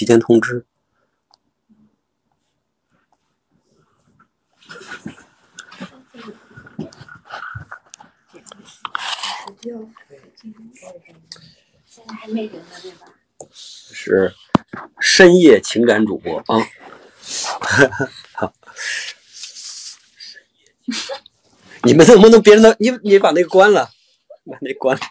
[0.00, 0.64] 提前通知。
[13.52, 14.34] 是
[14.98, 16.56] 深夜情感主播啊。
[18.32, 18.54] 好，
[21.82, 23.90] 你们能不能别人的你你把那个关了，
[24.46, 25.02] 把那关了。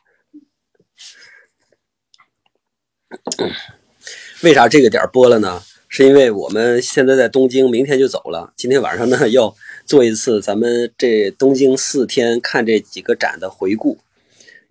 [4.42, 5.62] 为啥这个点播了呢？
[5.90, 8.54] 是因为我们现在在东京，明天就走了。
[8.56, 9.54] 今天晚上呢，要
[9.86, 13.98] 做一次咱们这东京四天看这几个展的回顾，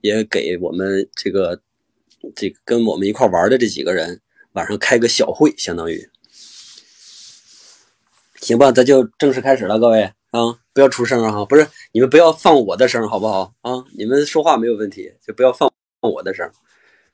[0.01, 1.61] 也给我们这个
[2.35, 6.09] 这个跟我们一块玩的这几个人晚上开个小会，相当于
[8.41, 8.73] 行吧？
[8.73, 11.45] 咱就正式开始了，各位啊，不要出声啊！
[11.45, 13.85] 不是你们不要放我的声，好不好啊？
[13.99, 16.51] 你们说话没有问题，就不要放放我的声，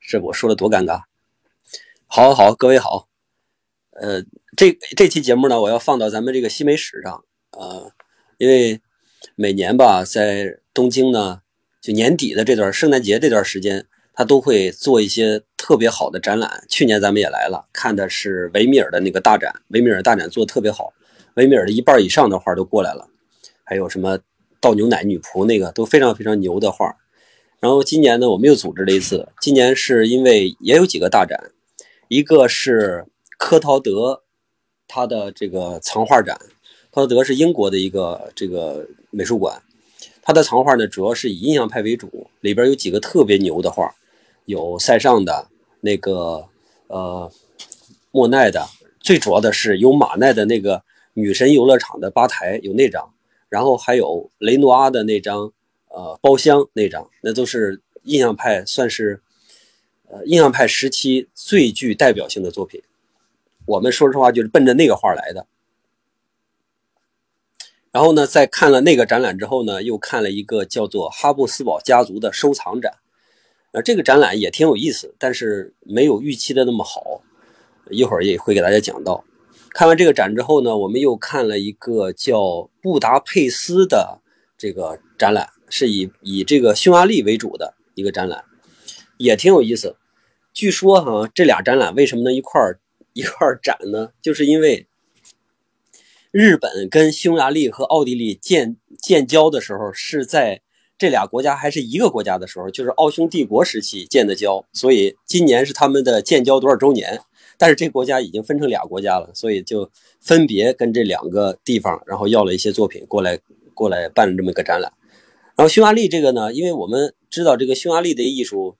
[0.00, 1.02] 这我说的多尴尬。
[2.16, 3.08] 好好，各位好。
[4.00, 4.22] 呃，
[4.56, 7.90] 这这期节目呢，我要放到咱们这个西美史上，呃，
[8.38, 8.80] 因为
[9.34, 11.40] 每年吧，在东京呢，
[11.82, 16.64] 就年底的这段圣诞节这段时间，他都会做一些特别好的展览。
[16.68, 20.92] 去年咱们也来了，看的是维米尔的那个大展，维米尔大展做的特别好，
[21.34, 23.08] 维米尔的一半以上的画都过来了，
[23.64, 24.20] 还有什么
[24.60, 26.94] 倒牛奶女仆那个都非常非常牛的画。
[27.58, 31.50] 然后今年呢，我们又组织了一次，今年是因为也有几个大展，
[32.14, 33.06] 一个是。
[33.36, 34.22] 科陶德，
[34.86, 36.38] 他的这个藏画展，
[36.90, 39.60] 科陶德是英国的一个这个美术馆，
[40.22, 43.92] 他的藏画呢主要是以印象派为主，里边有几个特别牛的画，
[44.46, 45.48] 有塞尚的
[45.80, 46.46] 那个
[46.86, 47.30] 呃
[48.12, 48.66] 莫奈的，
[49.00, 50.82] 最主要的是有马奈的那个
[51.14, 53.12] 女神游乐场的吧台有那张，
[53.48, 55.52] 然后还有雷诺阿的那张
[55.88, 59.20] 呃包厢那张，那都是印象派算是
[60.14, 62.82] 呃印象派时期最具代表性的作品。
[63.66, 65.46] 我们说实话就是奔着那个画来的，
[67.90, 72.98] 然后呢，在看了那个展览之后呢，又看了一个叫做哈布斯堡家族的收藏展，
[73.72, 77.22] 呃，这个展览也挺有意思，但是没有预期的那么好，
[77.90, 79.24] 一会儿也会给大家讲到。
[79.70, 84.20] 看完这个展之后呢，我们又看了一个叫布达佩斯的
[84.56, 88.44] 这个展览，是以以这个匈牙利为主的一个展览，
[89.16, 89.96] 也挺有意思。
[90.54, 92.78] 据说哈，这俩展览为什么能一块儿？
[93.12, 94.86] 一块儿展呢，就是因为
[96.30, 100.62] 日本跟匈牙利和奥地利建建交的时候是在
[100.96, 107.20] 这俩国家还是一个国家的时候，就是奥匈帝国时期建的交，所以今年是他们的建交多少周年。
[107.56, 109.88] 但是这国家已经分成俩国家了，所以就
[110.20, 113.38] 分别跟这两个地方，然后要了一些作品过来
[113.74, 114.92] 过来办了这么一个展览。
[115.56, 118.76] 然后匈牙利这个呢，因为我们知道这个匈牙利的艺术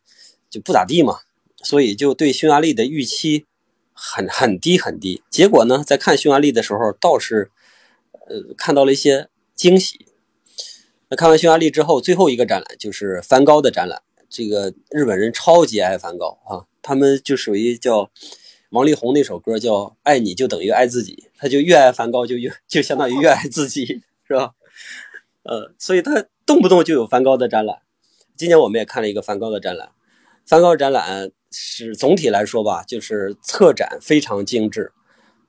[0.50, 1.18] 就不咋地嘛，
[1.64, 3.46] 所以就对匈牙利的预期。
[3.96, 7.52] 很很低很低，结果呢，在看匈牙利的时候，倒是，
[8.28, 10.06] 呃，看到了一些惊喜。
[11.08, 14.02] 那看完匈牙利之后，最后一个展览就是梵高的展览。
[14.28, 18.10] 这个日本人超级爱梵高啊，他们就属于叫
[18.70, 24.54] 王力宏那首歌叫《爱你就等于爱自己》，他就越爱梵高就越就相当于越爱自己，是吧？
[25.44, 27.78] 呃，所以他动不动就有梵高的展览。
[28.34, 29.92] 今年我们也看了一个梵高的展览，
[30.46, 31.30] 梵高展览。
[31.56, 34.90] 是总体来说吧，就是策展非常精致，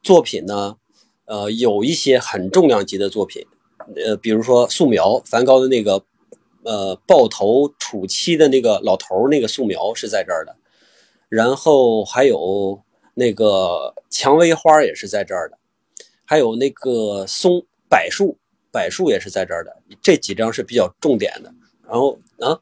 [0.03, 0.77] 作品呢，
[1.25, 3.43] 呃，有一些很重量级的作品，
[3.95, 6.05] 呃，比如说素描，梵高的那个，
[6.61, 10.55] 呃，抱头楚妻的那个老头那个素描是在这儿的，
[11.27, 12.83] 然后还有
[13.15, 15.57] 那个蔷薇花也是在这儿的，
[16.23, 18.37] 还有那个松柏树，
[18.71, 21.51] 柏树也是在这儿的，这几张是比较重点的，
[21.89, 22.61] 然后啊。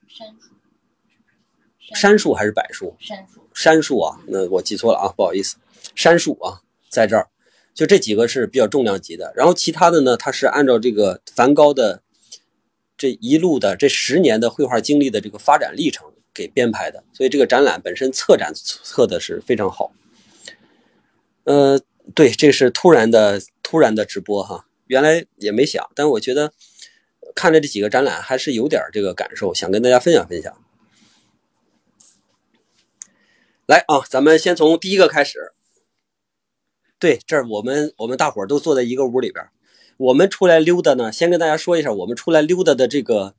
[1.94, 2.96] 杉树还是柏树？
[3.00, 5.58] 杉树，杉树啊，那我记错了啊，不好意思。
[5.96, 7.28] 杉树啊，在这儿，
[7.74, 9.32] 就这几个是比较重量级的。
[9.36, 12.02] 然后其他的呢，它是按照这个梵高的
[12.98, 19.92] 这一路的这十年的绘画经历的这个发展历程给编排的，所以这个展览本身策展策的是非常好。
[21.44, 21.80] 呃，
[22.16, 26.54] 对，这是突然的突然的直播哈，原来也没想，但我觉得
[27.36, 30.63] 看着这几个展览还是有点这个感受，想跟大家分享分享。
[33.66, 35.54] 来啊，咱们先从第一个开始。
[37.00, 39.46] 对，这我们我们大伙儿都坐在一个屋里边，
[39.96, 41.14] 我们出来溜达呢。
[41.14, 43.36] 先跟大家说一下，我们出来溜达的这个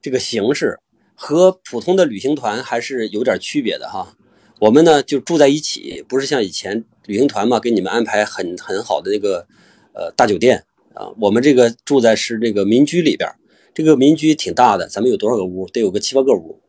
[0.00, 0.78] 这个形式
[1.16, 4.16] 和普通的旅行团还是有点区别的哈。
[4.60, 9.44] 我们呢就住在一起，不是像以前旅行团嘛，给你们安排很很好的那个
[9.92, 11.10] 呃大酒店啊。
[11.20, 13.28] 我们这个住在是这个民居里边，
[13.74, 15.66] 这个民居挺大的，咱们有多少个屋？
[15.66, 16.60] 得有个七八个屋，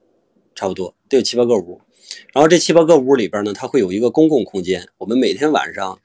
[0.56, 1.82] 差不多得有七八个屋。
[2.34, 6.00] 然后这七八个屋里边呢，它会有一个公共空间，我们每天晚上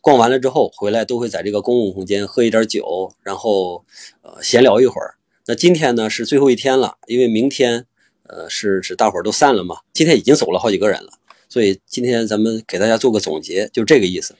[0.00, 3.84] 逛完了之后回来，都会在这个公共空间喝一点酒，然后
[4.22, 5.14] 呃闲聊一会儿。
[5.46, 7.86] 那今天呢是最后一天了，因为明天
[8.24, 11.10] 呃是是大伙儿都散了嘛，今天已经走了好几个人了，
[11.48, 14.34] 所以今天咱们给大家做个总结，就这个意思。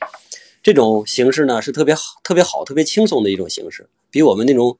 [0.63, 4.77] 这种形式呢是特别好、特别好、特别轻松的一种形式，比我们那种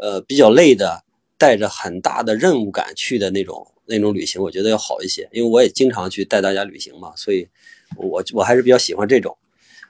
[0.00, 1.04] 呃比较累的、
[1.36, 5.28] 带着很大的任务感去的那种那种旅行，我觉得要好一些。
[5.32, 7.48] 因为我也经常去带大家旅行嘛，所以
[7.96, 9.36] 我我还是比较喜欢这种。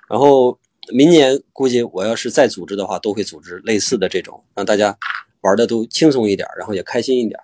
[0.09, 0.59] 然后
[0.93, 4.97] 明年估计我要是再组织的话，都会组织类似的这种，让大家
[5.43, 7.39] 玩的都轻松一点，然后也开心一点。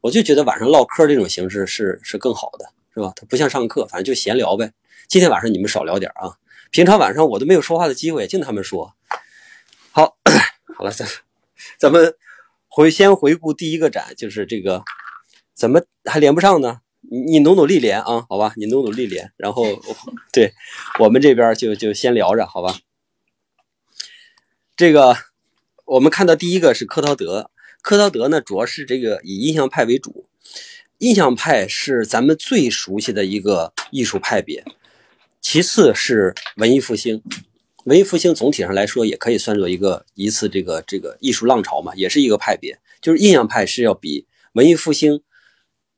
[0.00, 3.12] 我就觉得晚上唠嗑这种形式是是更好的，是吧？
[3.16, 4.72] 它不像上课，反正就闲聊呗。
[5.08, 6.38] 今天晚上你们少聊点啊。
[6.70, 8.94] 平常晚上我都没有说话的机会，净他们说。
[9.90, 10.16] 好，
[10.76, 11.08] 好了，咱
[11.78, 12.14] 咱们
[12.68, 14.82] 回先回顾第一个展，就是这个，
[15.58, 16.82] 怎么还连不上呢？
[17.10, 19.32] 你努努力连啊，好吧，你努努力连。
[19.36, 19.64] 然后
[20.32, 20.52] 对
[21.00, 22.78] 我们这边就就先聊着，好吧。
[24.76, 25.16] 这个
[25.84, 27.50] 我们看到第一个是科陶德，
[27.82, 30.28] 科陶德呢主要是这个以印象派为主，
[30.98, 34.64] 印象派是咱们最熟悉的一个艺术派别。
[35.40, 37.20] 其次是文艺复兴，
[37.84, 42.78] 文艺复兴总体上来说也可以算作一个一次这个这个艺术浪潮嘛，也是一个派别。
[43.00, 45.22] 就是印象派是要比文艺复兴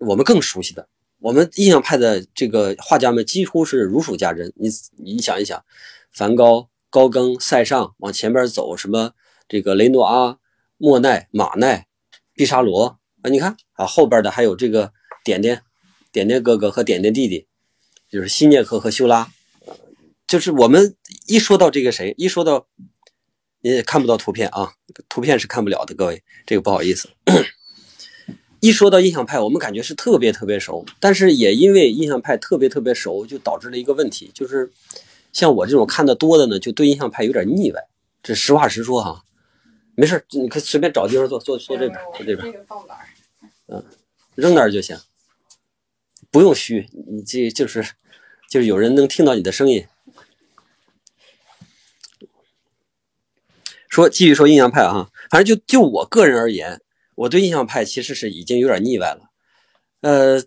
[0.00, 0.88] 我们更熟悉的。
[1.20, 4.52] 我们印象派的这个画家们几乎是如数家珍。
[4.56, 5.64] 你你想一想，
[6.10, 9.12] 梵高、高更、塞尚往前边走，什么
[9.48, 10.38] 这个雷诺阿、
[10.76, 11.86] 莫奈、马奈、
[12.34, 14.92] 毕沙罗啊，你看啊后边的还有这个
[15.22, 15.62] 点点
[16.10, 17.46] 点点哥哥和点点弟弟。
[18.08, 19.30] 就是希涅克和修拉，
[20.26, 20.96] 就是我们
[21.28, 22.66] 一说到这个谁，一说到
[23.60, 24.72] 你也看不到图片啊，
[25.08, 27.08] 图片是看不了的，各位，这个不好意思。
[28.60, 34.70] 一说到印象派，我们感觉是特别特别熟，但是也因为印象派特别特别熟，就导致了一个问题，就是
[35.32, 37.88] 像我这种看的多的呢，就对印象派有点腻歪。
[38.22, 39.24] 这实话实说哈，
[39.94, 42.66] 没事，你可以随便找地方坐，坐坐这边，坐这边。
[43.68, 43.82] 嗯，
[44.34, 44.98] 扔那儿就行。
[46.30, 47.82] 不用虚，你这就是，
[48.50, 49.86] 就是有人能听到你的声音。
[53.88, 56.80] 说继续说印象派啊，反正就就我个人而言，
[57.20, 59.30] 我对印象派其实是已经有点腻歪了。
[60.00, 60.42] 呃，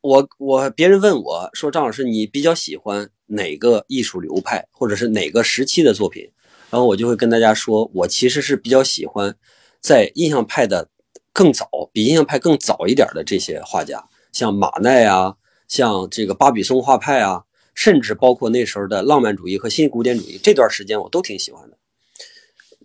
[0.00, 6.30] 我我别人问我说张老师你比较喜欢哪个艺术流派或者是哪个时期的作品，
[6.70, 9.34] 然后我就会跟大家说，我其实是比较喜欢
[9.80, 10.88] 在印象派的
[11.32, 14.08] 更早，比印象派更早一点的这些画家。
[14.30, 15.34] 像马奈啊，
[15.66, 17.42] 像这个巴比松画派啊，
[17.74, 21.73] 甚至包括那时候的浪漫主义和新古典主义，这段时间我都挺喜欢的。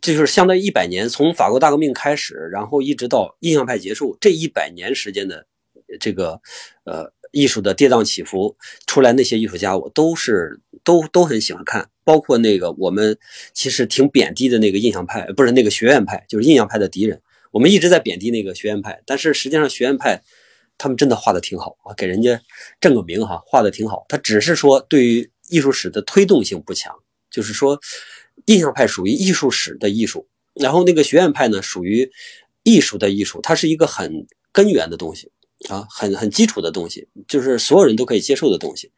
[0.01, 5.45] 这就是相当于一百年，从法国大革命开始，然后一直到印象派结束，这一百年时间的
[5.99, 6.39] 这个
[6.85, 8.55] 呃艺术的跌宕起伏，
[8.87, 11.89] 出来那些艺术家，我都是都都很喜欢看。
[12.03, 13.17] 包括那个我们
[13.53, 17.21] 其实挺贬低的那个印象派，不是那个学院派，就是印象派的敌人。
[17.51, 20.21] 我们一直在贬低那个学院派，但是实际上学院派。
[20.81, 22.41] 他们真的画的挺好啊，给人家
[22.79, 24.05] 正个名哈，画的挺好。
[24.07, 26.95] 他只是说对于艺术史的推动性不强，
[27.29, 27.77] 就是说，
[28.49, 32.11] 印象派属于艺术史的艺术，然后那个学院派呢属于
[32.63, 35.31] 艺术的艺术，它是一个很根源的东西
[35.69, 38.91] 啊，很很基础的东西，就是所有人都可以接受的东西。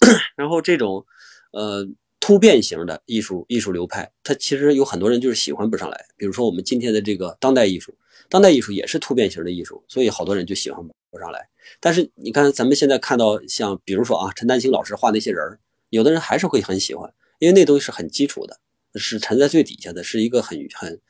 [0.36, 1.06] 然后这种
[1.52, 1.88] 呃
[2.20, 6.04] 突变型的艺术艺术流派，它其实有很多人就是喜欢不上来。
[6.18, 7.94] 比如说我们今天的这个当代艺术，
[8.28, 10.86] 当代艺术也是突变型的艺术，所以好多人就喜欢。
[11.12, 11.48] 不上来，
[11.80, 15.58] 但是你看，咱们现在看到像比如说啊，陈丹青老师画那些人
[15.88, 18.60] 有的人还是会很喜欢，因为那东西是很基础的，
[18.94, 21.00] 是沉在最底下的，是一个很很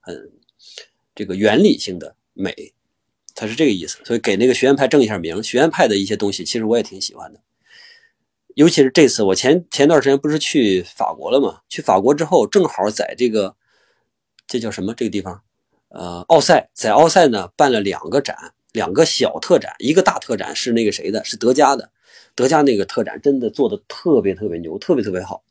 [0.00, 0.32] 很
[1.14, 2.72] 这个原理性的美，
[3.34, 3.98] 它是这个意思。
[4.04, 7.40] 所以给那个学院派正一下名，学院派的一些东西，其实我也挺喜欢的。
[8.54, 11.62] 尤其是这次，我前前段时间不是去法国了吗？
[11.68, 13.56] 去法国之后，正好在这个
[14.46, 15.42] 这叫什么这个地方？
[15.88, 18.54] 呃，奥赛，在奥赛呢办了两个展。
[18.72, 21.90] 两个小特展，一个大特展是那个谁的，是德加的。
[22.34, 25.44] 德加那个特展真的做的特别特别牛，特别特别好。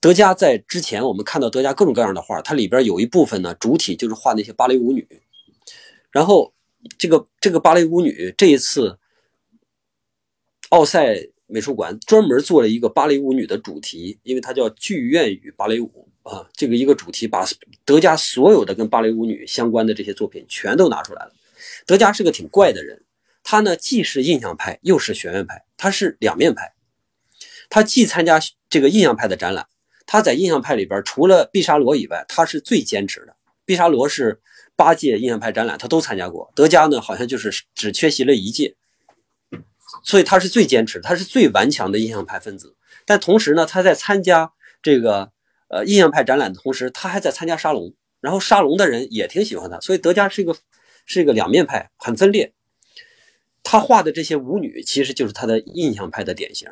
[0.00, 5.06] 德加在之前我们看到德加各种各样的画，它里边有一部分呢，主体就是画那些芭蕾舞女。
[6.10, 6.54] 然后
[6.98, 8.98] 这个这个芭蕾舞女这一次，
[10.70, 17.46] 奥赛美术馆专门做了一个芭蕾舞女的主题，因为它叫剧院与芭蕾舞啊，这个一个主题把
[17.84, 21.32] 德加所有的跟芭蕾舞女相关的这些作品全都拿出来了。
[21.86, 23.04] 德加是个挺怪的人，
[23.42, 26.72] 他呢既是印象派又是学院派，他是两面派。
[27.68, 29.68] 他既参加这个印象派的展览，
[30.12, 33.36] 他在印象派里边除了毕沙罗以外，他是最坚持的。
[33.64, 34.40] 毕沙罗是
[34.74, 38.74] 八届印象派展览他都参加过，德加呢好像就是只缺席了一届。
[40.02, 42.74] 所以他是最坚持，他是最顽强的印象派分子。
[43.06, 44.52] 但同时呢，他在参加
[44.82, 45.30] 这个
[45.68, 50.56] 呃印象派展览的同时，他还在参加沙龙，然后沙龙的人也挺喜欢他，所以德加是一个
[51.06, 52.52] 是一个两面派，很分裂。
[53.62, 56.68] 他画的这些舞女其实就是他的印象派的典型，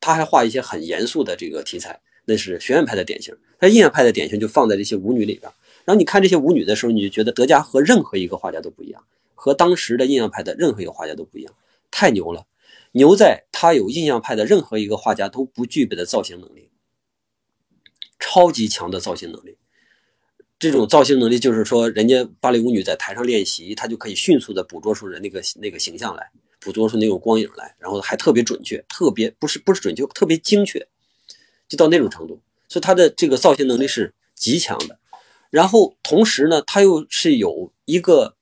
[0.00, 3.36] 他还画一些很严肃的这个题材，那是学院派的典型。
[3.58, 5.50] 他印象派的典型就放在这些舞女里边。
[5.84, 11.52] 然后你看这些舞女的时候，你就觉得德加和任何一个画家都不一样，和当时的印象派的任何一个画家都不一样，
[11.90, 12.46] 太牛了！
[12.92, 16.68] 牛在他有印象派的任何一个画家都不具备的造型能力，
[18.20, 19.56] 超级强的造型能力。
[20.58, 30.86] 这种造型能力就是说，人家芭蕾舞女在台上练习，她就可以迅速的捕捉出人那个那个形象来，捕捉出那种光影来，然后还特别准确，特别不是不是准确，特别精确，
[31.72, 32.42] 就到那种程度。
[32.68, 34.98] 所以他的这个造型能力是极强的。
[35.48, 38.36] 然后同时呢，他又是有一个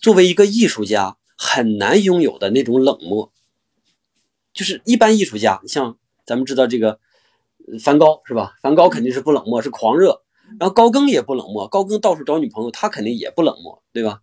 [0.00, 3.30] 作为一个艺术家很难拥有的那种冷漠，
[4.54, 6.98] 就是一般艺术家，像咱们知道这个
[7.82, 8.56] 梵高是吧？
[8.62, 10.22] 梵高肯定是不冷漠，是狂热。
[10.58, 14.20] 然后高更也不冷漠，高更到处找女朋友，他肯定也不冷漠，对吧？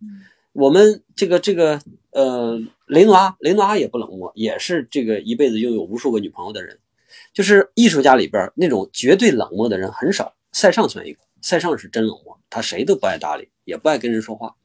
[0.52, 6.78] 我们这个这个呃雷诺阿，雷诺阿也不冷漠，也是这个一辈子拥有无数个女朋友的人。
[7.38, 11.20] 就是艺术家里边那种绝对冷漠的人很少，塞尚算一个。
[11.40, 14.56] 塞尚是真冷漠，他谁都不爱搭理，也不爱跟人说话。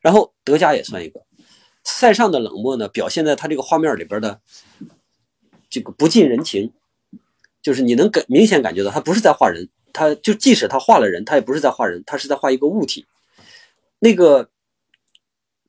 [0.00, 1.24] 然后德加也算一个。
[1.84, 4.40] 塞尚的冷漠呢，表现在他这个画面里边的
[5.68, 6.72] 这个不近人情，
[7.62, 13.06] 就是你能感明显感觉到他不是在画人，他就即使他画了人，他也不是在画人，他是在画一个物体。
[14.00, 14.50] 那个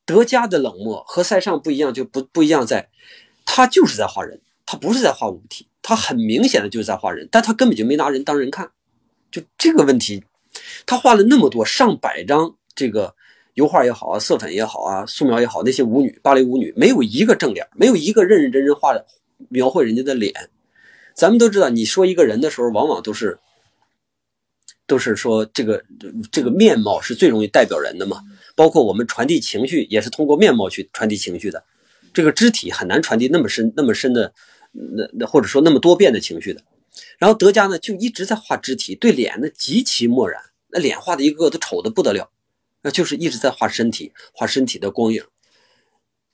[0.06, 2.90] 德加的冷漠和塞尚不一样，就不不一样在，
[3.46, 8.72] 他就是在画人，他不是在画物体，他很明显的就是在画人，但他根本就没拿人当人看，
[9.30, 10.24] 就这个问题。
[10.86, 13.14] 他画了那么多上百张这个
[13.56, 19.06] 油画也好啊，色粉也好啊，素描也好，那些舞女、芭蕾舞女没有一个正脸，没有一个认认真真画的
[19.50, 20.34] 描绘人家的脸。
[21.14, 23.40] 咱们都知道，你说一个人的时候，往往都是
[24.88, 25.84] 都是说这个
[26.32, 28.22] 这个面貌是最容易代表人的嘛。
[28.56, 31.62] 包括我们传递情绪，也是通过面貌去传递情绪的。
[32.14, 34.34] 这个肢体很难传递那么深、那么深的
[34.72, 36.64] 那那或者说那么多变的情绪的。
[37.18, 40.42] 然后德加呢，就一直在画肢体，对脸呢极其漠然。
[40.70, 42.30] 那脸画的一个个都丑的不得了，
[42.82, 45.24] 那就是一直在画身体，画身体的光影。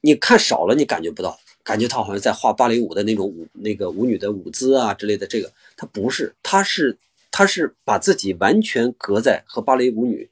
[0.01, 5.27] 你看少了，你感觉不到，感觉他好像在画芭蕾舞的那种舞，那个舞女的舞姿啊之类的。
[5.27, 6.97] 这个他不是，他是
[7.31, 10.29] 他是把自己完全隔在和芭蕾舞女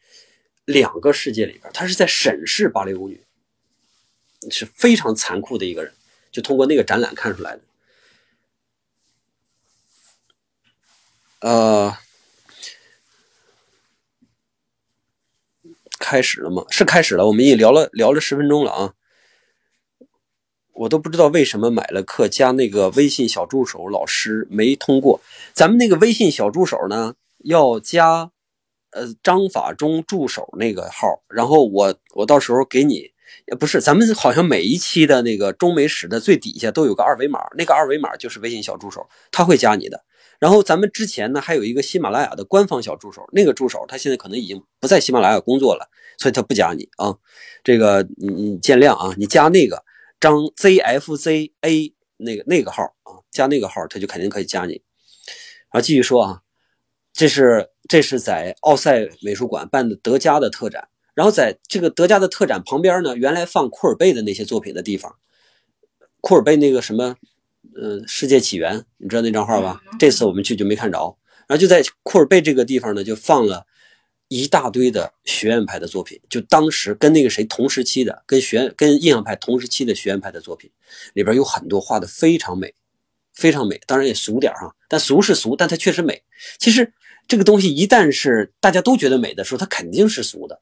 [0.66, 3.22] 两个世界里边，他是在审视芭蕾舞女，
[4.50, 5.92] 是非常残酷的一个人。
[6.32, 7.62] 就通过那个展览看出来的。
[11.40, 11.98] 呃。
[15.98, 16.64] 开始了吗？
[16.70, 17.26] 是开始了。
[17.26, 18.94] 我们已经聊了聊了十分钟了啊！
[20.74, 25.20] 我都不知道为什么买了课加那个微信小助手老师没通过。
[25.54, 28.30] 咱们那个微信小助手呢，要加
[28.92, 33.12] 呃张法中助手那个号，然后我我到时候给你，
[33.60, 40.05] 不是，咱们好像每一期的那个中美史的最底下都有个二维码，那个二维码就是微信小助手，他会加你的。
[40.40, 45.90] 然后咱们之前呢还有一个喜马拉雅的官方小助手，那个助手他现在可能已经不在喜马拉雅工作了。
[46.18, 47.14] 所以他不加你啊，
[47.62, 49.84] 这个你你见谅啊，你加那个
[50.18, 51.52] 张 zfza
[52.16, 54.82] 那个那个号啊，加那个号他就肯定可以加你。
[55.68, 56.42] 啊，继续说啊，
[57.12, 65.18] 这是这是在奥赛美术馆办的德加的特展，然后在这个德加的特展旁边呢，原来放库尔贝的那些作品的地方，
[66.22, 67.18] 库尔贝那个什么，
[67.76, 69.82] 呃，世界起源，你知道那张画吧？
[70.00, 71.18] 这次我们去就没看着，
[71.48, 73.66] 然后就在库尔贝这个地方呢，就放了。
[74.28, 80.72] 一大堆的学院派的作品，就当时跟那个谁同时期的，跟学跟印象派同时期的学院派的作品，
[81.14, 82.74] 里边有很多画的非常美，
[83.36, 86.24] 非常美，当然也俗点哈，但俗是俗，但它确实美。
[86.58, 86.92] 其实
[87.28, 90.60] 这个东西一旦是大家都觉得美的时候，它肯定是俗的，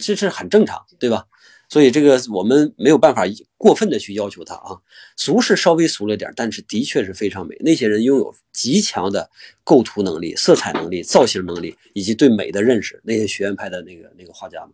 [0.00, 1.26] 这是很正常，对吧？
[1.68, 3.24] 所以这个我们没有办法
[3.56, 4.78] 过分的去要求他啊，
[5.16, 7.56] 俗是稍微俗了点，但是的确是非常美。
[7.60, 9.30] 那些人拥有极强的
[9.64, 13.00] 构图能力、色彩能力、造型能力，以及对美的认识。
[13.04, 14.70] 那些学院派的那个那个画家们，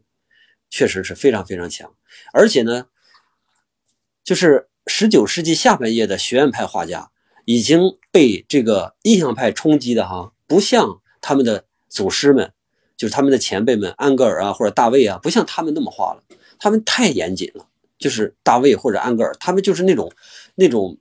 [0.68, 1.94] 确实是非常非常强。
[2.32, 2.86] 而且呢，
[4.24, 7.10] 就是十九世纪下半叶的学院派画家
[7.44, 12.52] 已经被这个印象派冲击的哈，不像他们的祖师们，
[12.96, 16.24] 就是他们的前辈们安格尔啊或者大卫啊，不像他们那么画了。
[16.60, 17.66] 他们太严谨了，
[17.98, 20.12] 就是大卫或者安格尔，他们就是那种
[20.54, 20.96] 那种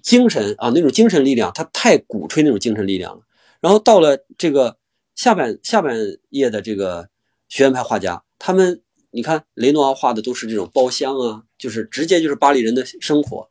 [0.00, 3.22] 精神啊，那种精神力量，他太鼓吹那种精神力量了。
[3.60, 4.78] 然后到了这个
[5.14, 5.96] 下半下半
[6.30, 7.08] 叶的这个
[7.48, 8.80] 学院派画家，他们
[9.10, 13.48] 你看雷诺阿画的都是这种包厢啊，就是直接就是巴黎人的生活。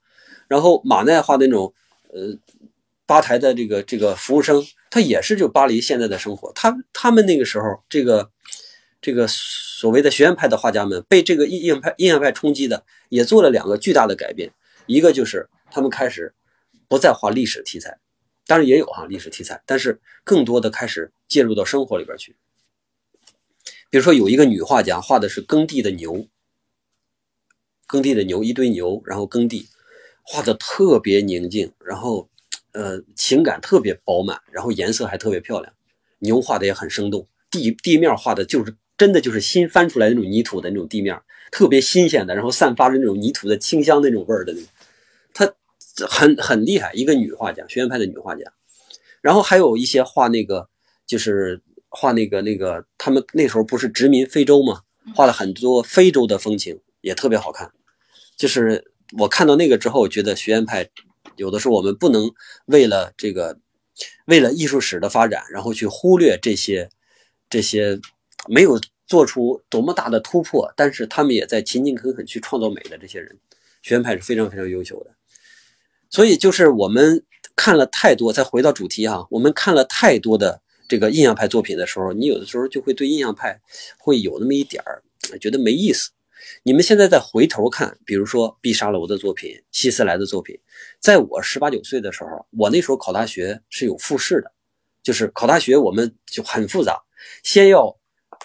[0.47, 1.73] 然后马奈画的那种
[2.11, 2.35] 呃
[3.05, 6.51] 吧台的这个这个服务生，他也是就巴黎现在的生活。
[6.53, 8.29] 他他们那个时候这个
[9.01, 14.51] 这个所谓的学院派的画家们被这个印象派印象派冲击的，也做了两个巨大的改变，
[14.85, 16.33] 一个就是他们开始
[16.87, 17.97] 不再画历史题材，
[18.45, 22.35] 当然也有哈历史题材，但是更多的开始介入到生活里边去。
[23.89, 26.27] 比如说有一个女画家画的是耕地的牛。
[27.87, 29.67] 耕地的牛，一堆牛，然后耕地，
[30.23, 32.29] 画的特别宁静，然后，
[32.71, 35.73] 呃，情感特别饱满，然后颜色还特别漂亮，
[36.19, 41.19] 牛画的也很生动，地地面画的就是真的就是新翻出来那种泥土的那种地面，
[41.51, 44.69] 特别新鲜的，然后散发着那种泥土的清香那种味儿的那种，
[45.33, 45.51] 她
[46.07, 48.53] 很很厉害，一个女画家，学院派的女画家，
[49.19, 50.69] 然后还有一些画那个
[51.07, 54.81] 就是画那个那个他们那时候不是殖民非洲嘛？
[55.15, 57.71] 画了很多非洲的风情，也特别好看。
[58.37, 60.87] 就是我看到那个之后，觉得学院派
[61.37, 62.29] 有的时候我们不能
[62.67, 63.57] 为了这个，
[64.27, 66.91] 为了艺术史的发展，然后去忽略这些
[67.49, 67.99] 这些
[68.47, 73.39] 没有做出多么大的突破，但是他们也在勤勤恳恳去创造美的这些人，
[73.81, 75.11] 学院派是非常非常优秀的。
[76.09, 77.23] 所以就是我们
[77.55, 83.61] 看了太多，再回到主题哈，我们看了太多的这个印象派作品的时候，你有的时候就会对印象派
[83.97, 85.03] 会有那么一点儿
[85.39, 86.11] 觉得没意思。
[86.63, 90.59] 你们现在再回头看，比如说毕沙罗的作品、希斯莱的作品，
[90.99, 94.51] 在我十八九岁的时候，我那时候考大学是有复试的，
[95.03, 97.03] 就是考大学我们就很复杂，
[97.43, 97.95] 先要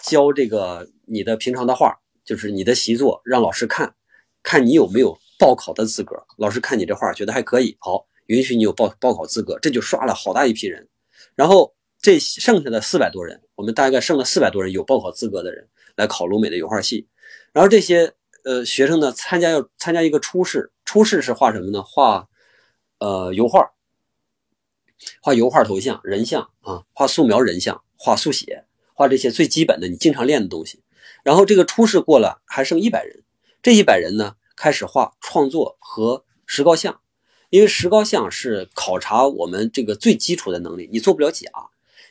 [0.03, 3.95] 交这个你的平常的画，就是你的习作，让老师看，
[4.43, 6.25] 看你有没有报考的资格。
[6.37, 10.87] 老师看你这画觉得还可以，好，允许你有报报考资格，这就刷了好大一批人。
[11.35, 17.07] 然后这剩下的四百多人，我们大概剩了四百多人有报考资格的人来考鲁美的油画系。
[17.51, 18.13] 然后这些
[18.43, 21.81] 呃学生呢，参加要参加一个初试，初试是画什么呢？
[21.81, 22.27] 画
[22.99, 23.71] 呃油画，
[25.21, 28.65] 画油画头像、人像啊，画素描人像，画速写，
[28.97, 30.81] 画这些最基本的你经常练的东西。
[31.23, 33.23] 然后这个初试过了，还剩一百人，
[33.61, 36.99] 这一百人呢开始画创作和石膏像，
[37.51, 41.47] 因为石膏像是考察我们这个最基础的能力，你做不了假。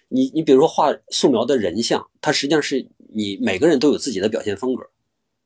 [0.09, 4.88] 你你比如说画素描的人像，它实际上是你每个人都有自己的表现风格。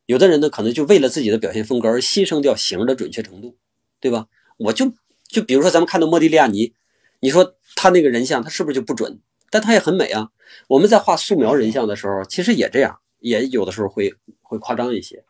[0.04, 3.56] 有的人呢，可能就为了自己的表现风格而牺牲掉形的准确程度，
[3.98, 4.26] 对吧？
[4.58, 4.92] 我就
[5.26, 6.74] 就比如说咱们看到莫迪利亚尼，
[7.20, 9.20] 你说他那个人像，他是不是就不准？
[9.50, 10.30] 但它也很美啊。
[10.68, 15.24] 我们在画素描人像的时候，其实也这样，也有的时候会会夸张一些。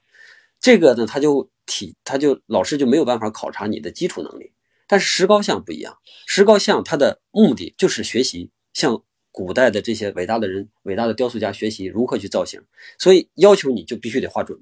[0.61, 4.53] 这个呢，他就体他就老师就没有办法考察你的基础能力。
[4.87, 9.03] 但是石膏像不一样，石膏像它的目的就是学习，像。
[9.33, 12.61] 古代的这些伟大的人、伟大的雕塑家学习如何去造型，
[12.99, 14.61] 所以要求你就必须得画准。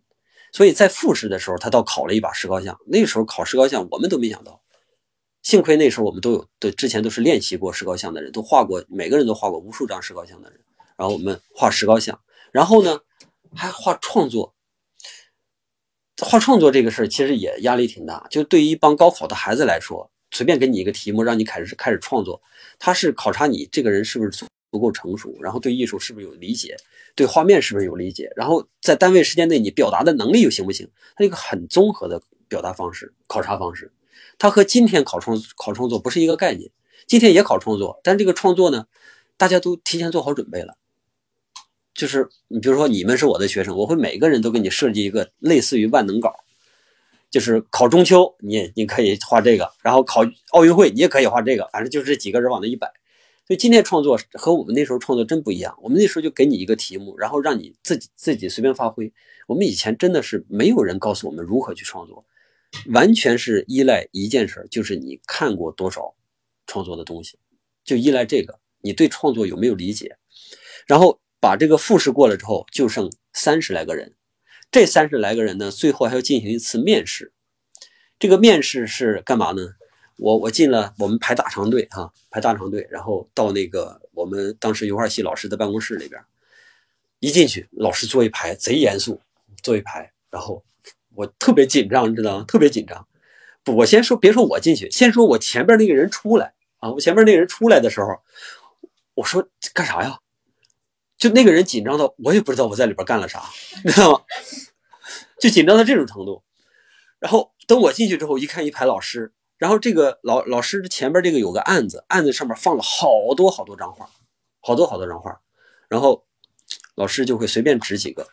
[0.52, 2.78] 所以在复试的时候，他倒考了一把石膏像。
[2.86, 4.60] 那时候考石膏像，我们都没想到。
[5.48, 10.60] 幸亏那时候我们都有对之前都是练习过石膏像的人，都画过，每个人都画过无数张石膏像的人。
[10.94, 12.20] 然后我们画石膏像，
[12.52, 13.00] 然后呢
[13.54, 14.54] 还画创作。
[16.20, 22.42] 画创作这个事儿其实也压力挺大，就对于一帮高考的孩子来说，随便给你一个题目，让你开始开始创作，
[22.78, 24.44] 他是考察你这个人是不是。
[24.70, 26.76] 足够成熟，然后对艺术是不是有理解，
[27.14, 30.86] 对画面是不是有理解，然后在单位时间内你表达的能力又行不行？
[31.16, 33.90] 它一个很综合的表达方式、考察方式，
[34.38, 36.70] 它和今天考创考创作不是一个概念。
[37.06, 38.86] 今天也考创作，但这个创作呢，
[39.36, 40.76] 大家都提前做好准备了。
[41.94, 46.32] 就是你比如说你们是我的学生，我会每个人都给你设计一个类似于万能稿，
[47.30, 50.20] 就是考中秋你你可以画这个，然后考
[50.52, 52.92] 奥运会你也可以画这个，反正就是这几个人往那一摆。
[53.46, 55.74] 所以今天创作和我们那时候创作真不一样。
[55.82, 59.10] 我们那时候就给你一个题目，然后让你自己自己随便发挥。
[59.46, 62.24] 我们以前真的是没有人告诉我们如何去创作，
[62.92, 66.14] 完全是依赖一件事，就是你看过多少
[66.66, 67.38] 创作的东西，
[67.84, 70.16] 就依赖这个，你对创作有没有理解？
[70.86, 74.14] 然后把这个复试过了之后，就剩三十来个人。
[74.70, 77.32] 这三十来个人呢，最后还要进行一次面试。
[78.18, 79.62] 这个面试是干嘛呢？
[80.18, 86.20] 我我进了，我们排大长队哈，排大长队，然后到那个我们当时油画系老师的办公室里边，
[87.20, 89.20] 一进去，老师坐一排，贼严肃，
[89.62, 90.64] 坐一排，然后
[91.18, 92.44] 我特别紧张，你知道吗？
[92.46, 93.08] 特别紧张。
[93.64, 96.92] 不，我先说，别说我进去，先说我前边那个人出来啊。
[96.92, 98.06] 我前面那个人出来的时候，
[99.14, 100.20] 我说干啥呀？
[101.16, 103.42] 就那个人紧张到我也不知道我在里边干了啥，
[103.84, 104.20] 你知道吗？
[105.40, 106.44] 就紧张到这种程度。
[107.18, 109.32] 然后等我进去之后，一看一排老师。
[109.56, 114.08] 然后这个老老师前边这个有个案子，案子上面放了好多好多张画，
[114.60, 115.40] 好多好多张画。
[115.88, 116.24] 然后
[116.94, 118.28] 老师就会随便指几个，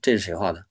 [0.00, 0.64] 这是谁画的？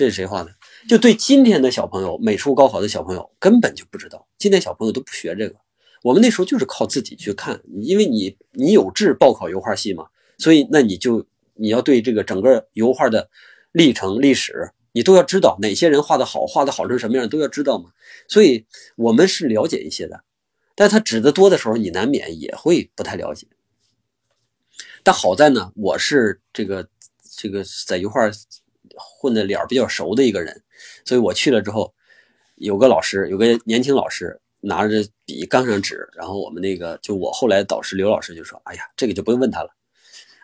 [0.00, 0.50] 这是谁画的？
[0.88, 5.56] 就对今天的小朋友，美术高考的小朋友根本就不知道，今天小朋友都不学这个。
[6.02, 10.06] 我们那时候就是靠自己去看，因为你你有志报考油画系嘛，
[10.38, 13.28] 所以那你就你要对这个整个油画的
[13.72, 17.90] 历程历史，你都要知道哪些人画的好，画的好成什么样都要知道嘛。
[18.26, 18.64] 所以
[18.96, 20.24] 我们是了解一些的，
[20.74, 23.46] 但他指的多的时候，你难免也会不太了解。
[25.02, 26.88] 但好在呢，我是这个
[27.36, 28.30] 这个在油画
[28.96, 30.62] 混的脸比较熟的一个人，
[31.04, 31.94] 所以我去了之后，
[32.56, 34.40] 有个老师，有个年轻老师。
[34.62, 39.70] 拿着笔，刚上纸，然后我们那个就我后来导师刘老师就说：“哎呀，这个就不用问他了。”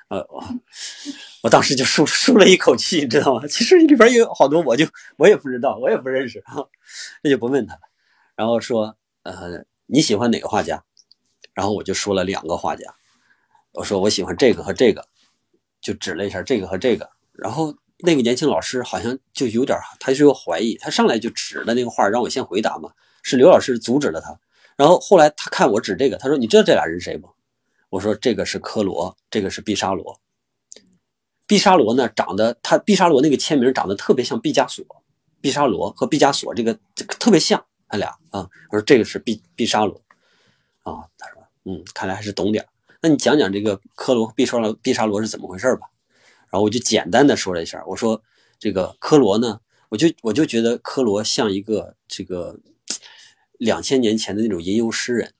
[0.08, 0.42] 呃，我
[1.44, 3.46] 我当时就舒舒了一口气，你知道吗？
[3.46, 4.86] 其实里边有好多，我就
[5.18, 6.64] 我也不知道，我也不认识啊，
[7.22, 7.80] 那就不问他了。
[8.34, 10.82] 然后说：“呃，你喜欢哪个画家？”
[11.52, 12.94] 然后我就说了两个画家，
[13.72, 15.06] 我说我喜欢这个和这个，
[15.82, 17.10] 就指了一下这个和这个。
[17.32, 22.90] 然后那个年轻老师好像就有点，他就有怀疑，他上来就指了那个画，让我先回答嘛。
[23.22, 24.38] 是刘老师阻止了他，
[24.76, 27.28] 然后后来他看我指这个，他说：“你知道这俩人谁不？”
[27.90, 30.20] 我说：“这个是科罗，这个是毕沙罗。
[31.46, 34.84] 毕沙罗呢，长得他毕沙罗那个签名长得特别像毕加索，
[35.40, 38.48] 毕沙罗和毕加索这个这个特别像，他俩啊。
[38.70, 40.00] 我说这个是毕毕沙罗
[40.82, 41.08] 啊。
[41.18, 42.64] 他说：“嗯，看来还是懂点。
[43.00, 45.88] 那你讲讲这个科罗毕沙罗毕沙罗是怎么回事吧？”
[46.60, 48.22] 我就简单的说了一下，我说
[48.58, 52.58] ：“这个科罗呢，我就我就觉得科罗像一个这个。”
[53.58, 55.32] 两千年前的那种吟游诗人，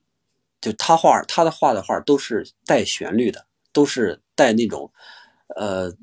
[0.62, 4.90] 就他画他的画的画都是带旋律的，都是带那种，
[5.54, 5.94] 呃，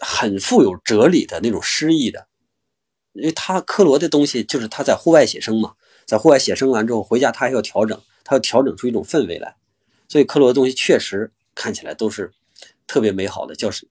[0.00, 2.26] 很富有哲理的那种诗意的。
[3.12, 5.74] 因为他科罗的东西就是他在户外写生嘛，
[6.06, 9.54] 在户外写生完之后回家他还要调整，他要调整出一种氛围来。
[10.08, 12.32] 所以科罗的东西确实看起来都是
[12.88, 13.88] 特别美好的，叫是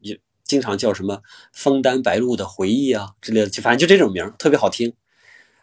[0.49, 1.21] 经常叫什么
[1.53, 4.93] “枫丹白露的回忆”啊之类的，就反正就这种名特别好听。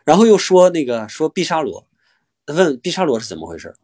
[0.04, 1.86] 然后又说那个说毕沙罗。
[2.46, 3.74] 问毕沙罗是怎么回事？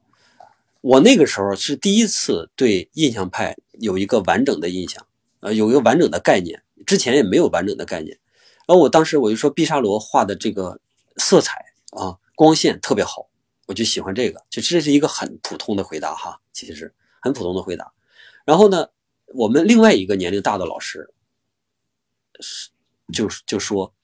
[0.81, 5.05] 我那个时候是第一次对印象派有一个完整的印象，
[5.41, 8.21] 呃，有一个完整的概念，之前也没有完整的概念。
[8.69, 10.81] 然后我当时我就说毕沙罗画的这个
[11.17, 13.29] 色彩啊，光线特别好，
[13.67, 14.45] 我就喜欢这个。
[14.49, 17.93] 就这是一个很普通的回答哈，其实很普通的回答。
[18.45, 18.87] 然后呢，
[19.35, 21.11] 我们另外一个年龄大的老师
[22.40, 22.71] 是
[23.12, 23.95] 就就说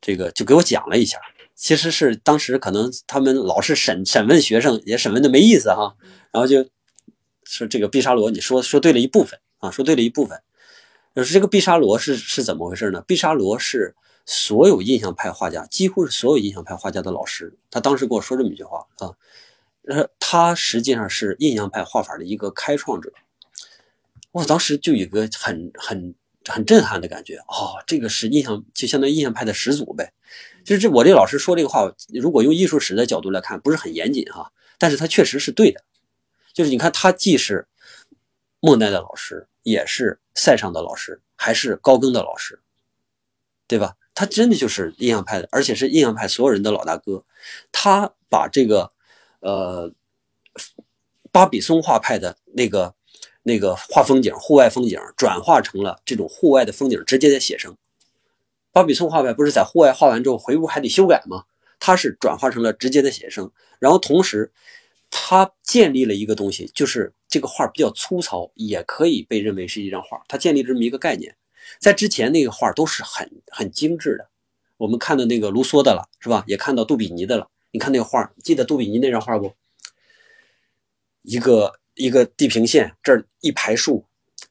[0.00, 1.18] 这个就给我讲了一下。
[1.54, 5.96] 其实是当时可能他们老是审审问学生，也审问的没意思哈，
[6.32, 6.66] 然后就
[7.44, 10.42] 说这个毕沙罗，你说说对了一部分啊，说对了一部分。
[11.14, 13.04] 就是这个毕沙罗是是怎么回事呢？
[13.06, 17.56] 毕沙罗是所有印象派画家，几乎是所有印象派画家的老师。
[17.70, 19.14] 他当时跟我说这么一句话啊，
[19.86, 23.12] 呃，他实际上是印象派画法的一个开创者。
[24.32, 26.14] 我当时就有个很很
[26.46, 30.12] 很震撼的感觉哦，这个是印象，就相当于印象派的始祖呗。
[30.64, 35.84] 就是这，我这老师说这个话，如果用艺术史的角度来看，不是很严谨哈，但是他确实是对的。
[36.52, 37.66] 就是你看，他既是
[38.60, 42.60] 莫奈的老师，也是塞尚的老师，还是高更的老师，
[43.66, 43.96] 对吧？
[44.14, 47.24] 他真的就是印象派的，而且是印象派所有人的老大哥。
[47.72, 48.92] 他把这个，
[49.40, 49.92] 呃，
[51.30, 52.94] 巴比松画派的那个
[53.42, 57.76] 那个画风景、户外风景，转化成了这种户外的风景直接的写生。
[58.72, 61.44] 巴比松画派不是在户外画完之后回屋还得修改吗？
[61.78, 63.50] 他是转化成了直接的写生，
[63.80, 64.52] 然后同时
[65.10, 70.22] 他建立了一个东西，就是这个画比较粗糙，也可以被认为是一张画。
[70.28, 71.36] 他建立这么一个概念，
[71.80, 74.28] 在之前那个画都是很很精致的，
[74.76, 76.44] 我们看到那个卢梭的了，是吧？
[76.46, 77.48] 也看到杜比尼的了。
[77.72, 79.52] 你看那个画，记得杜比尼那张画不？
[81.22, 84.06] 一个一个地平线，这儿一排树，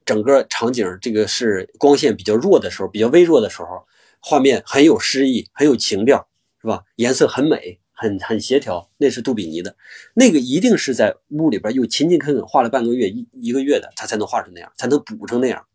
[0.06, 3.86] 整个场景这个是光线比较弱的时候，比较微弱的时候。
[4.24, 6.28] 画面很有诗意，很有情调，
[6.62, 6.84] 是吧？
[6.98, 8.92] 颜色很美，很很协调。
[8.98, 9.76] 那是杜比尼的，
[10.14, 15.66] 那个一定是在屋里边又勤勤恳恳画了半个月、一一个月的，他才能画成那样，才能补成那样。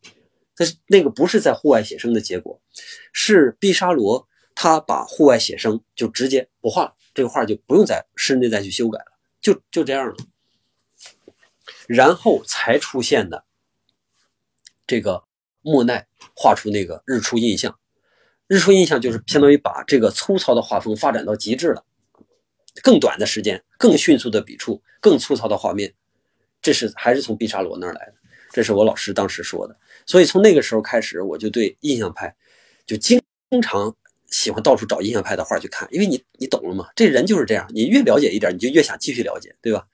[0.57, 2.61] 但是那个不是在户外写生的结果，
[3.13, 9.07] 是毕沙罗他把户外写生就直接不画了，这个画就不用在室内再去修改了，
[9.41, 10.15] 就就这样了。
[11.87, 13.45] 然后才出现的
[14.87, 15.25] 这个
[15.63, 17.79] 莫奈画出那个日出印象。
[18.49, 21.85] 日出印象就是相当于把这个粗糙的画风发展到极致了，
[22.81, 25.93] 更短的时间，更迅速的笔触，更粗糙的画面，
[26.63, 28.15] 这是还是从毕沙罗那儿来的，
[28.53, 29.77] 这是我老师当时说的。
[30.07, 32.37] 所以从那个时候开始，我就对印象派
[32.87, 33.21] 就经
[33.61, 33.97] 常
[34.31, 36.87] 喜欢到处找印象派的画去看，因为你你懂了吗？
[36.95, 39.89] 这人就是这样，你越了解一点，你就越想继续了解，对吧？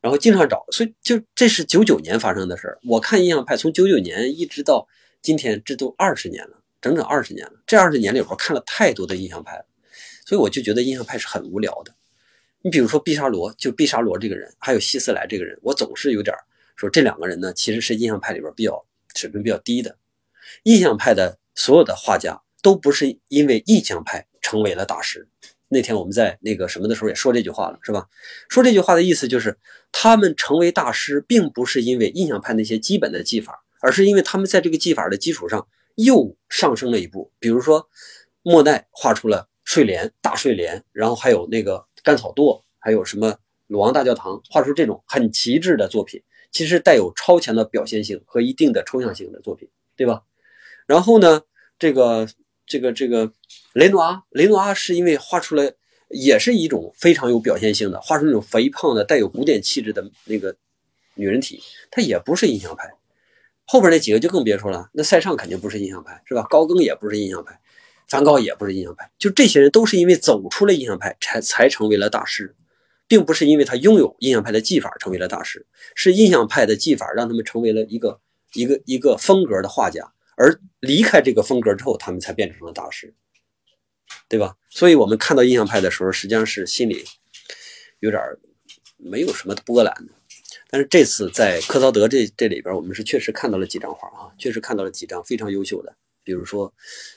[0.00, 2.78] 然后经常找，所以就这是九九年发生的事儿。
[2.88, 4.86] 我看印象派从九九年一直到
[5.20, 6.56] 今天，这都二十年了。
[6.80, 7.52] 整整二十年了。
[7.66, 9.66] 这二十年里边看了太多的印象派了，
[10.24, 11.94] 所以我就觉得印象派是很无聊的。
[12.62, 16.34] 你比如说毕沙罗，就毕沙罗这个人，还有希斯莱这个人，我总是有点
[16.76, 18.82] 说这两个人呢，其实是印象派里边比较
[19.14, 19.98] 水平比较低的。
[20.62, 25.28] 印象派的所有的画家都不是因为印象派成为了大师。
[25.72, 28.08] 那天我们在那个什么的时候也说这句话了，是吧？
[28.48, 29.56] 说这句话的意思就是，
[29.92, 37.30] 他们成为大师，并不是因为印象派那些基本的技法，而是因为他们在这个技法的基础上又上升了一步。
[37.38, 37.88] 比如说，
[38.42, 50.24] 莫奈画出了睡莲、大睡莲，然后还有那个甘草垛，还有什么鲁昂大教堂，画出这种很极致的作品，其实带有超强的表现性和一定的抽象性的作品，对吧？
[50.88, 51.42] 然后呢，
[51.78, 52.26] 这个。
[52.70, 53.32] 这个这个
[53.72, 55.72] 雷诺阿，雷诺阿是因为画出来
[56.08, 60.56] 也是一种非常有表现性的，画出那种肥胖的、带有古典气质的那个
[61.14, 62.88] 女人体，他也不是印象派。
[63.66, 66.46] 后边那几个就更别说了，那塞尚肯定不是印象派，是吧？
[66.48, 67.58] 高更也不是印象派，
[68.06, 69.10] 梵高也不是印象派。
[69.18, 72.54] 就这些人都是因为走出了印象派，才才成为了大师，
[73.08, 78.20] 并不是因为他拥有印象派的技法成为了大师，是印象派的技法让他们成为了一个
[78.54, 80.12] 一个一个风格的画家。
[80.40, 83.14] 而离开这个风格之后，他们才变成了大师，
[84.26, 84.56] 对吧？
[84.70, 87.04] 所以，我们看到印象派的时候，实际上是心里
[87.98, 88.22] 有点
[88.96, 90.14] 没有什么波澜的。
[90.70, 96.72] 但是这次在科陶德这这里边，我们是确实看到了几张画啊，确实看到了几张非常优秀的，比如说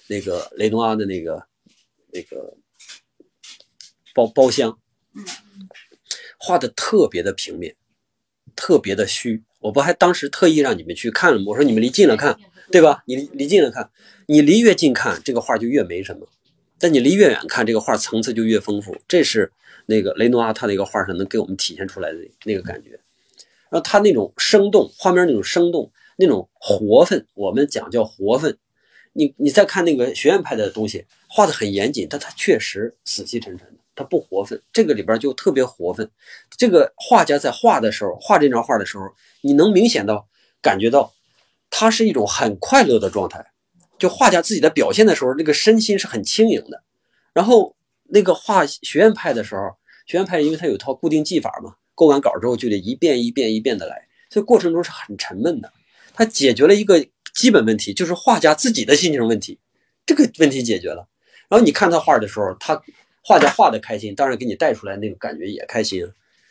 [0.08, 1.48] 那个雷诺阿的那个
[2.12, 2.58] 那个
[4.14, 4.78] 包包厢，
[6.38, 7.78] 画的特别的平面，
[8.54, 9.44] 特别的虚。
[9.62, 11.46] 我不还当时特意让你们去看了吗？
[11.48, 12.38] 我说你们离近了看。
[12.74, 13.04] 对吧？
[13.06, 13.92] 你离近了看，
[14.26, 16.28] 你离越近看这个画就越没什么，
[16.80, 18.98] 但你离越远看这个画层次就越丰富。
[19.08, 19.52] 这是
[19.86, 22.90] 那个雷诺阿他那个画上能给我们体现出来的那个感觉。
[23.70, 28.58] 然后他那种生动画面，那种生动，那种活分，我们讲叫活分。
[29.14, 34.60] 你你再看那个学院派的东西，画的很严谨，但他确实死气沉沉的，他不活分。
[34.74, 36.10] 这个里边就特别活分。
[36.58, 39.04] 这个画家在画的时候，画这张画的时候，
[39.42, 40.28] 你能明显到
[40.60, 41.14] 感觉到。
[41.76, 43.44] 它是一种很快乐的状态，
[43.98, 46.84] 就画家自己的表现的时候，那个身心是很轻盈的。
[47.34, 55.74] 然后那个画学院派的时候，学院派因为它有套固定技法嘛，构完稿之后就得一遍一遍一遍的来，所以过程中是很沉闷的。
[56.14, 59.58] 它解决了一个基本问题，就是画家自己的心情问题，
[60.06, 61.08] 这个问题解决了。
[61.50, 62.80] 然后你看他画的时候，他
[63.24, 66.08] 画家画的开心，当然给你带出来那个感觉也开心。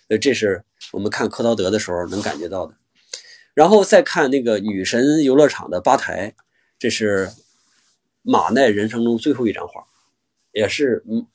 [0.09, 2.75] 呃，这是我们看柯陶德的时候能感觉到的。
[3.55, 6.35] 然后再看那个女神游乐场的吧台，
[6.79, 7.31] 这是
[8.23, 9.85] 马奈人生中最后一张画，
[10.53, 11.27] 也是嗯，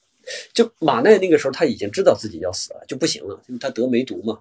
[0.53, 4.39] 就马奈那个时候他已经知道自己要死了，就不行了，因为他得梅毒嘛，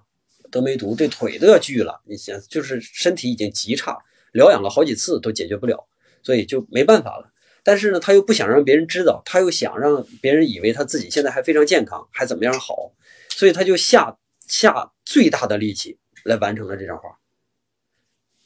[0.49, 3.97] 得梅毒这腿都要锯了，你想就是身体已经极差，
[4.31, 5.87] 疗养了好几次都解决不了，
[6.23, 7.31] 所以就没办法了。
[7.63, 12.93] 但是呢，他又不想让别人知道，他又想让别人以为他自己现在还非常健康，还怎么样好，
[13.29, 17.16] 所以他就下下最大的力气来完成了这张画。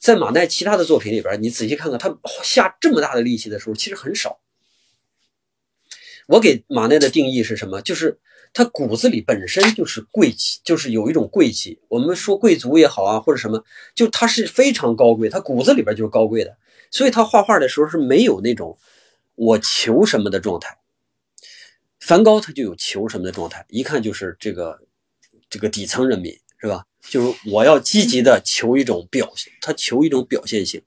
[0.02, 4.40] 在马奈其他的作品里边，你仔细看看，他下这么大的力气的时候，其实很少。
[6.26, 7.80] 我给马奈的定义是什么？
[7.80, 8.18] 就是
[8.52, 11.80] 他骨子里本身就是贵气，就是有一种贵气。
[11.86, 16.56] 我们说贵族也好啊，或者什么，就他是非常高贵，他骨子里边就是高贵的。
[16.90, 18.76] 所以他画画的时候是没有那种
[19.36, 20.78] 我求什么的状态。
[22.00, 24.80] 梵高他就有求什么的状态，一看就是这个
[25.48, 26.86] 这个底层人民，是吧？
[27.08, 30.82] 就是我要积极的求一种表现，他求一种表现性，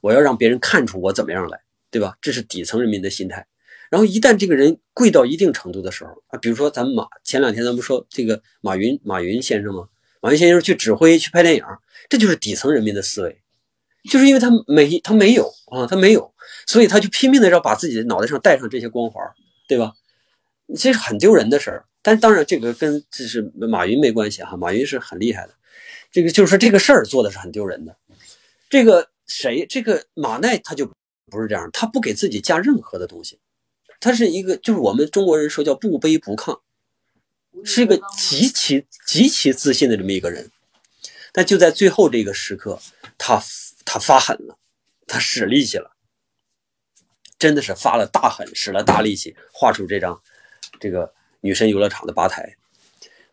[0.00, 2.18] 我要让别人看出我怎么样来，对吧？
[2.20, 3.46] 这是底层人民的心态。
[3.90, 9.86] 然后一旦这个人贵到一定程度的时候啊，比如说咱们马前两天咱们说这个马云马云先生吗？
[10.20, 11.64] 马云先生去指挥去拍电影，
[12.08, 13.42] 这就是底层人民的思维，
[14.10, 16.34] 就是因为他没他没有啊，他没有，
[16.66, 19.22] 所以他就拼命的要把自己的脑袋上戴上这些光环，
[19.68, 19.92] 对吧？
[20.76, 21.84] 这是很丢人的事儿。
[22.02, 25.54] 但当然，这个跟这是马云没关系哈，马云是很厉害的。
[26.10, 27.96] 这个就是说，这个事儿做的是很丢人的。
[28.68, 29.64] 这个谁？
[29.66, 30.90] 这个马奈他就
[31.30, 33.38] 不是这样，他不给自己加任何的东西，
[34.00, 36.60] 他是一个就是我们中国人说叫不卑不亢，
[37.64, 40.50] 是一个极其极其自信的这么一个人。
[41.32, 42.78] 但就在最后这个时刻，
[43.16, 43.42] 他
[43.84, 44.58] 他发狠了，
[45.06, 45.92] 他使力气了，
[47.38, 50.22] 真的是发了大狠，使了大力气，画出这张
[50.80, 51.12] 这个。
[51.46, 52.56] 女神游乐场的吧台，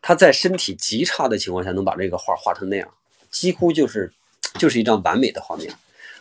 [0.01, 2.93] 他在身体极差的情况下能把这个画画成那样，
[3.29, 4.11] 几乎就是
[4.59, 5.73] 就是一张完美的画面。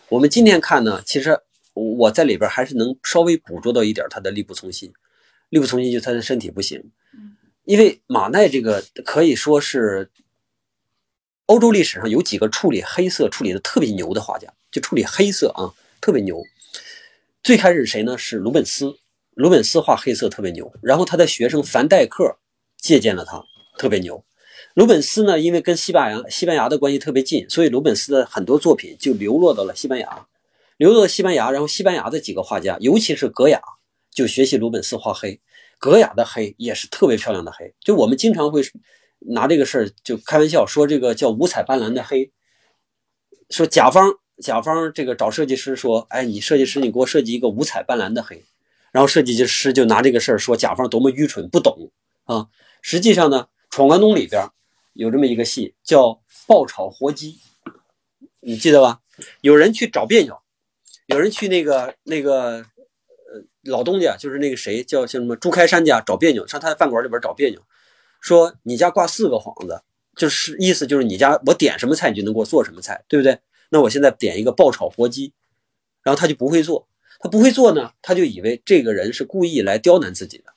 [0.09, 1.37] 我们今天看呢，其实
[1.73, 4.93] 我在里边还是能稍微捕捉到一点他的力不从心。
[5.49, 6.81] 力不从心就他的身体不行，
[7.65, 10.13] 因为马奈这个可以说是
[11.47, 16.41] 欧洲历史上有几个处理黑色处理的特别牛的画家，就处理黑色啊特别牛。
[17.43, 18.17] 最开始谁呢？
[18.17, 19.00] 是鲁本斯。
[19.41, 22.37] 鲁本斯画黑色特别牛，然后他的学生凡戴克
[22.77, 23.43] 借鉴了他，
[23.79, 24.23] 特别牛。
[24.75, 30.27] 鲁本斯呢，因为跟西班牙西班牙的关系特别近，所以鲁本斯的很多作品就流落到了西班牙，
[30.77, 33.63] 流落到西班牙，然后西班牙的几个画家，尤其是格雅，
[34.11, 35.41] 就学习鲁本斯画黑。
[35.79, 38.61] 格雅的黑也是特别漂亮的黑，就我们经常会
[39.21, 42.31] 拿这个事儿就开玩笑说这个叫五彩斑斓的黑，
[43.49, 48.45] 说甲方甲方这个找设计师说，哎，你设计师你给我设计一个五彩斑斓的黑。
[48.93, 51.91] 然后设计师就拿这个事儿说甲方多么愚蠢不懂
[52.25, 52.49] 啊！
[52.83, 54.49] 实际上呢，《闯关东》里边
[54.95, 57.39] 有这么一个戏叫爆炒活鸡，
[58.41, 59.01] 你记得吧？
[59.41, 60.39] 有人去找别扭，
[61.07, 62.65] 有人去那个那个呃
[63.65, 67.61] 老东家，就是那个谁叫叫什么朱开山家找别扭，上他的饭馆里边找别扭，
[68.21, 69.83] 说你家挂四个幌子，
[70.17, 73.39] 就是意思就是你家我点什么菜你就能给我做什么菜，对不对？
[73.71, 75.33] 那我现在点一个爆炒活鸡，
[76.03, 76.89] 然后他就不会做。
[77.21, 80.55] 他不会做呢，他就以为这个人是故意来刁难自己的，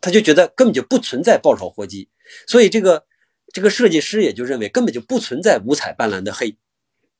[0.00, 2.08] 他就觉得根本就不存在爆炒活鸡，
[2.48, 3.06] 所以这个
[3.52, 6.58] 这个设计师也就认为根本就不存在五彩斑斓的黑，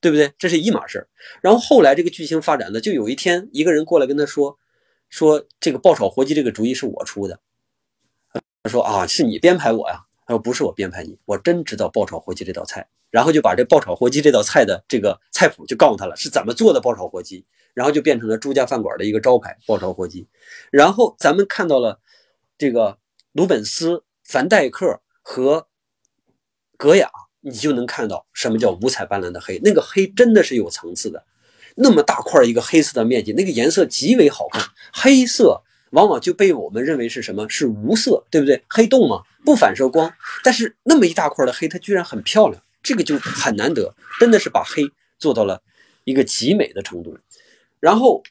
[0.01, 0.33] 对不对？
[0.37, 1.09] 这是一码事儿。
[1.41, 4.59] 然后后来这个剧情发展呢，就有一天一个人过来跟他说，
[5.09, 7.39] 说这个爆炒活鸡这个主意是我出的，
[8.65, 10.07] 他说啊，是你编排我呀？
[10.27, 12.89] 他说不是我编排你，我真知道爆炒活鸡这道菜。
[13.13, 17.47] 然后就把这爆炒活鸡这道菜的这个菜谱就告诉他了，是怎么做的爆炒活鸡。
[17.75, 20.29] 然后就变成了朱家饭馆的一个招牌爆炒火鸡。
[20.71, 22.01] 然后咱们看到了
[22.59, 22.99] 这个
[23.33, 25.69] 鲁本斯、凡戴克和
[26.77, 29.59] 格雅，你就能看到什么叫五彩斑斓的黑。
[29.65, 31.25] 那个黑真的是有层次的，
[31.77, 34.63] 那么大块一个黑色的面积，那个颜色极为好看。
[34.93, 37.49] 黑色往往就被我们认为是什么？
[37.49, 38.63] 是无色，对不对？
[38.69, 40.13] 黑洞嘛，不反射光。
[40.45, 44.83] 但是那么一大块的黑，它居然很漂亮，这个就很难得，真的是把黑
[45.19, 45.63] 做到了
[46.05, 47.17] 一个极美的程度。
[47.79, 48.23] 然后，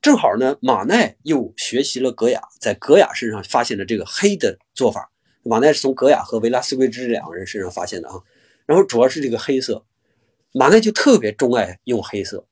[0.00, 5.10] 正好呢，马奈又学习了格雅，在格雅身上发现了这个黑的做法。
[5.42, 8.22] 马奈是从格雅和维拉斯奎兹两个人身上发现的啊。
[8.66, 9.84] 然后主要是这个黑色，
[10.52, 12.46] 马奈就特别钟爱用黑色。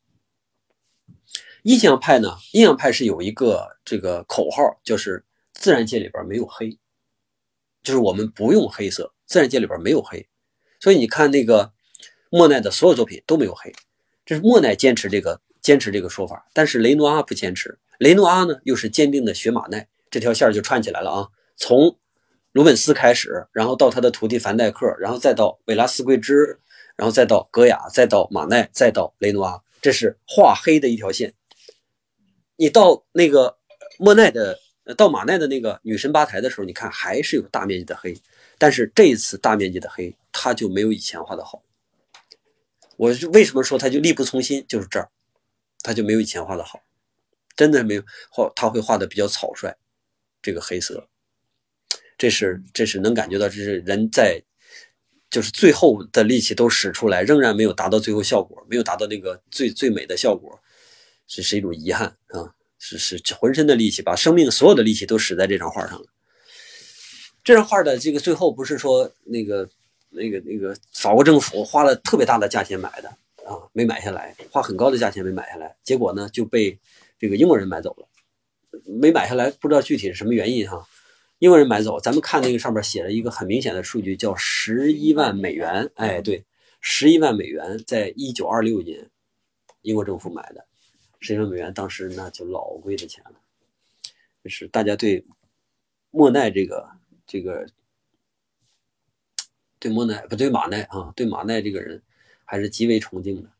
[1.62, 6.78] 印象派呢，印象派是有一个这个口号，就是自然界里边没有黑，
[7.82, 10.28] 就是我们不用黑色，自然界里边没有黑。
[10.86, 11.72] 所以你看那个
[12.30, 13.74] 莫奈的所有作品都没有黑，
[14.24, 15.40] 这是莫奈坚持这个。
[15.60, 17.80] 坚持这个说法，但是雷诺阿不坚持。
[17.98, 21.28] 雷诺阿呢，又是坚定的学马奈，这条线就串起来了啊。
[21.56, 21.98] 从
[22.52, 26.60] 鲁本斯开始，然后到他的徒弟凡戴克，然后再到维拉斯贵兹，
[26.94, 31.34] 然后再到戈雅，再到马奈，再到雷诺阿，这是画黑的一条线。
[32.54, 33.56] 你到那个
[33.98, 34.60] 莫奈的，
[34.96, 38.16] 到马奈的那个女神吧台的时候，你看还是有大面积的黑，
[38.58, 41.62] 但是这一次大面积的黑，他就没有以前画的好。
[42.96, 44.64] 我为什么说他就力不从心？
[44.68, 45.10] 就是这儿。
[45.82, 46.82] 他就没有以前画的好，
[47.54, 49.76] 真的没有画，他会画的比较草率。
[50.42, 51.08] 这个黑色，
[52.18, 54.42] 这是这是能感觉到，这是人在
[55.30, 60.60] 就是最后的力气都使出来，仍然没有达到最后效果，没有达到那个最最美的效果，
[61.28, 62.54] 这是一种遗憾啊！
[62.78, 66.06] 是是浑身的力气，把生命所有的力气都使在这张画上了。
[67.46, 69.70] 这张画的这个最后不是说那个
[70.10, 73.08] 那个那个法国政府花了特别大的价钱买的。
[73.46, 76.76] 啊，没买下来，花很高的价钱没买下来，结果呢就被
[77.20, 78.08] 这个英国人买走了。
[78.84, 80.84] 没买下来，不知道具体是什么原因哈。
[81.38, 85.88] 英国人买走，咱们看那个上面写了一个很明显的数据，叫十一万美元。
[85.94, 86.44] 哎，对，
[86.80, 89.08] 十一万美元，在一九二六年，
[89.82, 90.66] 英国政府买的
[91.20, 93.34] 十一万美元，当时那就老贵的钱了。
[94.42, 95.24] 就是大家对
[96.10, 96.90] 莫奈这个
[97.26, 97.66] 这个
[99.78, 102.02] 对莫奈不对马奈啊，对马奈这个人。
[102.48, 103.50] 还是极为崇敬的。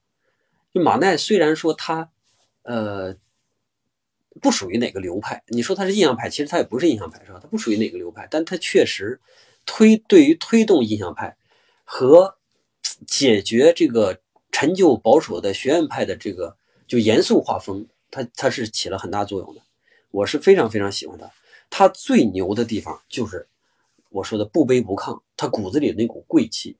[0.72, 2.08] 就马奈虽然说他，
[2.62, 3.16] 呃，
[4.40, 7.40] 不属于哪个流派，你说他是印象派，其实他也不是印象派，是吧？
[7.42, 9.20] 他不属于哪个流派，但他确实
[9.64, 11.36] 推对于推动印象派
[11.82, 12.38] 和
[13.08, 14.20] 解决这个
[14.52, 19.62] 陈旧保守的学院派的这个就严肃画风，他他是起了很大作用的。
[20.12, 21.28] 我是非常非常喜欢他。
[21.70, 23.48] 他最牛的地方就是
[24.10, 26.76] 我说的不卑不亢，他骨子里那股贵气。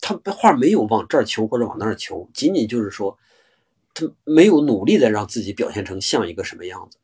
[0.00, 3.16] 他画没有往这儿求或者往那儿求，仅仅就是说，
[3.94, 6.98] 他没有努力的让自己表现成像一个什么样子。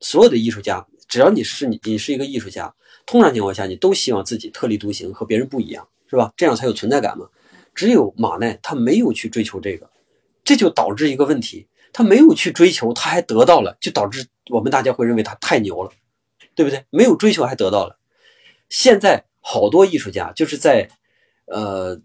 [0.00, 2.74] 所有的艺术家，只要你是你，你是一个艺术家，
[3.06, 6.32] 通常情况下你都希望自己特立独行，和别人不一样，是吧？
[6.36, 7.28] 这样才有存在感嘛。
[7.72, 9.88] 只有马奈，他没有去追求这个，
[10.42, 15.92] 这就导致一个问题：他没有去追求，他还得到了，就导致我们大家会认为他太牛了，
[16.60, 16.84] 对不对？
[16.90, 17.98] 没有追求还得到了。
[18.68, 20.90] 现在好多艺术家就是在，
[21.46, 22.02] 呃。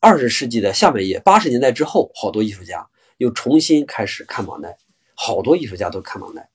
[0.00, 4.76] 二十世纪的下半叶，八十年代之后，好多艺术家又重新开始看马奈，
[5.16, 6.48] 好多艺术家都看马奈，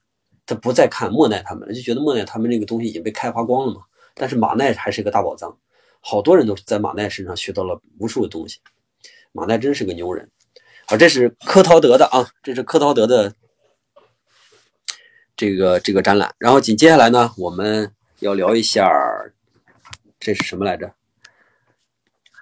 [0.45, 3.81] 他不再看莫奈他们了，就觉得莫奈他们那个东西已经被开发光了嘛。
[4.13, 5.57] 但是马奈还是个大宝藏，
[5.99, 8.59] 好多人都在马奈身上学到了无数的东西。
[9.33, 10.31] 马奈真是个牛人。
[10.85, 13.35] 啊，这是科陶德的啊，这是科陶德的
[15.43, 16.33] 这个这个展览。
[16.37, 18.89] 然后紧接下来呢，我们要聊一下，
[20.17, 20.93] 这是什么来着？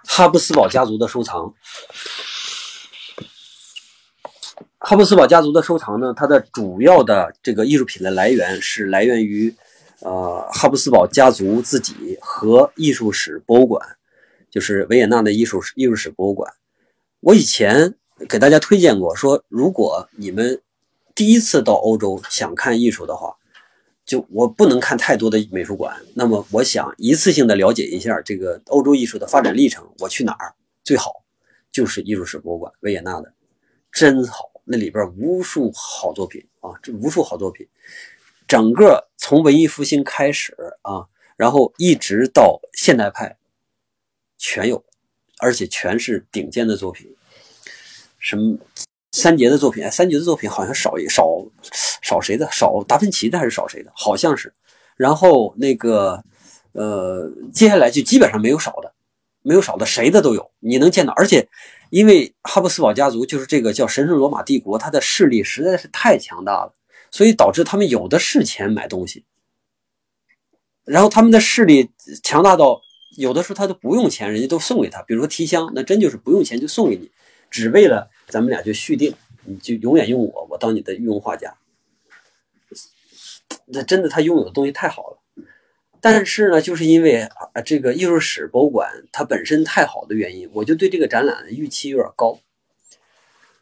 [0.05, 1.51] 哈布斯堡家族的收藏。
[4.77, 9.55] 哈布斯堡家族的收藏呢，它的主要的这个艺术品的来源是来源于，
[10.01, 13.97] 呃，哈布斯堡家族自己和艺术史博物馆，
[14.51, 16.53] 就是维也纳的艺术艺术史博物馆。
[17.21, 17.95] 我以前
[18.29, 20.61] 给大家推荐过，说如果你们
[21.21, 23.37] 第一次到欧洲想看艺术的话，
[24.03, 31.23] 就我不能看太多的美术馆，那么我想一次性的了解一下这个欧洲艺术的发展历程，我去哪儿最好？
[31.71, 33.31] 就是艺术史博物馆，维也纳的，
[33.91, 34.49] 真好。
[34.65, 37.67] 那里边无数好作品啊，这无数好作品，
[38.47, 41.05] 整个从文艺复兴开始啊，
[41.37, 43.37] 然后一直到现代派，
[44.39, 44.83] 全有，
[45.37, 47.15] 而且全是顶尖的作品。
[48.17, 48.57] 什么
[49.11, 49.83] 三杰的作品？
[49.83, 51.27] 哎，三杰的作品好像少一少
[52.01, 52.49] 少谁的？
[52.51, 53.91] 少达芬奇的还是少谁的？
[53.95, 54.53] 好像是。
[54.95, 56.23] 然后那个
[56.73, 58.93] 呃，接下来就基本上没有少的，
[59.41, 61.47] 没有少的，谁的都有，你能见到，而且。
[61.91, 66.73] 因为哈布斯堡家族就是这个叫神圣罗马帝国，它的势力实在是太强大了，
[67.11, 69.25] 所以导致他们有的是钱买东西。
[70.85, 71.91] 然后他们的势力
[72.23, 72.79] 强大到
[73.17, 75.01] 有的时候他都不用钱，人家都送给他。
[75.01, 77.11] 比如说提香，那真就是不用钱就送给你，
[77.49, 79.13] 只为了咱们俩就续订，
[79.43, 81.55] 你就永远用我，我当你的御用画家。
[83.65, 85.17] 那真的他拥有的东西太好了。
[85.99, 92.39] 但是呢，就是因为啊，这个艺术史博物馆它本身太好的原因，我就对这个展览预期有点高。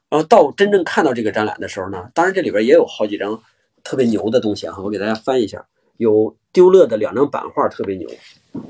[0.08, 3.44] 然后到真正看到这个展览的时候呢，当然这里边也有好几张
[3.84, 5.68] 特别牛的东西啊，我给大家翻一下，
[5.98, 8.10] 有丢勒的两张版画特别牛，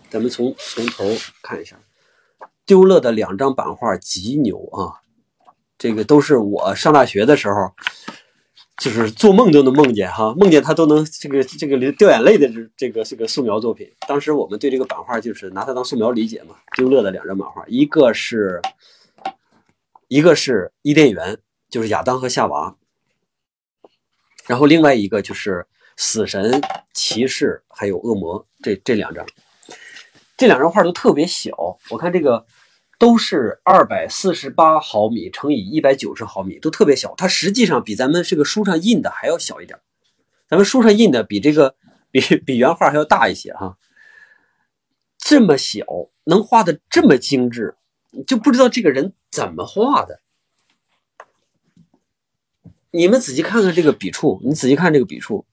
[0.09, 1.05] 咱们从从头
[1.43, 1.79] 看一下，
[2.65, 4.99] 丢勒的两张版画极牛啊，
[5.79, 7.73] 这个都是我上大学的时候。
[8.81, 13.91] 就是做梦都能梦见哈，梦见他都能这个这个流掉眼泪的这这个这个素描作品。
[14.07, 16.55] 当时我们对这个版画就是拿它当素描理解嘛。
[16.77, 18.61] 丢勒的两张版画，一个是
[20.07, 21.37] 一个是伊甸园，
[21.69, 22.73] 就是亚当和夏娃，
[24.47, 25.67] 然后另外一个就是
[25.97, 26.61] 死神、
[26.93, 29.25] 骑士还有恶魔这这两张，
[30.37, 31.51] 这两张画都特别小。
[31.89, 32.45] 我看这个。
[32.99, 37.15] 都是二百四十八毫米乘以一百九十毫米，都特别小。
[37.15, 39.79] 它实际上比咱们这个书上印的还要小一点。
[40.47, 41.75] 咱们书上印的比这个
[42.11, 43.77] 比比原画还要大一些哈。
[45.17, 45.85] 这么小，
[46.25, 47.75] 能画的这么精致，
[48.27, 50.19] 就不知道这个人怎么画的。
[52.91, 55.45] 你们仔细看看这个笔触，你仔细看这个笔触。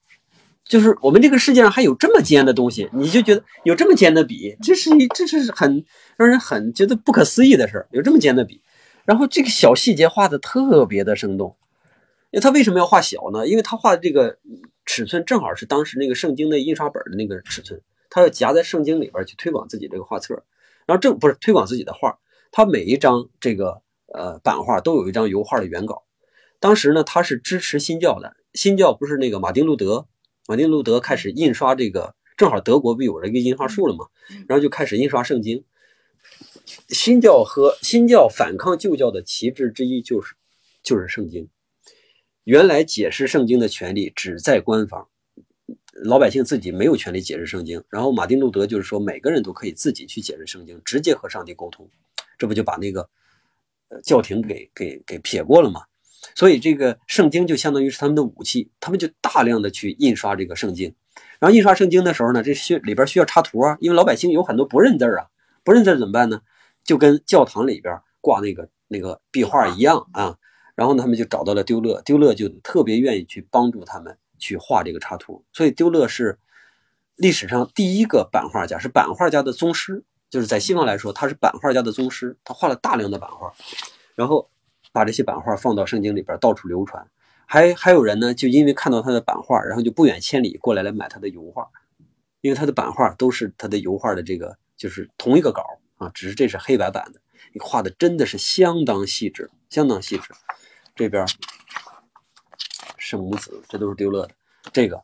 [0.67, 5.85] 就是我们这个世界上还有这么尖的东西，你就觉得有这么尖的笔，这是一这是很
[6.17, 7.87] 让人很觉得不可思议的事儿。
[7.91, 8.61] 有这么尖的笔，
[9.05, 11.55] 然后这个小细节画的特别的生动。
[12.31, 13.47] 因为他为什么要画小呢？
[13.47, 14.37] 因为他画的这个
[14.85, 20.43] 尺寸正好是当时那个圣经的印刷本的那个尺寸，他要夹在圣经里边去推广自己这个画册，
[20.85, 22.19] 然后正不是推广自己的画。
[22.51, 23.81] 他每一张这个
[24.13, 26.03] 呃版画都有一张油画的原稿。
[26.59, 30.07] 当时呢，他是支持新教的，新教不是那个马丁路德。
[30.47, 34.07] 马丁路德开始印刷这个，正好德国不有了一个印刷术了嘛，
[34.47, 35.65] 然后就开始印刷圣经。
[36.87, 40.35] 新教和新教反抗旧教的旗帜之一就是
[40.81, 41.49] 就是圣经。
[42.45, 45.09] 原来解释圣经的权利只在官方，
[45.91, 47.83] 老百姓自己没有权利解释圣经。
[47.89, 51.89] 然后马丁路德就是说，每个人都可以自己去解释圣经，直接和上帝沟通，
[52.37, 53.09] 这不就把那个
[53.89, 55.81] 呃教廷给给给撇过了吗？
[56.35, 60.93] 所以这个圣经就相当于是他们的武器，他们就大量的去印刷这个圣经。
[61.39, 65.27] 然后印刷圣经的时候呢，这需里边需要插图啊，因为老百姓有很多不认字啊，
[65.63, 66.41] 不认字怎么办呢？
[66.83, 70.37] 就跟教堂里边挂那个那个壁画一样啊。
[70.75, 75.43] 然后呢他们就找到了丢勒，丢勒就特别愿意去帮助他们去画这个插图。
[75.53, 76.39] 所以丢勒是
[77.15, 83.53] 历史上第一个版画家，是版画家的宗师，就是在西方来说他是版画家的宗师，他画了大量的版画，
[84.15, 84.49] 然后。
[84.91, 87.07] 把这些版画放到圣经里边到处流传，
[87.45, 91.69] 还还有人呢，就因为看到他的版画，然后就不远千里过来来买他的油画，
[92.41, 95.63] 因为他的版画都是他的油画的这个就是同一个稿
[95.97, 97.19] 啊，只是这是黑白版的，
[97.59, 100.33] 画的真的是相当细致，相当细致。
[100.95, 101.25] 这边
[102.97, 104.33] 圣母子，这都是丢勒的，
[104.73, 105.03] 这个，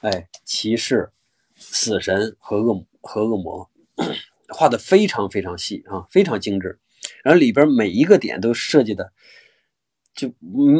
[0.00, 1.10] 哎，骑士、
[1.56, 3.68] 死神和恶和恶魔，
[4.48, 6.78] 画的非常非常细啊，非常精致。
[7.22, 9.12] 然后里边每一个点都设计的
[10.14, 10.32] 就，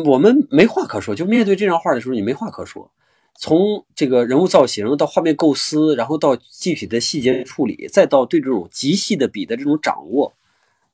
[0.04, 1.14] 我们没话可说。
[1.14, 2.90] 就面对这张画的时候，你没话可说。
[3.36, 10.32] 从这个人物造型到画面构思，然后到具体的细节处理，再到对这种极细的笔的这种掌握，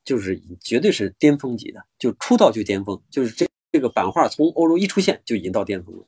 [0.04, 1.84] 就是绝对是巅峰级的。
[1.98, 6.06] 就出道就巅峰，就是这这个版画从欧洲一出现就已经到巅峰了。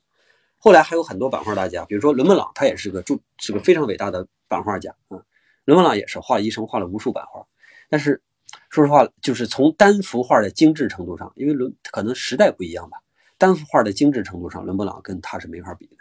[0.57, 5.21] 后来还有很多版画大家，比如说伦勃朗，他也是个就是个非常伟大的版画家啊。
[5.65, 7.45] 伦勃朗也是画了一生，画了无数版画。
[7.89, 8.23] 但是
[8.69, 12.97] 说实话，就是从单幅画的精致程度上，因为伦可能时代不一样吧，
[13.37, 15.97] 单幅画的精致程度上，伦勃朗跟他是没法比的。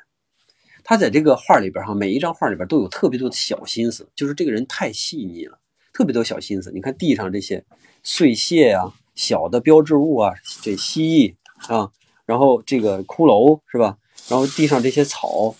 [0.85, 5.59] 他在这个画里边哈，每一张画里边都有特别多的小心思，就是这个人太细腻了，
[5.93, 6.73] 特别多小心思。
[6.73, 7.65] 你看地上这些
[8.03, 11.35] 碎屑呀、小的标志物啊，这蜥蜴
[11.73, 11.93] 啊，
[12.27, 13.97] 然后这个骷髅是吧？
[14.29, 15.55] 然后地上这些草，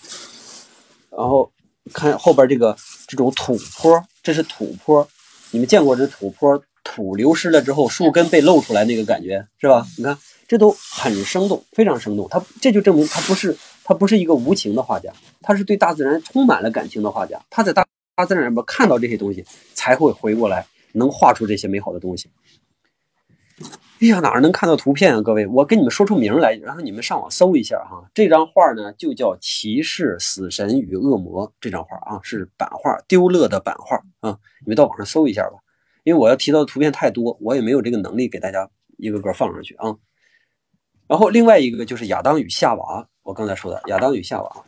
[1.09, 1.51] 然后
[1.93, 2.75] 看后边这个
[3.07, 5.07] 这种土坡，这是土坡，
[5.51, 9.85] 你们见过这土坡土流失了之后树根被露出来那个感觉是吧？
[9.97, 10.17] 你看
[10.47, 12.27] 这都很生动，非常生动。
[12.29, 13.57] 他这就证明他不是。
[13.85, 15.11] 他不是一个无情的画家，
[15.41, 17.37] 他是对大自然充满了感情的画家。
[17.49, 22.29] 他在大大自然里边看到这些东西，才会回过来能画出这些美好的东西。
[23.99, 25.21] 哎呀，哪能看到图片啊？
[25.21, 28.09] 各位，我跟你们说出名来，然后你们上网搜一下哈。
[28.13, 34.39] 这张画呢，就叫《骑士、死神与恶魔》这张画啊，是版画，丢勒的版画啊。
[34.61, 35.59] 你们到网上搜一下吧，
[36.03, 39.95] 因为我要提到的图片太多，我也没有这个能力给大家一个个放上去啊。
[41.07, 43.07] 然后另外一个就是亚当与夏娃。
[43.23, 44.65] 我刚才说的亚当与夏娃，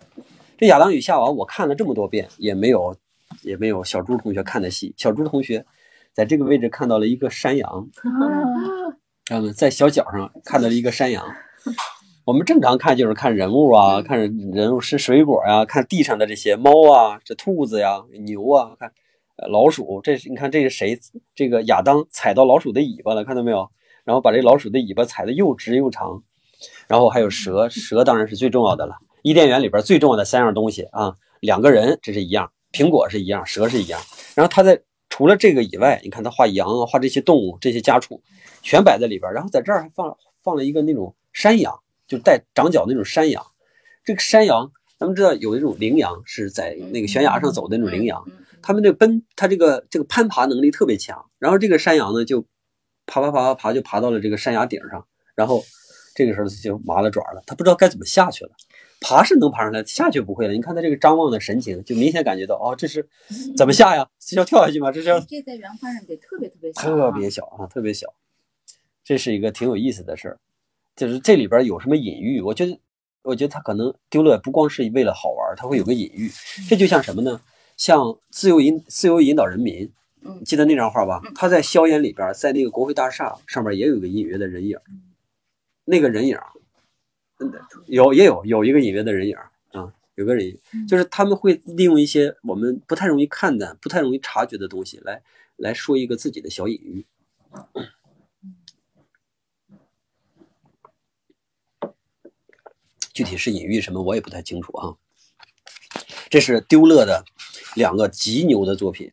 [0.57, 2.95] 这亚当与夏娃我看了这么多遍，也没有
[3.41, 4.93] 也没有小朱同学看的细。
[4.95, 5.65] 小朱同学
[6.13, 7.89] 在这个位置看到了一个山羊，
[9.25, 9.51] 知道吗？
[9.51, 11.35] 在小脚上看到了一个山羊。
[12.23, 18.93] 我们正常看就是看人物啊，看人物吃水果呀，看地上的这些猫啊，这兔子呀、牛啊，看
[19.35, 20.01] 老鼠。
[20.01, 20.99] 这是你看这是谁？
[21.35, 23.69] 这个亚当踩到老鼠的尾巴了，看到没有？
[24.03, 26.23] 然后把这老鼠的尾巴踩得又直又长。
[26.87, 28.95] 然后还有蛇，蛇当然是最重要的了。
[29.23, 33.99] 伊甸园里边最重要的三样东西啊，两个人这是一样，苹果是一样，蛇是一样。
[34.35, 38.21] 然后他在除了这个以外，你看他画羊啊，画这些动物，这些家畜
[38.61, 39.31] 全摆在里边。
[39.33, 43.45] 然后在这儿还放放了一个那种山羊，就带长角那种山羊。
[44.03, 48.25] 这个山羊，咱们知道有一种羚羊是在那个悬崖上走的那种羚羊，
[48.65, 51.29] 他们这奔，他这个这个攀爬能力特别强。
[51.39, 52.41] 然后这个山羊呢，就
[53.05, 55.05] 爬爬爬爬爬，就爬到了这个山崖顶上，
[55.35, 55.63] 然后。
[56.17, 58.51] 这个时候就麻了爪了，他不知道该怎么下去了。
[59.01, 60.53] 爬是能爬上来，下去不会了。
[60.53, 63.05] 你看他这个张望的神情，就明显感觉到，哦，这是
[63.57, 64.07] 怎么下呀？
[64.21, 64.93] 是要跳下去吗？
[64.93, 68.07] 这是要这在原画上得特别特别小，特别小啊，特别小。
[69.03, 70.39] 这是一个挺有意思的事儿，
[70.95, 72.39] 就是这里边有什么隐喻？
[72.39, 72.79] 我觉得，
[73.23, 76.31] 我觉得他可能丢了，不光是为了好玩，他会有个隐喻。
[76.69, 77.41] 这就像什么呢？
[77.77, 81.21] 像自由引自由引导人民，嗯，记得那张画吧？
[81.35, 84.77] 他在硝烟里边，在那个国会大厦上面也有个隐约的人影。
[85.83, 86.39] 那个人影，
[87.87, 89.37] 有也有有一个隐约的人影
[89.71, 90.57] 啊，有个人，
[90.87, 95.21] 就是他们会利用一些我们不太容易看的、不太容易察觉的东西来
[95.57, 97.05] 来说一个自己的小隐喻。
[103.13, 104.95] 具体是隐喻什么，我也不太清楚啊。
[106.29, 107.23] 这是丢勒的
[107.75, 109.11] 两个极牛的作品。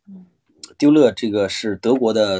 [0.78, 2.38] 丢勒这个是德国的，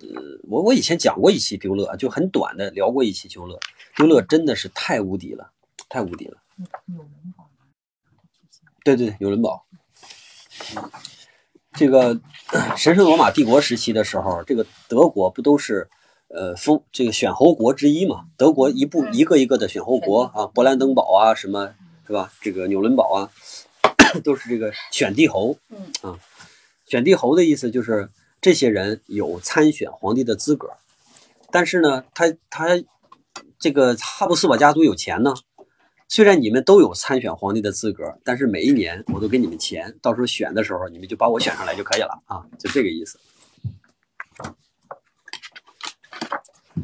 [0.00, 3.60] 呃，我我以前讲过一期丢勒，就很短的聊过一期丢勒。
[3.96, 5.50] 丢勒真的是太无敌了，
[5.88, 6.38] 太无敌了。
[8.82, 9.64] 对对，纽伦堡。
[11.72, 12.20] 这个
[12.76, 15.88] 神圣罗马帝国时期的时候，这个德国不都是
[16.28, 18.26] 呃封这个选侯国之一嘛？
[18.36, 21.74] 德国一部一个一个的选侯国啊，勃兰登堡啊，什么
[22.06, 22.32] 是吧？
[22.40, 23.30] 这个纽伦堡啊，
[24.20, 25.56] 都是这个选帝侯。
[25.70, 26.18] 嗯啊。
[26.86, 28.10] 选帝侯的意思就是
[28.40, 30.70] 这些人有参选皇帝的资格，
[31.50, 32.68] 但是呢，他他
[33.58, 35.34] 这个哈布斯堡家族有钱呢。
[36.06, 43.18] 虽然你们都有参选皇帝的资格，但是每一年我都给你们钱，到时候选的时候你们就把我选上来就可以了啊，就这个意思。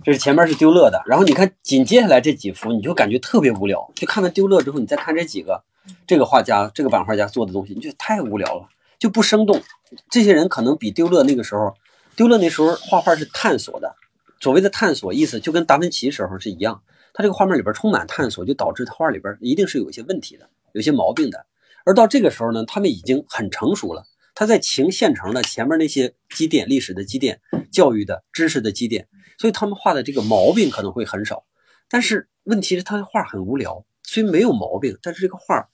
[0.02, 3.92] 这是前面是丢勒的，然后你看紧接下来这几幅，你就感觉特别无聊。
[3.94, 5.62] 就看完丢勒之后，你再看这几个
[6.06, 8.68] 这个画家、这个版画家做的东西，你觉得太无聊了，
[8.98, 9.62] 就不生动。
[10.08, 11.74] 这些人可能比丢勒那个时候，
[12.16, 13.96] 丢勒那时候画画是探索的，
[14.40, 16.82] 所谓的探索意思就跟达芬奇时候是一样，
[17.12, 21.46] 他这个画面里边充满探索，就导致他画里边一定是有一些问题的，有些毛病的。
[21.84, 27.40] 而到这个时候呢，他们已经很成熟了，他在情现成的前面那些积淀、历史的积淀、
[27.72, 31.44] 教育的知识的积淀，所以他们画的这个毛病可能会很少。
[31.88, 35.68] 但是问题是，他的画很无聊，虽没有毛病，但是这个画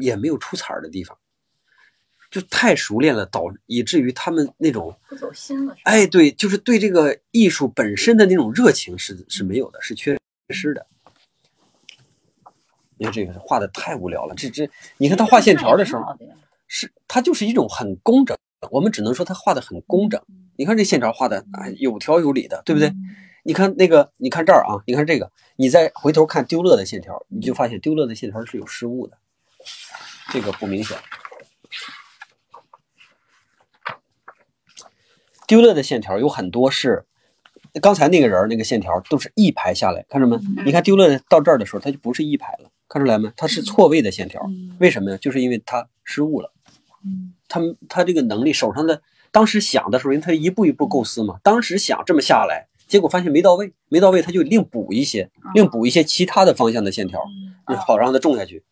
[0.00, 1.16] 也没有出彩的地方。
[2.30, 5.76] 就太熟练了，导以至于他们那种不走心了。
[5.84, 10.18] 哎，对，就是对这个艺术本身的那种热情是是没有的，是缺
[10.48, 10.84] 失的。
[12.96, 16.02] 你看这个画的太无聊了，这这，你看他画线条的时候，
[16.66, 18.36] 是他就是一种很工整，
[18.70, 20.20] 我们只能说他画的很工整。
[20.56, 22.92] 你看这线条画的啊，有条有理的，对不对？
[23.44, 29.18] 你看那个，你看这儿啊，你看这个，你再回头看丢勒的线条，你就发现丢勒的线条是有失误的，
[30.30, 30.96] 这个不明显。
[35.46, 37.04] 丢勒的线条有很多是，
[37.82, 40.38] 刚才那个人那个线条都是一排下来，看着没？
[40.64, 43.30] 你看丢勒到这儿的时候，它就不是一排了，看出来没？
[43.36, 44.40] 它是错位的线条，
[44.80, 45.18] 为什么呀？
[45.18, 46.52] 就是因为他失误了。
[47.48, 52.68] 他他这个能力手上的，当时想的时候，因为他一步一步构思嘛，当时想这么下来。
[52.86, 57.22] 结果发现没到位，没到位，他就另补一些，另补一些其他的方向的线条，
[57.86, 58.62] 好让它种下去。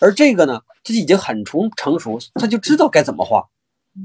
[0.00, 3.48] 而这个呢，他已经很成成熟，他就知道该怎么画，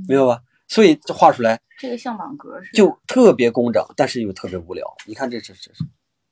[0.08, 0.43] 明白吧？
[0.68, 4.96] 所以就画出来，这个像网格似的，就特别工整，但是又特别无聊。
[5.06, 5.72] 你看这这这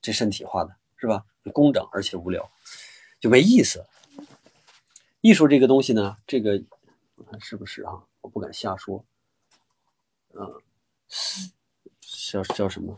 [0.02, 1.24] 这身体画的是吧？
[1.54, 2.50] 工整而且无聊，
[3.20, 3.86] 就没意思。
[5.22, 6.62] 艺术这个东西呢，这个
[7.16, 8.04] 我看是不是啊？
[8.22, 9.06] 我不敢瞎说。
[10.34, 10.62] 嗯，
[12.02, 12.98] 叫叫什么？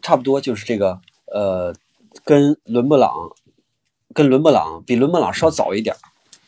[0.00, 1.74] 差不多就是这个，呃，
[2.24, 3.12] 跟伦勃朗，
[4.12, 5.94] 跟伦勃朗比伦勃朗稍早一点，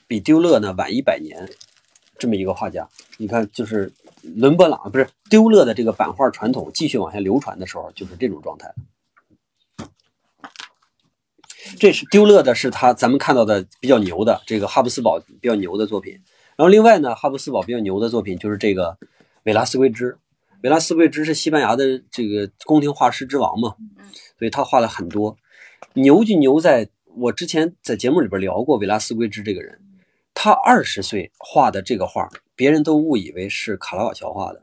[0.07, 1.49] 比丢勒呢晚一百年，
[2.19, 2.89] 这么一个画家。
[3.19, 3.93] 你看，就是
[4.23, 8.75] 伦勃朗不是丢勒的这个版画传统继续往下流传的时候，就是这种状态。
[11.79, 16.15] 这是丢勒的，是他咱们看到的比较牛的这个哈布斯堡比较牛的作品。
[16.57, 18.99] 然后另外呢，哈布斯堡比较牛的作品就是这个
[19.45, 20.19] 维拉斯圭之。
[20.63, 23.75] 维拉斯贵兹是西班牙的这个宫廷画师之王嘛，
[24.39, 25.37] 所以他画了很多。
[25.95, 29.81] 牛就牛在我之前在节目里边聊过维拉斯贵兹这个人，
[30.35, 34.63] 他二十岁画的这个画，别人都误以为是卡拉瓦乔画的，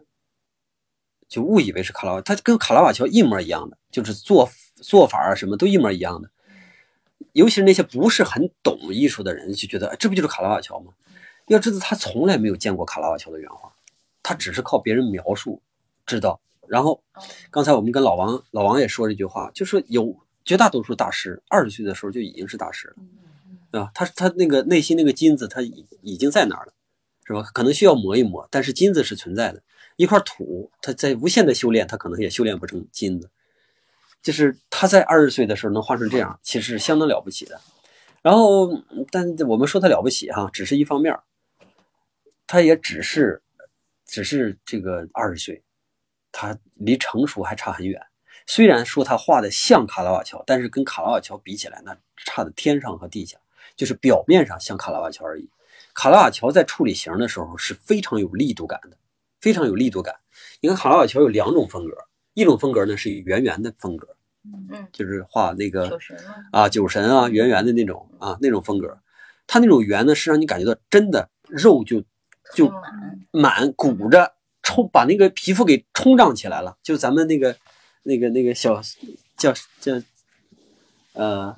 [1.27, 6.29] 就误以为是卡拉瓦，他跟卡拉瓦乔一模一样的，就是做做法啊什么都一模一样的。
[7.33, 10.93] 尤其是那些不是很懂艺术的人，就觉得这不就是卡拉瓦乔吗？
[11.47, 13.71] 要知道他从来没有见过卡拉瓦乔的原画，
[14.23, 15.61] 他只是靠别人描述。
[16.05, 17.03] 知道，然后
[17.51, 20.17] 刚才我们跟老王，老王也说这句话，就是有
[20.49, 22.91] 绝大多数大师二十岁的时候就已经是大师
[23.69, 26.73] 了，啊，他他那个内心那个金子，他已已经在那儿了，
[27.23, 27.43] 是吧？
[27.53, 29.61] 可能需要磨一磨，但是金子是存在的。
[29.95, 33.29] 一块土，他在无限的修炼，他可能也修炼不成金子。
[34.23, 37.61] 就是他在二十岁的时候能画成这样，其实是相当了不起的。
[38.23, 38.81] 然后，
[39.11, 41.15] 但我们说他了不起哈，只是一方面，
[42.47, 43.43] 他也只是，
[44.03, 45.61] 只是这个二十岁。
[46.31, 48.01] 他离成熟还差很远，
[48.49, 51.95] 虽然说他画的像卡拉瓦乔，但是跟卡拉瓦乔比起来，那
[52.25, 53.37] 差的天上和地下，
[53.75, 55.47] 就是表面上像卡拉瓦乔而已。
[55.93, 58.97] 卡拉瓦乔在处理形的时候是非常有力度感的，
[59.39, 60.15] 非常有力度感。
[60.61, 61.95] 你看卡拉瓦乔有两种风格，
[62.33, 64.07] 一种风格呢是圆圆的风格，
[64.43, 65.99] 嗯，就是画那个
[66.51, 68.97] 啊酒神啊圆圆的那种啊那种风格，
[69.45, 72.03] 他那种圆呢是让你感觉到真的肉就
[72.55, 72.73] 就
[73.29, 74.33] 满鼓着。
[74.61, 77.55] 冲把那个皮肤给冲胀起来了，就咱们那个
[78.03, 78.81] 那个那个小
[79.37, 80.01] 叫叫
[81.13, 81.55] 呃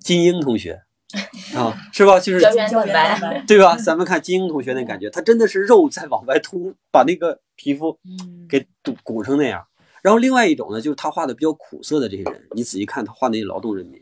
[0.00, 0.82] 金英同学
[1.54, 2.20] 啊，是吧？
[2.20, 2.40] 就是
[3.46, 3.76] 对吧？
[3.76, 7.98] 咱们看金英同学那感觉，他真的是肉在往外凸，把那个皮肤
[8.48, 9.66] 给鼓鼓成那样。
[10.02, 14.00] 然后另外一种呢，就是他画的比较苦涩的这些人，你仔细看他画那些劳动人民，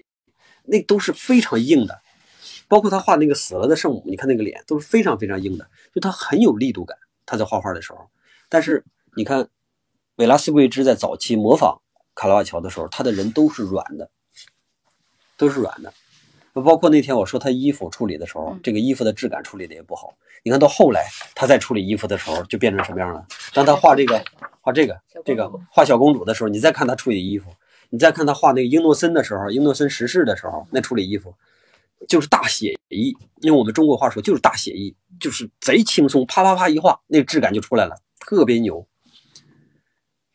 [0.64, 2.00] 那都是非常硬的。
[2.68, 6.98] 包括他画那个死了的圣母，你看那个脸都是非常非常硬的，就他很有力度感。
[7.24, 8.10] 他在画画的时候，
[8.50, 8.84] 但是
[9.16, 9.48] 你看，
[10.18, 11.80] 维拉斯贵兹在早期模仿
[12.12, 14.10] 卡拉瓦乔的时候，他的人都是软的，
[15.36, 15.94] 都是软的。
[16.54, 20.12] 包括那天我说他衣服处理的时候，这个衣服的质感处理的也不好。
[20.42, 21.06] 你看到后来
[21.36, 23.24] 他在处理衣服的时候，就变成什么样了？
[23.54, 24.20] 当他画这个
[24.60, 27.50] 画这个这个画小公主的时候，你再看他处理衣服，
[27.90, 31.32] 你再看他画那个英诺森的时候，英诺森逝世的时候那处理衣服。
[32.08, 38.86] 就是大写意，用我们中国话说就是大写意，就是贼轻松，啪啪啪一画，那质感就出来了，特别牛。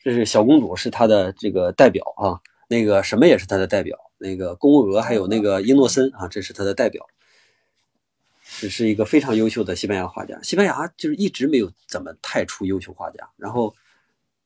[0.04, 7.08] 这是小公主是他的这个代表啊，那个什么也是他的代表，那个宫娥还有那个英诺森啊，这是他的代表。
[8.60, 13.74] 这是一个非常优秀的西班牙画家，西班牙就是一直没有怎么太出优秀画家，然后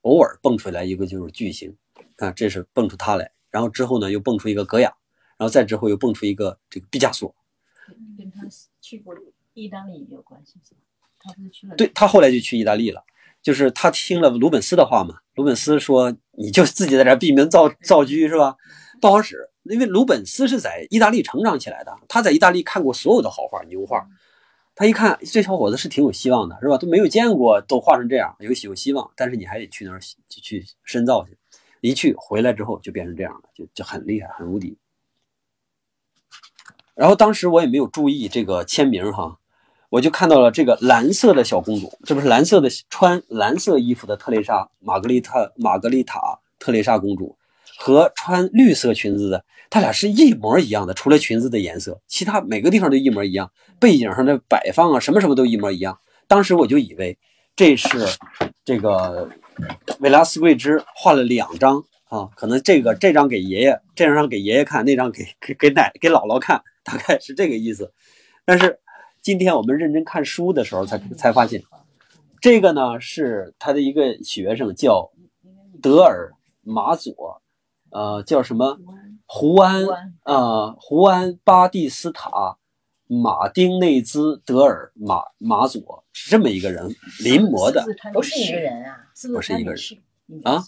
[0.01, 1.75] 偶尔蹦出来一个就是巨星，
[2.17, 4.95] 啊这是蹦出他来，然后之后呢又蹦出一个格雅。
[5.39, 7.35] 然后再之后又蹦出一个这个毕加索，
[8.17, 8.41] 跟他
[8.81, 9.13] 去过
[9.53, 10.55] 意大利有关系
[11.19, 11.75] 他不是去了？
[11.75, 13.03] 对他后来就去意大利了，
[13.47, 15.19] 就是他听了鲁本斯的话嘛。
[15.35, 18.57] 鲁本斯说：“你就自己在这闭门造造车是吧？
[18.99, 24.05] 不好使。”因为鲁本斯是在意大利成长起来的，他在意大利看过所有的好画牛画，
[24.75, 26.77] 他一看这小伙子是挺有希望的，是吧？
[26.77, 31.37] 都没有见过都画成这样，有有希望，但是你还得去那儿去深造去。
[31.79, 34.77] 一去回来之后就变成这样了，就就很厉害，很无敌。
[36.95, 39.39] 然后当时我也没有注意这个签名哈，
[39.89, 47.37] 我就看到了这个蓝色的小公主，这不是蓝色的穿蓝色衣服的特蕾莎玛格丽特玛格丽塔特蕾莎公主
[47.77, 55.99] 和穿绿色裙子的，她俩是一模一样的，除了裙子的颜色，其他每个地方都一模一样，背景上的摆放啊什么什么都一模一样。
[56.27, 57.17] 当时我就以为
[57.55, 57.87] 这是
[58.65, 59.29] 这个
[59.99, 66.61] 维拉斯贵兹画了两张啊，可能这个这张给爷爷，这张给爷爷看，那张给给给奶给姥姥看。
[66.83, 67.91] 大概是这个意思，
[68.45, 68.79] 但是
[69.27, 71.61] 今天我们认真看书的时候才才发现，
[72.39, 75.11] 这个呢是他的一个学生叫
[75.81, 77.41] 德尔马佐，
[77.89, 78.79] 呃，叫什么？
[79.25, 79.83] 胡安
[80.23, 80.77] 啊？
[80.79, 82.55] 胡安巴蒂斯塔
[83.05, 86.87] 马丁内兹德尔马马佐是这么一个人
[87.21, 88.95] 临摹的，不是一个人啊，
[89.33, 89.81] 不是一个人。
[90.45, 90.63] 啊，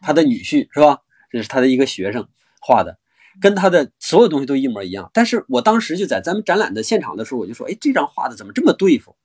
[0.00, 1.02] 他的女婿是吧？
[1.30, 2.26] 这是他的一个学生
[2.60, 2.98] 画的。
[3.40, 9.16] 跟他的所有东西都一模一样，但是我当时就在咱们展览的现场的时候，我就说，哎，这张画的怎么这么对付，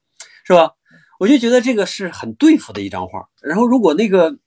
[0.45, 0.71] 是吧？
[1.19, 3.27] 我就觉得这个是很对付的一张画。
[3.41, 4.37] 然后如果那个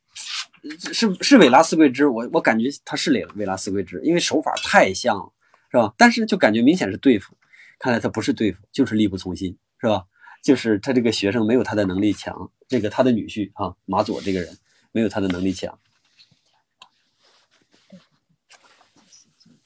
[0.93, 5.33] 是是维拉斯贵兹，我我感觉他是维维拉斯贵兹，因为手法太像了，
[5.71, 5.93] 是吧？
[5.99, 7.37] 但是就感觉明显是对付，
[7.79, 10.05] 看来他不是对付，就是力不从心，是吧？
[10.43, 14.57] 就是他这个学生没有他的能力强，这个他的女婿啊马佐这个人
[14.93, 15.79] 没有他的能力强。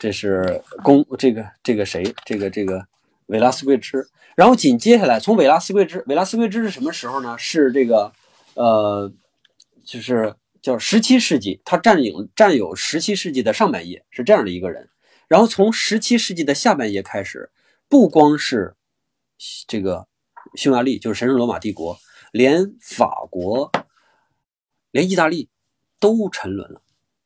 [0.05, 2.87] 这是公这个这个谁这个这个
[3.29, 7.39] 维拉斯贵兹，然后紧接下来从维拉斯贵兹，维拉斯贵兹是什么时候呢？
[7.39, 8.13] 是这个
[8.53, 9.11] 呃，
[9.83, 14.91] 就是叫十七世纪，他占领占有十七世纪的上半叶，是这样的一个人。
[15.27, 17.51] 然后从十七世纪的下半叶开始，
[17.89, 18.77] 不光是
[19.67, 20.07] 这个
[20.55, 21.99] 匈牙利，就是神圣罗马帝国，
[22.31, 23.73] 连法国、
[24.91, 25.49] 连意大利
[25.99, 26.83] 都沉沦了。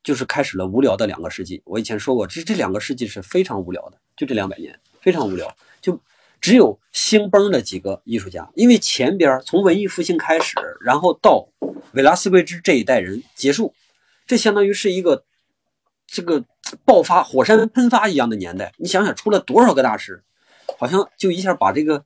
[0.09, 1.61] 就是开始了无聊的两个世纪。
[1.67, 6.01] 我以前说过，这这两个世纪是非常无聊的，就这两百年非常无聊，就
[6.41, 8.51] 只有兴崩的几个艺术家。
[8.55, 11.47] 因为前边从文艺复兴开始，然后到
[11.93, 13.75] 维拉斯贵兹这一代人结束，
[14.27, 15.25] 这相当于是一个
[16.07, 16.43] 这个
[16.87, 18.73] 爆发火山喷发一样的年代。
[18.79, 20.25] 你想想，出了多少个大师，
[20.79, 22.03] 好像就一下把这个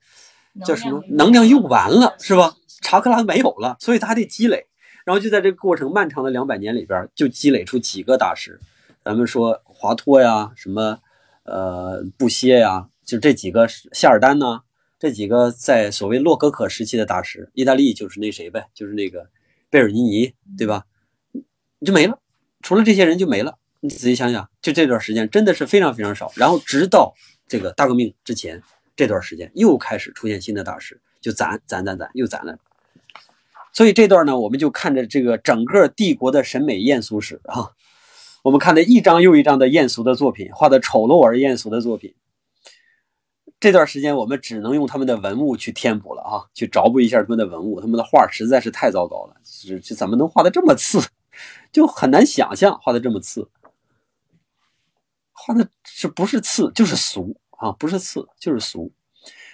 [0.65, 2.57] 叫什么能量用完了，是吧？
[2.81, 4.67] 查克拉没有了，所以他还得积累。
[5.05, 8.59] 然后就在这个过程漫长的两百年里边，就积累出几个大师。
[9.05, 11.01] 咱们说华托呀，什么
[11.45, 14.61] 呃布歇呀，就这几个夏尔丹呢，
[14.99, 17.51] 这几个在所谓洛可可时期的大师。
[17.55, 19.29] 意大利就是那谁呗，就是那个
[19.69, 20.85] 贝尔尼尼，对吧？
[21.85, 22.21] 就没了，
[22.61, 23.59] 除了这些人就没了。
[23.81, 26.33] 你仔细想想，就这段时间真的是非常非常少。
[26.37, 27.13] 然后直到
[27.49, 28.63] 这个大革命之前
[28.95, 32.57] 这段时间，又开始出现新的大师，就攒攒攒攒，又攒了。
[33.73, 37.71] 所以这段呢，我们就看着这个整个帝国的审美艳俗史啊，
[38.43, 42.15] 我们看的一张又一张的艳俗的作品，画的丑陋而艳俗的作品。
[43.59, 47.81] 这段时间我们只能用他们的文物去填补了啊，去找补一下他们的文物。
[47.81, 51.01] 他们的画实在是太糟糕了，这这怎么能画的这么次？
[51.73, 53.49] 就很难想象画的这么次，
[55.33, 57.73] 画的是不是次就是俗啊？
[57.73, 58.93] 不是次就是俗。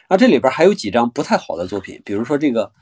[0.08, 2.72] 啊，这里边还有几张不太好的作品，比如说这个。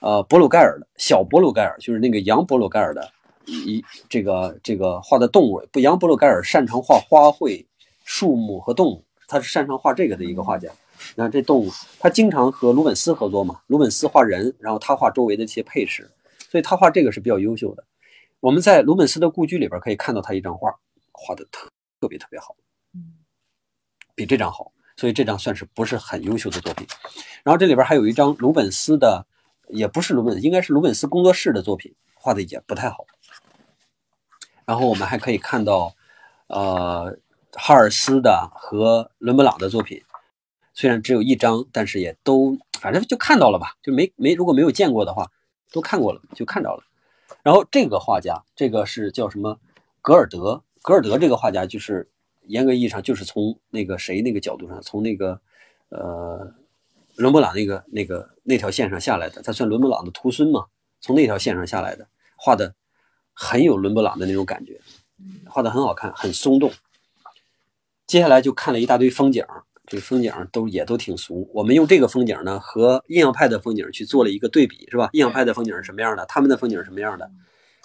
[0.00, 3.10] 呃，博鲁盖尔的小博鲁盖尔就是那个杨博鲁盖尔的，
[3.46, 5.80] 一这个这个画的动物不？
[5.80, 7.64] 杨博鲁盖尔擅长画花卉、
[8.04, 10.70] 树木和动物，他是擅长画这个的一个画家。
[11.14, 16.10] 你看这动物，他经常和鲁本斯合作嘛，鲁本斯画人，然后他画周围的一些配饰，
[16.50, 17.82] 所以他画这个是比较优秀的。
[18.40, 20.74] 我们在鲁本斯的故居里边可以看到他一张画，
[21.12, 21.68] 画的特
[22.00, 22.54] 特别特别好，
[24.14, 26.86] 比这张好，所以这张算是不是很优秀的作品。
[27.42, 29.26] 然后这里边还有一张鲁本斯的。
[29.68, 33.06] 也不是鲁本，应该是鲁本斯工作室的作品，画的也不太好。
[34.64, 35.94] 然后我们还可以看到，
[36.48, 37.18] 呃，
[37.52, 40.02] 哈尔斯的和伦勃朗的作品，
[40.74, 45.30] 虽然只有一张，但是也都反正就看到了吧，就没没如果没有见过的话，
[45.72, 46.82] 都看过了，就看着了。
[47.42, 49.58] 然后这个画家，这个是叫什么？
[50.00, 52.08] 格尔德，格尔德这个画家就是
[52.42, 55.40] 严格意义上就是从那个谁那个角度上，从那个
[55.88, 56.54] 呃。
[57.16, 60.66] 伦勃朗那个那个那条线上下来的，他算伦勃朗的徒孙嘛？
[61.00, 62.74] 从那条线上下来的，画的
[63.32, 64.80] 很有伦勃朗的那种感觉，
[65.46, 66.72] 画的很好看，很松动。
[68.06, 69.44] 接下来就看了一大堆风景，
[69.86, 71.50] 这个风景都也都挺俗。
[71.54, 75.10] 我们用这个风景呢和印象派的风景去做了一个对比，是吧？
[75.12, 76.24] 印象派的风景是什么样的？
[76.26, 77.30] 他们的风景是什么样的？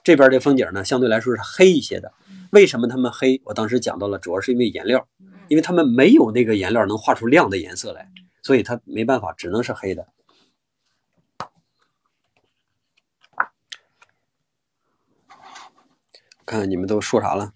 [0.04, 2.12] 这边的风景呢相对来说是黑一些的。
[2.52, 3.42] 为什么他们黑？
[3.46, 5.08] 我当时讲到了，主要是因为颜料，
[5.48, 8.10] 因为他们没有那个颜料能画出亮的颜色来。
[8.42, 10.08] 所以它没办法，只能是黑的。
[16.46, 17.54] 看看你们都说啥了？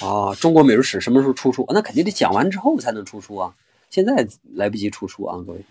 [0.00, 1.66] 啊，中国美术史什么时候出书？
[1.68, 3.54] 那肯定得讲完之后才能出书啊，
[3.90, 5.64] 现在来不及出书啊，各位。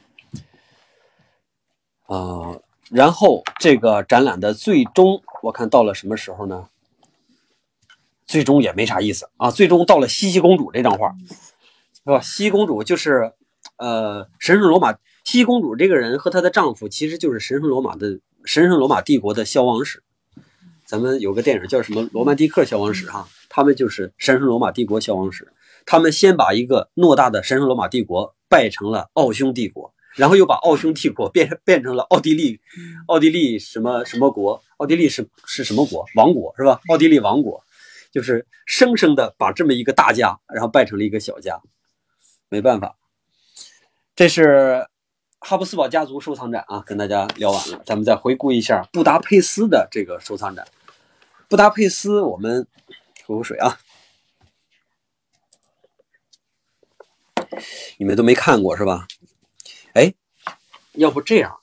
[2.03, 2.59] 啊，
[2.91, 6.69] 然后这个展览的最终，我看到了什么时候呢？
[8.27, 11.15] 最终也没啥意思啊，最终到了茜茜公主这张画，
[11.93, 12.19] 是吧？
[12.19, 13.33] 茜茜公主就是
[13.77, 20.03] 呃，神圣罗马茜茜公主这个人和她的丈夫其实就是神圣罗马的神圣罗马帝国的消亡史。
[20.85, 25.51] 咱们有个电影叫什么《罗曼蒂克消亡史》哈，他们就是神圣罗马帝国消亡史。
[25.85, 32.59] 他们先把一个偌大的神圣罗马帝国败成了奥匈帝国，然后又把奥匈帝国变变成了奥地利，
[33.07, 34.61] 奥地利什么什么国？
[34.77, 36.05] 奥地利是是什么国？
[36.15, 36.79] 王国是吧？
[36.89, 37.63] 奥地利王国，
[38.11, 41.59] 就是生生的把这么一个大家，然后败成了一个小家。
[42.49, 42.95] 没办法，
[44.15, 44.87] 这是
[45.39, 50.65] 哈布斯堡家族收藏展啊，跟大家聊完了，咱们再回顾一下布达佩斯的这个收藏展。
[51.49, 52.65] 布达佩斯，我们
[53.25, 53.77] 喝口水啊。
[57.97, 59.05] 你们都没看过是吧？
[59.91, 60.13] 哎，
[60.93, 61.57] 要不这样，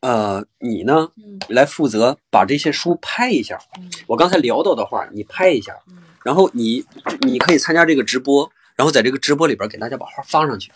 [0.00, 1.12] 呃，你呢，
[1.48, 3.58] 来负责把这些书拍一下。
[4.06, 5.74] 我刚才聊到的话，你拍一下，
[6.22, 6.84] 然后你
[7.22, 10.70] 你可以参加这个直播，然后在这个直播里边给大家把画放上去，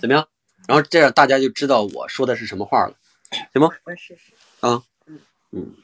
[0.00, 0.26] 怎么样？
[0.70, 2.94] 然后这样大家就知道我说的是什么话了，
[3.52, 3.68] 行吗？
[3.82, 4.32] 我试试。
[4.60, 4.80] 啊，
[5.50, 5.74] 嗯。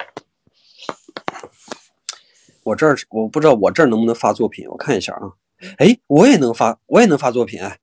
[2.62, 5.32] 我这儿我不知道我这儿能不能发作品，我看一下啊。
[5.78, 7.80] 哎，我也能发，我也能发作品，哎，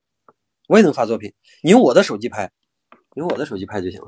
[0.66, 1.34] 我也能发作品。
[1.62, 2.50] 你用我的手机拍，
[3.16, 4.06] 用我的手机拍就行了。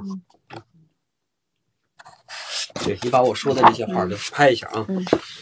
[2.82, 4.86] 对，你把我说的这些话都拍一下啊，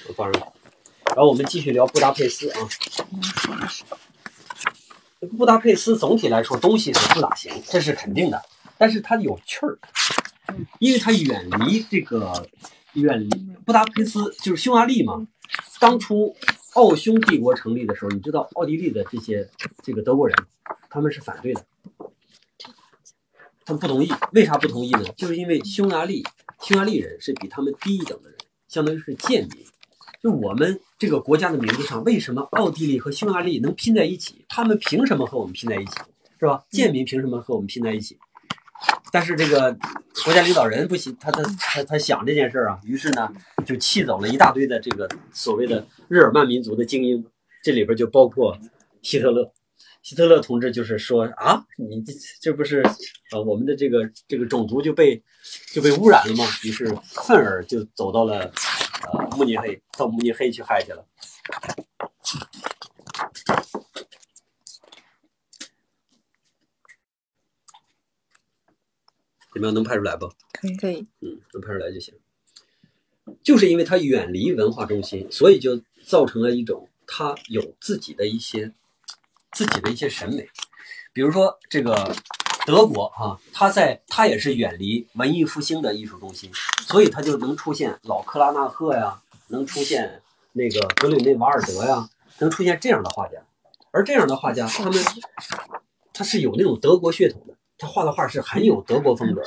[0.08, 0.52] 我放上。
[1.06, 2.68] 然后我们继续聊布达佩斯啊。
[5.26, 8.42] 布达佩斯总体来说东西是不咋行，这是肯定的。
[8.78, 9.78] 但是它有趣儿，
[10.78, 12.48] 因为它远离这个。
[12.94, 13.28] 远离
[13.66, 15.26] 布达佩斯就是匈牙利嘛。
[15.80, 16.36] 当初
[16.74, 19.50] 奥匈帝国成立的时候，你知道奥地利的这些
[19.82, 20.36] 这个德国人，
[20.88, 21.66] 他们是反对的，
[23.64, 24.12] 他们不同意。
[24.30, 25.02] 为啥不同意呢？
[25.16, 26.22] 就是因为匈牙利
[26.60, 29.66] 匈牙利人是比他们低一等的人，相当于是贱民。
[30.24, 34.46] 就我们这个国家的名字上，为什么奥地利和匈牙利能拼在一起？
[34.48, 35.92] 他们凭什么和我们拼在一起？
[36.40, 36.64] 是吧？
[36.70, 38.16] 贱民凭什么和我们拼在一起？
[39.12, 39.76] 但是这个
[40.24, 43.30] 国家领导人不行，他他他他想这件事儿啊，于是呢
[43.66, 47.22] 就气走了一大堆的这个所谓的日耳曼民族的精英，
[47.62, 48.58] 这里边就包括
[49.02, 49.52] 希特勒。
[50.02, 52.82] 希特勒同志就是说啊，你这这不是
[53.30, 55.22] 呃我们的这个这个种族就被
[55.74, 56.44] 就被污染了吗？
[56.64, 58.50] 于是愤而就走到了
[59.12, 61.06] 呃慕尼黑，到慕尼黑去嗨去了。
[69.52, 69.74] 怎么样？
[69.74, 70.28] 能拍出来不？
[70.52, 71.06] 可以，可以。
[71.20, 72.14] 嗯，能拍出来就行。
[73.42, 78.72] 就是因为它远离文化中心，所以就造成了一种它有自己的一些
[79.52, 80.48] 自己的一些审美。
[81.12, 82.14] 比如说这个
[82.66, 86.50] 德国哈，它在它也是远离文艺复兴的艺术中心，
[86.86, 92.08] 所以它就能出现老克拉纳赫呀，能出现那个格里内瓦尔德呀，
[92.38, 93.38] 能出现这样的画家。
[93.90, 95.04] 而这样的画家，他们
[96.12, 97.54] 他是有那种德国血统的。
[97.76, 99.42] 他画的画是很有德国风格。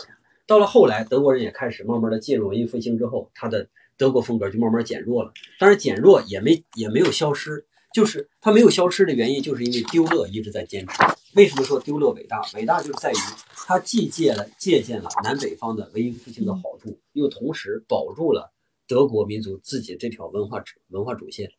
[0.46, 5.34] 到了后来，德国人也开始慢慢的进入文艺复兴之后，他的德国风格就慢慢减弱了。
[5.60, 10.94] 但是，减弱也没也没有消失，就是他没有消失的原因，就是因为丢勒一直在坚持。
[11.36, 12.42] 为什么说丢勒伟大？
[12.56, 13.16] 伟大就是在于
[13.54, 18.54] 他既借了借鉴了南北方的文艺复兴的好处，又同时保住了
[18.88, 21.52] 德国民族自己这条文化文化主线，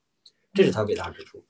[0.52, 1.44] 这是他伟大之处。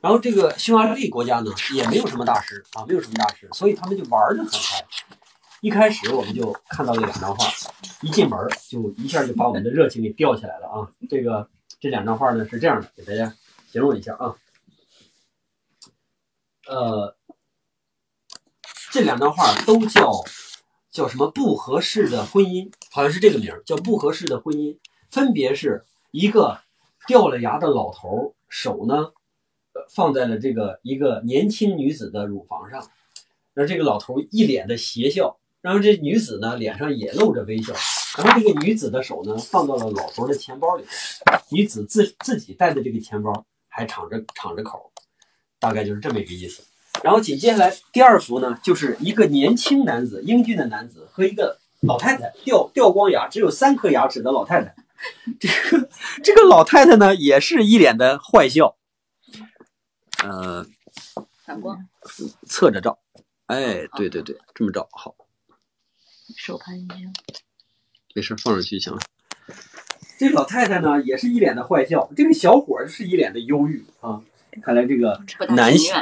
[0.00, 4.84] 然后这个匈牙利国家呢，也没有什么大师啊，没有什么大师，所以他们就玩的很嗨。
[5.62, 7.50] 一开始我们就看到了两张画，
[8.02, 10.92] 一进门就一下就把我们的热情给吊起来了啊！
[11.08, 11.48] 这个
[11.80, 13.34] 这两张画呢是这样的，给大家
[13.74, 14.36] 形容一下啊。
[16.68, 17.16] 呃，
[18.92, 20.12] 这两张画都叫
[20.92, 24.78] 叫什么不合适的婚姻，好像是这个名儿，叫不合适的婚姻，
[25.10, 26.60] 分别是一个
[27.08, 29.10] 掉了牙的老头，手呢。
[29.90, 32.88] 放在了这个一个年轻女子的乳房上，
[33.54, 37.74] 让这个老头一脸的邪笑，然后这女子呢脸上也露着微笑，
[38.16, 40.84] 然后这个女子的手呢放到了老头的钱包里，
[41.50, 43.44] 女子自自己带的这个钱包
[43.74, 44.92] 还敞着敞着口，
[45.58, 46.62] 大概就是这么一个意思。
[47.02, 54.76] 然后紧接下来第二幅呢，就是一个年轻男子英俊的男子和一个老太太掉掉光牙只有三颗牙齿的老太太，
[55.40, 55.88] 这个
[56.22, 58.76] 这个老太太呢也是一脸的坏笑。
[60.22, 60.64] 呃，
[61.44, 61.88] 反光，
[62.46, 63.00] 侧着照，
[63.46, 65.16] 哎，对对对，这么照好。
[66.36, 66.94] 手拍一下，
[68.14, 69.00] 没事，放上去就行了。
[70.18, 74.22] 这老太太呢也是一脸的坏笑，这个小伙是一脸的忧郁啊。
[74.62, 75.94] 看来这个男性。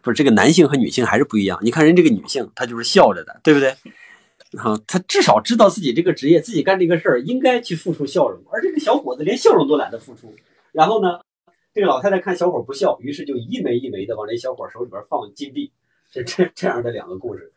[0.00, 1.58] 不是这个男性和女性还是不一样。
[1.60, 3.70] 你看人这个女性，她就是笑着的，对不对？
[4.58, 10.34] 啊，她至少知道自己这个职业，自己干这个事儿应该去付出笑容，而这个小伙子连笑容都懒得付出。
[10.72, 11.20] 然后呢，
[11.74, 15.72] 这个老太太看小伙不笑，于是就一枚一枚的往这小伙手里边放金币，
[16.10, 17.52] 是这这样的两个故事，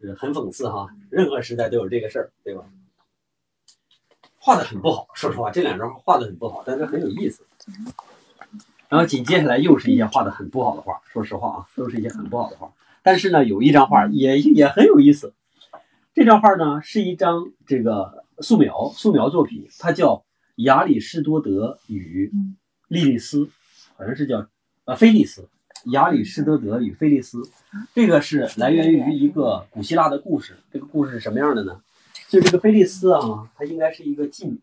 [0.00, 0.88] 是很讽刺哈。
[1.10, 2.64] 任何时代都有这个事儿，对吧？
[4.44, 7.46] 画的很不好，说实话，这两张画的很不好，但是很有意思。
[8.90, 12.70] 然后紧接下来又是一些画的很不好的画，说实话啊，都是一些很不好的画。
[13.02, 15.32] 但是呢，有一张画也也很有意思。
[16.12, 20.16] 这张画呢是一张这个素描素描作品，它叫
[20.56, 22.30] 《亚里士多德与
[22.88, 23.46] 莉莉丝》，
[23.96, 24.46] 好像是叫
[24.84, 25.48] 呃菲利斯。
[25.86, 27.42] 亚里士多德与菲利斯，
[27.94, 30.58] 这个是来源于一个古希腊的故事。
[30.70, 31.80] 这个故事是什么样的呢？
[32.34, 34.58] 就这个菲利斯啊，他应该是一个妓女，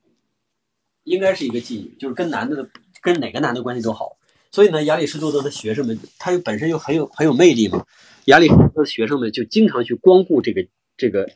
[1.06, 2.70] 应该是一个妓女，就是跟男的
[3.02, 4.18] 跟哪个男的关系都好。
[4.52, 7.86] 所以呢，亚里士多德的学生们，他又本身又很有很有魅力嘛。
[8.26, 10.68] 亚里士多德的学生们就经常去光顾这个
[10.98, 11.32] 这个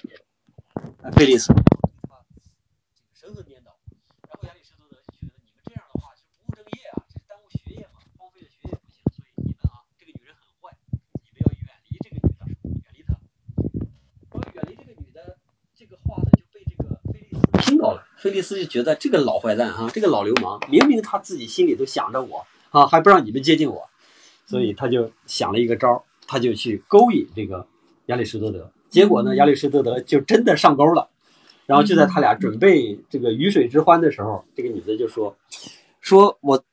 [1.16, 1.54] 菲利斯，
[3.14, 3.78] 神魂颠倒。
[4.28, 9.00] 然后亚里士多德就觉得你们这样的话是不务正业啊，这是耽误学业嘛，荒废了学业不行。
[9.16, 10.76] 所以你们啊，这个女人很坏，
[11.24, 12.44] 你们要远离这个女的，
[12.84, 13.16] 远离她。
[14.36, 15.40] 然后远离这个女的，
[15.72, 18.06] 这个话呢就被这个菲利斯听到了。
[18.18, 23.90] 菲利斯就觉得这个老坏蛋啊、这个老流氓，明明他自己心里都想着我啊，还不让你们接近我，
[24.46, 27.68] 所以他就想了一个招儿，他就去勾引这个
[28.06, 28.72] 亚里士多德。
[28.90, 31.10] 结果呢，亚里士多德就真的上钩了。
[31.66, 35.36] 然后就在他俩准备这个鱼水之欢的时候，这个女的就说
[36.00, 36.64] ：“说我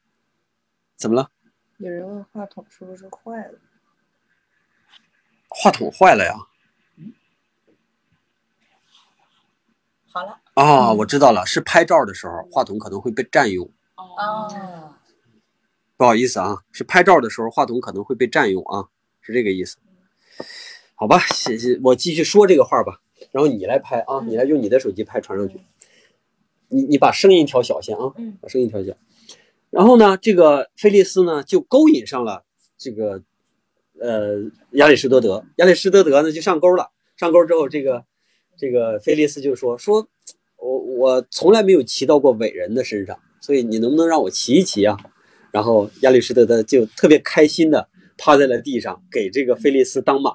[0.96, 1.30] 怎么了？
[1.78, 3.58] 有人问话筒是不是坏了？
[5.48, 6.34] 话筒坏了呀？
[10.12, 10.38] 好了。
[10.54, 13.70] 啊，我知道了，是拍照的时候话筒可能会被占用。
[13.96, 14.94] 哦。
[15.96, 18.88] 不好意思啊，是拍照的时候话筒可能会被占用啊，
[19.20, 19.76] 是这个意思。
[20.94, 23.00] 好吧，谢谢，我继续说这个话吧，
[23.30, 25.60] 然后你来拍啊，你来用你的手机拍传上去。
[26.68, 28.92] 你你把声音调小些啊，嗯把声音调小。
[29.70, 32.44] 然后呢，这个菲利斯呢就勾引上了
[32.76, 33.22] 这个
[34.00, 34.38] 呃
[34.72, 36.90] 亚里士多德，亚里士多德呢就上钩了。
[37.16, 38.04] 上钩之后，这个
[38.62, 40.06] 这个菲利斯就说说，
[40.56, 44.96] 我我从来没有骑到过伟人的身上，所以你能不能让我骑一骑啊？
[45.50, 50.32] 然后亚里士多德就特别开心的趴在了地上，给这个菲利斯当马。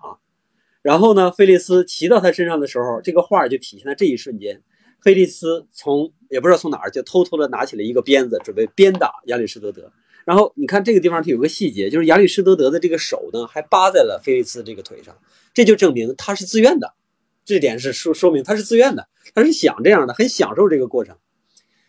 [0.81, 4.61] 然后呢，菲利斯骑到他身上的时候，这个画就体现在这一瞬间。
[5.01, 9.89] 菲利斯从也不知道从哪儿就偷偷的拿起了一个鞭子，准备鞭打亚里士多德。
[10.25, 15.17] 然后你看这个地方，它有个细节，就是亚里士多德的这个手呢，还扒在了菲利斯这个腿上，
[15.53, 16.93] 这就证明他是自愿的。
[17.47, 21.15] 这点是说说明他是自愿的，他是想这样的，很享受这个过程。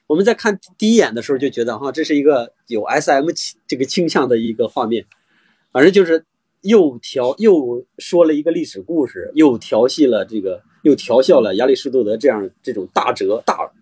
[0.07, 5.05] 我们在看第一眼的时候就觉得哈，这是一个有 S.M 倾这个倾向的一个画面，
[5.73, 6.25] 反正就是
[6.61, 13.73] 又调又说了一个历史故事，又调戏了这个，又调笑了亚里士多德这样这种大哲大，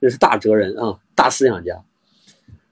[0.00, 1.84] 这是大哲人啊，大思想家，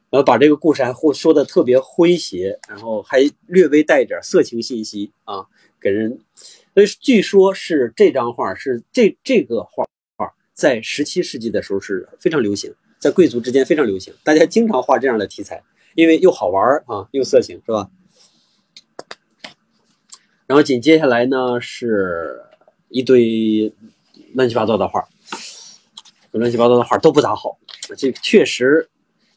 [0.08, 5.46] 然后把这个故事还说的特别诙谐，然后还略微带一点色情信息啊，
[5.80, 6.20] 给人，
[6.80, 9.84] 所以据说是这张画是这这个画
[10.16, 15.62] 画在十七世纪的时候是非常流行，在贵族之间非常流行，大家经常画这样的题材，
[15.94, 17.90] 因为又好玩啊，又色情，是吧？
[20.46, 22.40] 然后紧接下来呢是
[22.88, 23.74] 一堆
[24.32, 25.06] 乱七八糟的画，
[26.30, 27.58] 乱七八糟的画都不咋好。
[27.94, 28.88] 这确实，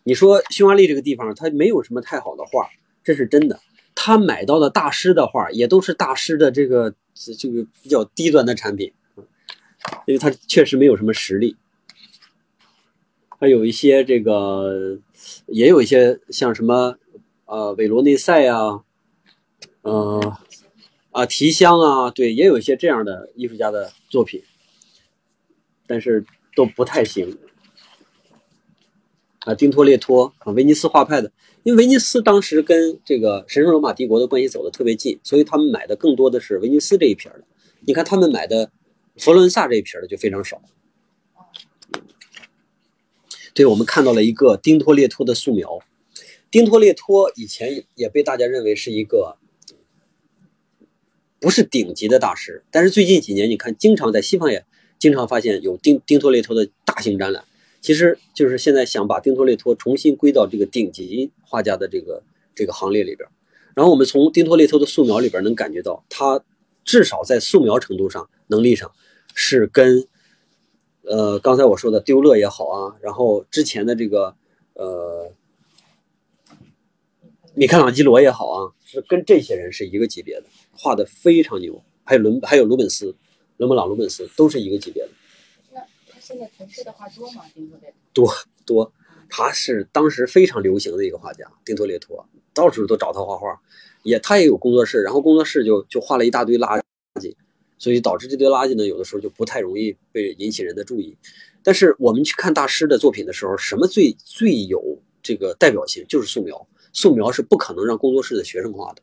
[0.06, 2.70] 你说匈牙利这个地方它没有什么太好的画，
[3.04, 3.60] 这是真的。
[3.96, 8.94] 他买到的大师的画也都是大师的这个是这个比较低端的产品，
[10.06, 11.56] 因为他确实没有什么实力。
[13.40, 15.00] 还有一些这个，
[15.48, 16.98] 也有一些像什么
[17.46, 18.84] 呃韦罗内塞啊，
[19.82, 20.38] 呃
[21.12, 24.42] 啊提香啊，对，也有一些这样的艺术家的作品，
[25.86, 27.38] 但是都不太行。
[29.46, 31.32] 啊，丁托列托啊，威尼斯画派的，
[31.64, 37.44] 因为威尼斯当时跟这个神圣罗马帝国的关系走得特别近，所以他们买的更多的是威尼斯这一撇的。
[37.82, 38.72] 你看他们买的
[39.18, 40.62] 佛伦萨这一撇的就非常少。
[43.54, 45.80] 对，我们看到了一个丁托列托的素描。
[46.50, 49.38] 丁托列托以前也被大家认为是一个
[51.40, 54.64] 不是顶级的大师，但是最近几年你看，经常在西方也
[54.98, 57.44] 经常发现有丁丁托列托的大型展览。
[57.84, 62.24] 其实就是现在想把丁托列托重新归到这个顶级画家的这个
[62.56, 63.30] 这个行列里边。
[63.76, 66.44] 然后我们从丁托列托的素描里边能感觉到，他
[66.86, 68.90] 至少在素描程度上、能力上
[69.36, 70.08] 是跟
[71.02, 74.34] 呃，刚才我说的丢勒也好啊，然后之前的这个
[74.76, 75.34] 呃
[77.54, 81.84] 米开朗基罗也好啊，是跟这些人是一个级别的，画的非常牛。
[82.06, 83.14] 还有伦还有鲁本斯，
[83.58, 85.10] 伦勃朗、鲁本斯都是一个级别的。
[86.24, 87.44] 现在城市的画多吗？
[87.54, 88.34] 丁特列多
[88.66, 88.94] 多，
[89.30, 93.62] 他是当时非常流行的一个画家，丁托列托，到处都找他画画，
[94.04, 96.82] 也他也有工作室，然后工作室就就画了一大堆垃
[97.20, 97.36] 圾，
[97.78, 101.18] 所以导致这堆垃圾呢，有的时候就不太容易被引起人的注意。
[101.62, 104.82] 但是我们去看大师的作品的时候，什么最最有
[105.22, 106.66] 这个代表性，就是素描。
[106.94, 109.02] 素描是不可能让工作室的学生画的，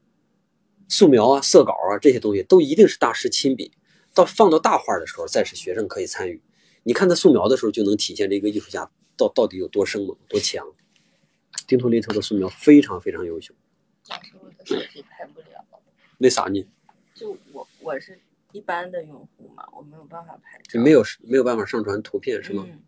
[0.89, 3.73] 素描啊、色稿啊这些东西都一定是大师亲笔。
[4.15, 6.41] 到放到大画的时候，再是学生可以参与。
[6.91, 10.67] 你看他素描的时候，就能体现这个艺术家到到底有多生猛、多强。
[11.69, 13.55] 丁托列特的素描非常非常优秀，
[14.03, 15.65] 教授我的手机拍不了，
[16.19, 16.67] 为啥呢？
[17.15, 18.19] 就我我是
[18.51, 20.65] 一般的用户嘛，我没有办法拍照。
[20.69, 22.67] 就没有没有办法上传图片是吗？
[22.69, 22.83] 嗯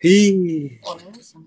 [0.00, 1.46] 咦，我们不行？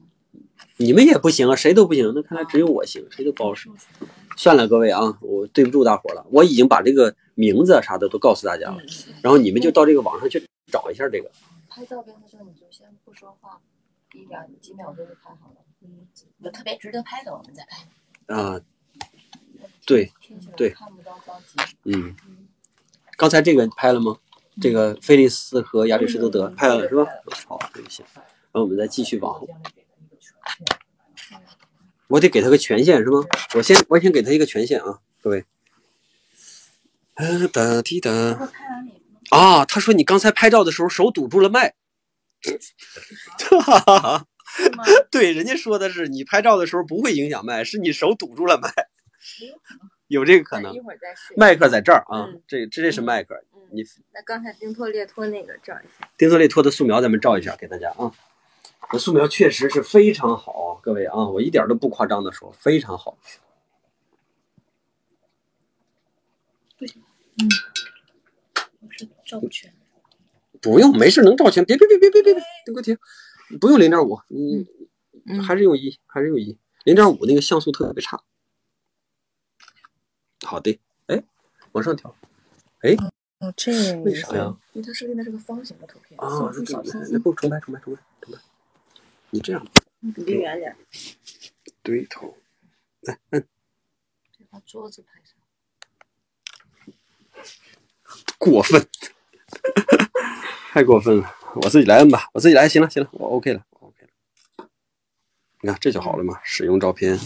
[0.78, 3.70] 你们也不行啊，谁都不行，那看来只有我行，谁都不好使。
[4.38, 10.42] 算了，各位啊，我对不住大伙了，我已经把这个名字啊啥的都告诉大家了，嗯，然后你们就到这个网上去
[10.72, 11.30] 找一下这个。
[11.70, 13.62] 拍照片的时候你就先不说话，
[14.14, 15.58] 一秒几秒钟就拍好了。
[15.82, 16.08] 嗯，
[16.40, 17.88] 有特别值得拍的我们再拍。
[18.34, 18.60] 啊、
[19.86, 20.12] 对
[20.56, 21.76] 对看不到着急。
[21.84, 22.16] 嗯，
[23.18, 24.18] 刚才这个拍了吗？
[24.62, 27.06] 这个菲利斯和亚里士多德嗯拍了是吧？
[27.48, 29.48] 好，对不起，然后我们再继续往后。
[32.08, 33.24] 我得给他个权限是吗？
[33.56, 35.46] 我先我先给他一个权限啊，各位。
[37.86, 38.99] 滴哒不过拍完了也不能
[39.30, 41.76] 啊，他说你刚才拍照的时候手堵住了麦。
[43.62, 44.26] 哈哈哈，
[45.12, 48.72] 对，人家说的是你拍照的时候不会影响麦，是你手堵住了麦，
[50.08, 50.80] 有这个可能一。
[50.80, 51.34] 会儿再试。
[51.36, 53.36] 麦克在这儿啊嗯，这这这是麦克。
[53.54, 56.10] 嗯你那刚才丁托列托那个照一下。
[56.18, 58.12] 丁特列托的素描咱们照一下给大家啊。
[58.92, 63.16] 这素描确实是非常好，各位啊，我一点都不夸张的说，非常好。
[66.80, 66.96] 我是
[69.26, 69.74] 照不全。
[70.62, 71.64] 不用，没事，能照全。
[71.64, 72.98] 别别别别别别别，给我停，
[73.62, 74.68] 不用零点五，你
[75.26, 78.22] 嗯还是用一，还是用一，零点五那个像素特别差。
[80.46, 81.24] 好的，哎，
[81.72, 82.14] 往上调，
[83.40, 84.58] 哦，这为啥呀？
[84.74, 88.42] 因为它设定的是个方形的图片，啊，送这这出小不重拍重拍重拍重拍，
[89.30, 89.66] 你这样
[90.00, 90.76] 你离远点，
[91.82, 92.36] 对头，
[93.02, 95.39] 别把桌子拍上。
[98.38, 98.88] 过分，
[100.72, 104.68] 太过分了，我自己来摁吧，我自己来，行了行了，我 OK 了，OK 了。
[105.62, 107.20] 你看这就好了嘛，使用照片。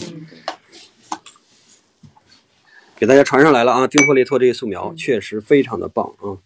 [2.96, 6.38] 给大家传上来了啊，丁托列托这个素描确实非常的棒啊。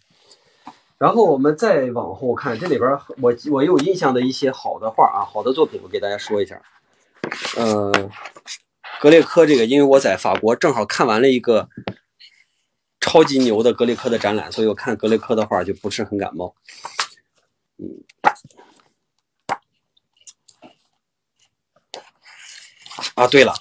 [0.97, 6.61] 然后我们再往后看，这里边我我有印象的一些好的画啊，好的作品，我给大家说一下。
[7.55, 7.91] 呃，
[8.99, 11.69] 格列科这个，因为我在法国正好看完了一个
[12.99, 16.55] 超级牛的格雷科的展览，所以我看格雷科的画就不是很感冒。
[17.77, 18.03] 嗯。
[23.15, 23.53] 啊，对了，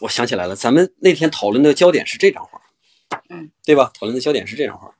[0.00, 2.60] 我想起来了，咱们那天讨论的焦点是这张画，
[3.28, 3.90] 嗯，对吧？
[3.98, 4.94] 讨论的焦点是这张画。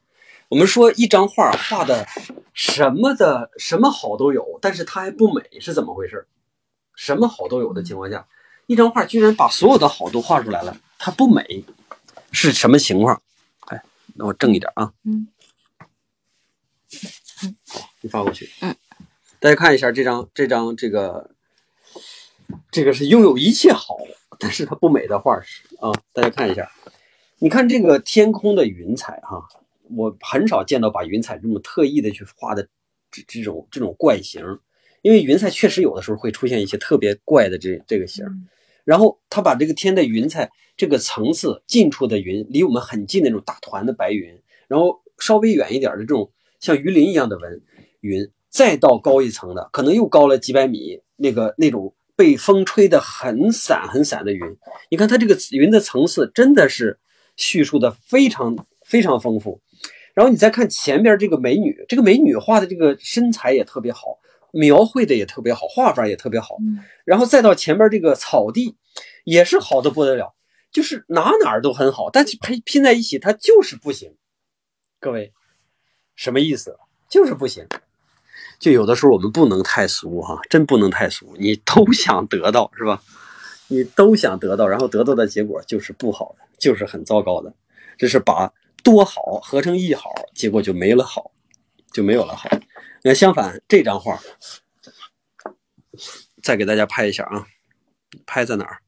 [0.49, 2.07] 我们说一张画画的
[2.53, 6.27] 什么的什么好都有，但是它还不美，是怎么回事？
[6.95, 8.27] 什么好都有的情况下，
[8.67, 11.65] 一张画居然把所有的好都画出来了，它不美，
[12.33, 13.23] 是什么情况？
[13.67, 13.83] 哎，
[14.15, 14.93] 那我正一点啊。
[15.05, 15.29] 嗯。
[17.69, 18.51] 好，你发过去。
[18.61, 18.75] 嗯。
[19.39, 21.31] 大家看一下这张这张这个，
[22.71, 23.97] 这个是拥有一切好，
[24.39, 25.91] 但是它不美的画是啊。
[26.13, 26.71] 大家看一下，
[27.39, 29.49] 你看这个天空的云彩哈、
[29.97, 32.69] 我很少见到把云彩这么特意的去画的
[33.11, 34.43] 这这种这种怪形，
[35.01, 38.33] 因为云彩确实有的时候会出现一些特别怪的这这个形儿。
[38.91, 44.37] 然后他把这个天的云彩这个层次，近处的云离我们很近那种大团的白云，
[44.67, 47.63] 然后稍微远一点的这种像鱼鳞一样的纹
[48.01, 54.41] 云，再到高一层的，可能又高了几百米，那个那种被风吹得很散很散的云，
[54.91, 56.99] 你看它这个云的层次真的是
[57.37, 59.61] 叙述的非常非常丰富。
[60.15, 64.19] 然后你再看前边这个美女，这个美女画的这个身材也特别好，
[64.51, 66.57] 描绘的也特别好，画法也特别好。
[67.05, 68.77] 然后再到前边这个草地，
[69.31, 70.35] 也是好的不得了，
[70.73, 74.17] 就是哪哪儿都很好，但是拼拼在一起，它就是不行。
[74.99, 75.33] 各位，
[76.17, 76.77] 什么意思？
[77.09, 77.65] 就是不行。
[78.59, 81.37] 就有的时候我们不能太俗哈、真不能太俗。
[81.39, 83.01] 你都想得到是吧？
[83.69, 87.55] 你都想得到，然后得到的结果就是不好的，就是很糟糕的。
[87.97, 88.53] 这是把
[88.83, 91.31] 多好合成一好，结果就没了好，
[91.93, 92.51] 就没有了好。
[93.05, 94.21] 那相反，这张画
[96.43, 97.47] 再给大家拍一下啊，
[98.27, 98.83] 拍在哪儿？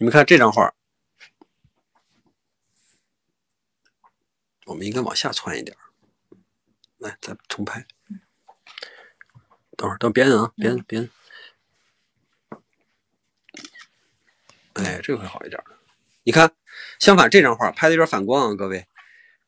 [0.00, 0.72] 你们看这张画，
[4.66, 5.76] 我们应该往下窜一点。
[6.98, 7.84] 来，再重拍。
[9.76, 11.10] 等会儿，等别摁啊，别摁，别摁。
[14.74, 15.80] 哎，这回好一点了。
[16.22, 16.54] 你看，
[17.00, 18.86] 相反这张画拍的有点反光啊，各位。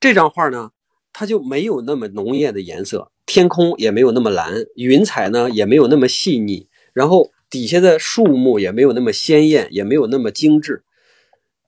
[0.01, 0.73] 这张画呢，
[1.13, 10.85] 它就没有那么浓艳的颜色，天空也没有那么蓝，云彩呢也没有那么细腻，然后底下的树木也没有那么鲜艳，也没有那么精致。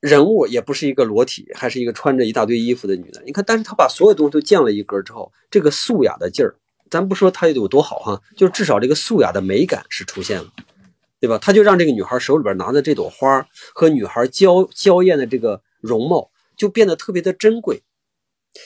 [0.00, 3.22] 人物也不是一个裸体，还是一个穿着一大堆衣服的女的。
[3.24, 6.56] 你看，但是他把所有东西都降了一格之后，这个素雅的劲儿，
[6.90, 10.48] 咱不说它有多好哈，就至少这个素雅的美感是出现了，
[11.20, 11.38] 对吧？
[11.38, 17.82] 他就让这个女孩手里边拿的这朵花和女孩娇娇艳的这个容貌就变得特别的珍贵。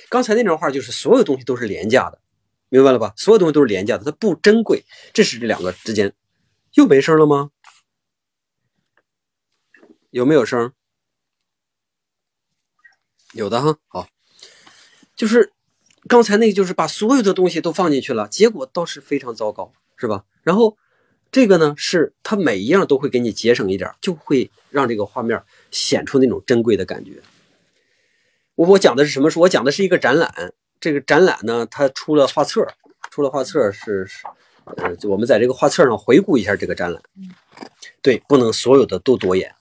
[0.08, 2.18] 刚才那张画就是所有东西都是廉价的，
[2.70, 3.12] 明白了吧？
[3.16, 4.84] 所有东西都是廉价的，它不珍贵。
[5.12, 6.14] 这是这两个之间
[6.76, 7.50] 又没声了吗？
[10.10, 10.74] 有没有声？
[13.32, 14.08] 有的哈，好，
[15.14, 15.54] 就是
[16.06, 20.26] 刚才那个，就是把所有的东西都放进去了，结果倒是非常糟糕，是吧？
[20.42, 20.76] 然后
[21.32, 27.22] 这个呢，是它每一样都会给你节省一点，就会让这个画面显出那种珍贵的感觉。
[28.54, 29.40] 我我讲的是什么书？
[29.40, 30.52] 我讲的是一个展览。
[30.78, 32.66] 这个展览呢，它出了画册，
[33.10, 34.06] 出了画册是，
[34.76, 37.00] 呃，我们在这个画册上回顾一下这个展览。
[38.02, 39.54] 对，不能所有的都夺眼。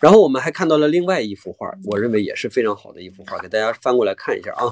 [0.00, 4.70] 然后我们还看到了另外一幅画，我认为也是非常好的一幅画，给大家翻过来看一下啊。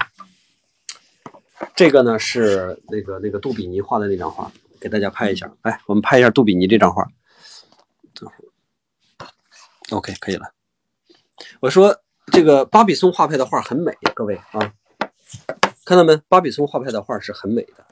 [1.74, 5.52] 这个呢是那个那个杜比尼画的那张画，给大家拍一下。
[5.62, 7.08] 来，我们拍一下杜比尼这张画。
[9.90, 10.52] OK，可以了。
[11.60, 12.02] 我说
[12.32, 14.72] 这个巴比松画派的画很美，各位啊，
[15.84, 16.16] 看到没？
[16.28, 17.86] 巴比松画派的画是很美的，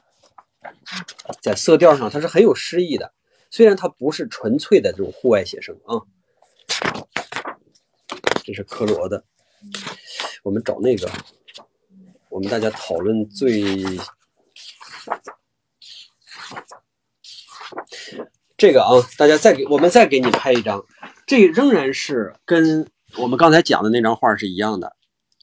[1.41, 3.13] 在色调上它是很有诗意的，
[3.49, 6.01] 虽然它不是纯粹的这种户外写生啊。
[8.43, 9.23] 这是科罗的，
[10.43, 11.09] 我们找那个，
[12.29, 13.83] 我们大家讨论最
[18.57, 20.83] 这个啊，大家再给我们再给你拍一张，
[21.27, 24.95] 这仍然是跟我们刚才讲的那张画是一样的，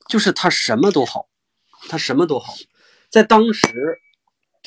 [0.09, 1.29] 就是它什么都好，
[1.89, 2.55] 它什么都好，
[3.09, 4.01] 在当时，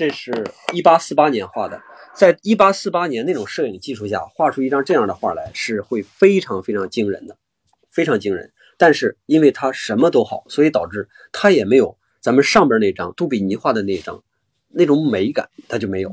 [0.01, 0.33] 这是
[0.73, 1.79] 一八四八年画的，
[2.15, 7.37] 在一八四八年那种摄影技术下，画出一张这样的画来是会非常非常惊人的。
[7.91, 14.23] 非常惊人，但是因为它什么都好，所以导致它也没有咱们上边那张杜比尼画的那张
[14.69, 16.09] 那种美感，它就没有。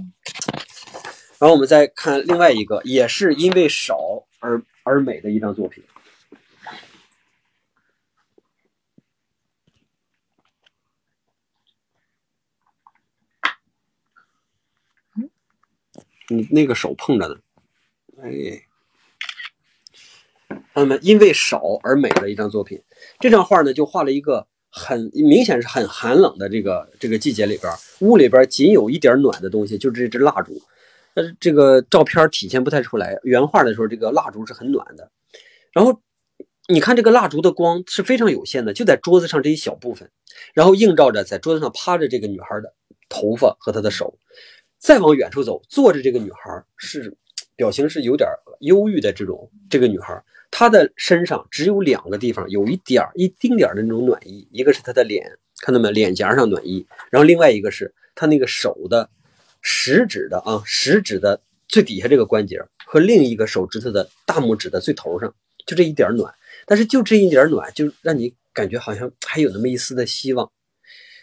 [1.39, 3.98] 然后我们再看另外一个，也是因为少
[4.40, 5.82] 而而美的一张作品。
[16.28, 17.36] 你那个手碰着呢，
[18.22, 18.62] 哎。
[20.72, 22.80] 朋友们，因为少而美的一张作品。
[23.20, 30.62] 这张画呢，就画了一个很明显是很寒冷的这个这个季节里边，屋里边仅有一点暖的东西，就是这支蜡烛。
[31.14, 33.18] 呃，这个照片体现不太出来。
[33.24, 35.10] 原画的时候，这个蜡烛是很暖的。
[35.72, 36.00] 然后
[36.66, 40.10] 你看这个蜡烛的光是非常有限的，就在桌子上这一小部分，
[40.55, 42.72] 然后映照着在桌子上趴着这个女孩的
[43.10, 44.18] 头发和她的手。
[44.78, 47.16] 再往远处走，坐着这个女孩是
[47.56, 48.28] 表情是有点
[48.60, 50.22] 忧郁的这种这个女孩。
[50.50, 55.30] 她的身上只有两个地方有一点、一丁点的那种暖意，一个是她的脸，
[55.60, 55.90] 看到没？
[55.90, 59.10] 脸颊上暖意，然后另外一个是她那个手的
[59.60, 65.34] 食指的啊，食指的最底下这个关节和另一个手指头的大拇指的最头上，
[65.66, 66.34] 就这一点暖。
[66.64, 70.50] 但是就这一点暖，就让你感觉好像还有那么一丝的希望，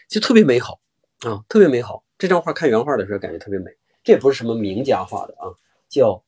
[0.08, 0.78] 就特别美好
[1.20, 2.04] 啊，特别美好。
[2.18, 3.70] 这张画看原画的时候感觉特别美，
[4.04, 5.54] 这也不是什么名家画的啊，
[5.88, 6.24] 叫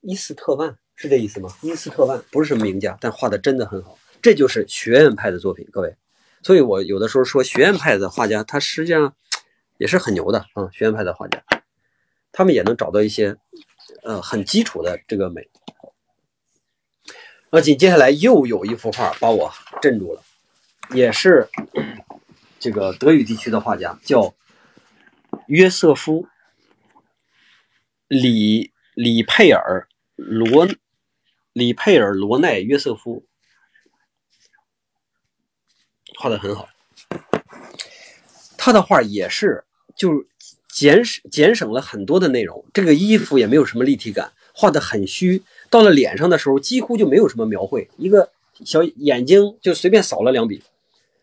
[0.00, 0.76] 伊斯特万。
[0.98, 1.50] 是这意思吗？
[1.60, 3.98] 伊斯特万不是什么名家，但画的真的很好。
[4.22, 5.94] 这就是学院派的作品，各位。
[6.42, 9.14] 所以我有的时候说，学院派的画家，他实际上
[9.76, 10.70] 也是很牛的啊。
[10.72, 11.44] 学院派的画家，
[12.32, 13.36] 他们也能找到一些
[14.04, 15.50] 呃很基础的这个美。
[17.50, 19.52] 那紧接下来又有一幅画把我
[19.82, 20.22] 镇住了，
[20.94, 21.46] 也是
[22.58, 24.34] 这个德语地区的画家，叫
[25.46, 26.22] 约瑟夫·
[28.08, 30.68] 里里佩尔罗。
[31.52, 33.24] 里佩尔罗奈约瑟夫
[36.18, 36.68] 画的很好，
[38.58, 39.64] 他的画也是
[39.96, 40.26] 就
[40.68, 45.42] 减省减省了很多的内容，这个衣服也没有什么立体感，画的很虚。
[45.70, 48.30] 到了脸上的时候，几乎就没有什么描绘，一个
[48.66, 50.62] 小眼睛就随便扫了两笔，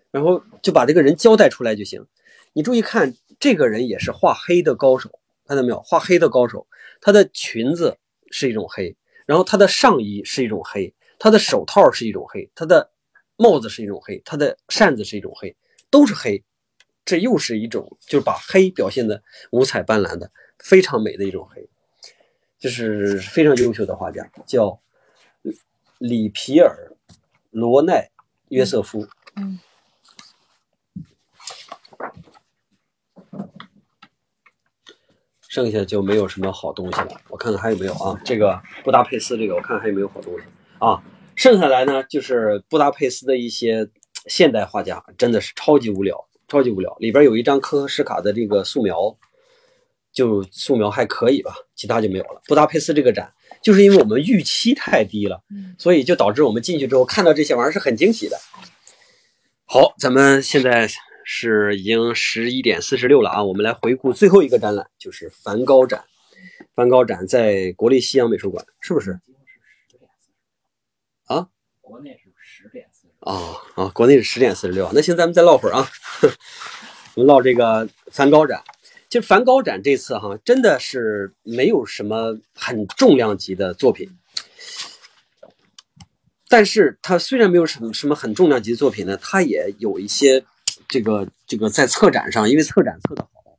[0.10, 2.08] 然后就把这个人交代出来就行。
[2.54, 3.14] 你注意看，
[3.44, 5.82] 这个人也是画黑的高手，看到没有？
[5.82, 6.66] 画黑的高手，
[7.02, 7.98] 他的裙子
[8.32, 8.96] 是一种黑，
[9.26, 12.90] 然后他的上衣是一种黑，他的手套是一种黑，他的
[13.36, 15.58] 帽子是一种黑，他的扇子是一种黑，
[15.90, 16.42] 都是黑。
[17.04, 19.22] 这又是一种，就是把黑表现的
[19.52, 21.68] 五彩斑斓的，非常美的一种黑，
[22.58, 24.82] 就是非常优秀的画家，叫
[25.98, 26.94] 里皮尔·
[27.52, 28.10] 罗奈
[28.48, 29.06] 约瑟夫。
[29.36, 29.60] 嗯。
[35.54, 37.10] 剩下就没有什么好东西了。
[37.30, 38.20] 我看看还有没有啊？
[38.26, 40.46] 这个布达佩斯这个，我看还有没有好东西
[40.80, 41.00] 啊？
[41.36, 43.88] 剩下来呢，就是布达佩斯的一些
[44.26, 46.96] 现代画家，真的是超级无聊，超级无聊。
[46.98, 49.16] 里边有一张科斯卡的这个素描，
[50.12, 52.42] 就素描还可以吧，其他就没有了。
[52.48, 53.32] 布达佩斯这个展，
[53.62, 55.44] 就是因为我们预期太低了，
[55.78, 58.40] 所以就导致我们进去之后看到这些玩意儿是很惊喜的。
[59.66, 60.90] 好，咱们现在。
[61.26, 63.44] 是已经十一点四十六了啊！
[63.44, 66.04] 我们来回顾最后一个展览，就是梵高展。
[66.76, 69.20] 梵高展在国立西洋美术馆，是不是？
[71.26, 71.48] 啊？
[71.82, 73.14] 国内是十点四十。
[73.20, 73.88] 啊啊！
[73.90, 74.90] 国内是十点四十六。
[74.94, 75.88] 那行，咱们再唠会儿啊。
[77.16, 78.64] 唠这个梵高展。
[79.10, 84.10] 其实梵高展这次哈，真的是没有什么很重量级的作品。
[86.50, 90.44] 但是它虽然没有什么什么很重量级的作品呢，它也有一些。
[90.94, 93.58] 这个这个在策展上，因为策展策的好，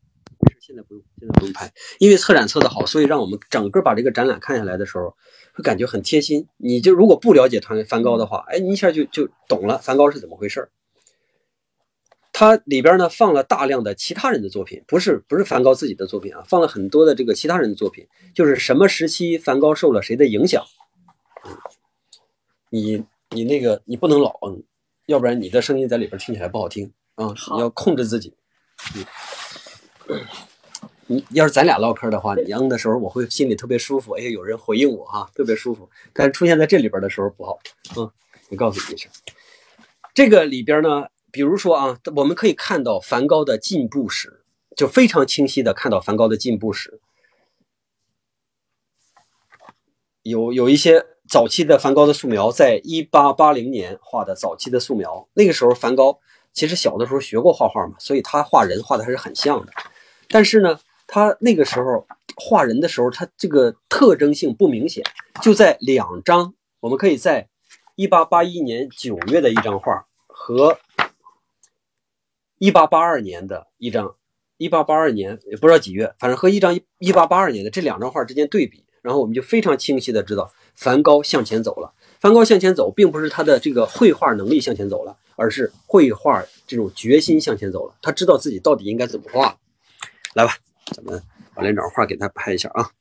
[0.61, 5.16] 现在不用现在不用拍，因为策展策的好，所以让我们整个把这个展览看下来的时候，
[5.52, 6.47] 会感觉很贴心。
[6.59, 10.70] 你就如果不了解团梵高的话，哎，你一下就就懂了梵高是怎么回事儿。
[12.32, 20.65] 它里边呢放了大量的其他人的作品，不是不是梵高自己的作品啊，放了很多的这个其他人的作品，就是什么时期梵高受了谁的影响。
[22.70, 24.62] 你你那个你不能老嗯，
[25.06, 26.93] 要不然你的声音在里边听起来不好听。
[27.14, 28.34] 啊，你要控制自己。
[30.08, 30.20] 嗯，
[31.06, 34.12] 你要是咱俩唠嗑的话，你嗯的时候我会心里特别舒服。
[34.12, 35.88] 哎，有人回应我哈，特别舒服。
[36.12, 37.58] 但是出现在这里边的时候不好。
[37.96, 38.10] 嗯，
[38.50, 39.10] 我告诉你一声，
[40.12, 44.44] 这个里边呢，比如说啊，我们可以看到梵高的进步史，
[44.76, 47.00] 就非常清晰的看到梵高的进步史。
[50.22, 56.18] 有有一些早期的梵高的素描，在一八八零年画的早期的素描，那个时候梵高。
[56.55, 59.72] 其实小的时候学过画画嘛，所以他画人画的还是很像的。
[60.28, 62.06] 但是呢，他那个时候
[62.36, 65.05] 画人的时候，他这个特征性不明显。
[65.43, 67.48] 就在两张，我们可以在
[67.97, 70.78] 1881年9月的一张画和
[72.60, 74.14] 1882年的一张
[74.59, 81.93] ，1882年也不知道几月，反正和一张1882年的这两张画之间对比，然后我们就非常清晰的知道梵高向前走了。
[82.24, 85.18] 梵高向前走，并不是他的这个绘画能力向前走了。
[85.36, 89.59] 而是绘画这种决心向前走了，他知道自己到底应该怎么画。
[90.32, 90.56] 来吧，
[90.86, 91.22] 咱们
[91.55, 92.92] 把两张画给他拍一下啊。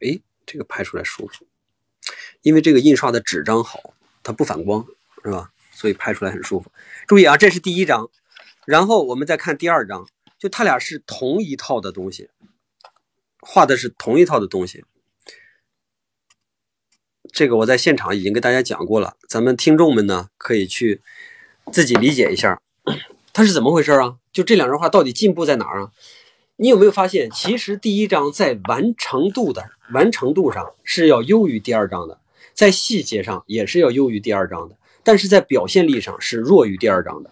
[0.00, 1.46] 哎，这个拍出来舒服，
[2.42, 4.84] 因为这个印刷的纸张好，它不反光，
[5.24, 5.50] 是吧？
[5.70, 6.70] 所以拍出来很舒服。
[7.06, 8.10] 注意啊，这是第一张，
[8.66, 12.28] 然后我们再看第二张，就他俩是同一套的东西，
[13.40, 14.84] 画的是同一套的东西。
[17.32, 21.00] 这个我在现场已经跟大家讲过了，咱们听众们呢可以去
[21.72, 22.60] 自己理解一下，
[23.32, 24.16] 它是怎么回事啊？
[24.32, 25.90] 就这两张画到底进步在哪儿啊？
[26.56, 32.20] 你有没有发现，其实第一张在完成度的完成度上是要优于第二张的，
[32.52, 37.30] 在细节上也是要优于第二张的，但是在表现力上是弱于第二张的。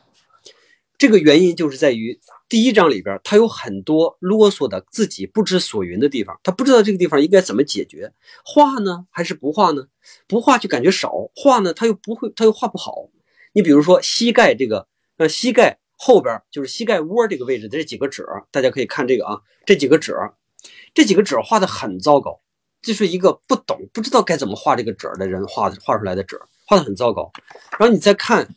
[0.98, 2.18] 这个原因就是在于。
[2.54, 8.12] 第一章里边，他有很多啰嗦的自己不知所云的地方，他不知道这个地方应该怎么解决，
[8.44, 9.88] 画呢还是不画呢？
[10.28, 13.10] 不画就感觉少，画呢他又不会，他又画不好。
[13.54, 14.86] 你比如说膝盖这个，
[15.16, 20.14] 呃，膝盖后边就是膝盖窝这个位置的这几个褶，大家可以看这个啊，这几个褶，
[20.94, 22.40] 这几个褶画的很糟糕，
[22.80, 27.32] 就是一个不懂不知道该怎么画这个褶的人画的画出来的褶，画的很糟糕。
[27.80, 28.54] 然后你再看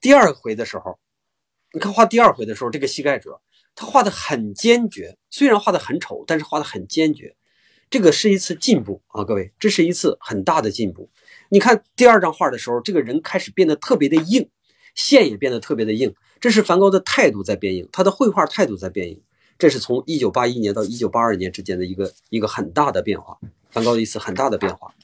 [0.00, 0.98] 第二回的时候。
[1.74, 3.40] 你看画第二回的时候，这个膝盖褶，
[3.74, 7.34] 他画的很坚决，虽然画的很丑，但是画的很坚决。
[7.90, 11.10] 这个是一次进步啊，各位，这是一次很大的进步。
[11.48, 14.48] 你看第二张画的时候，这个人开始变得特别的硬，
[14.94, 19.20] 线也变得特别的硬，这是梵高的态度在变硬，他的绘画态度在变硬。
[19.58, 23.36] 这是从一九八一年到一九八二年之间的一个一个很大的变化，
[23.70, 24.94] 梵高的一次很大的变化。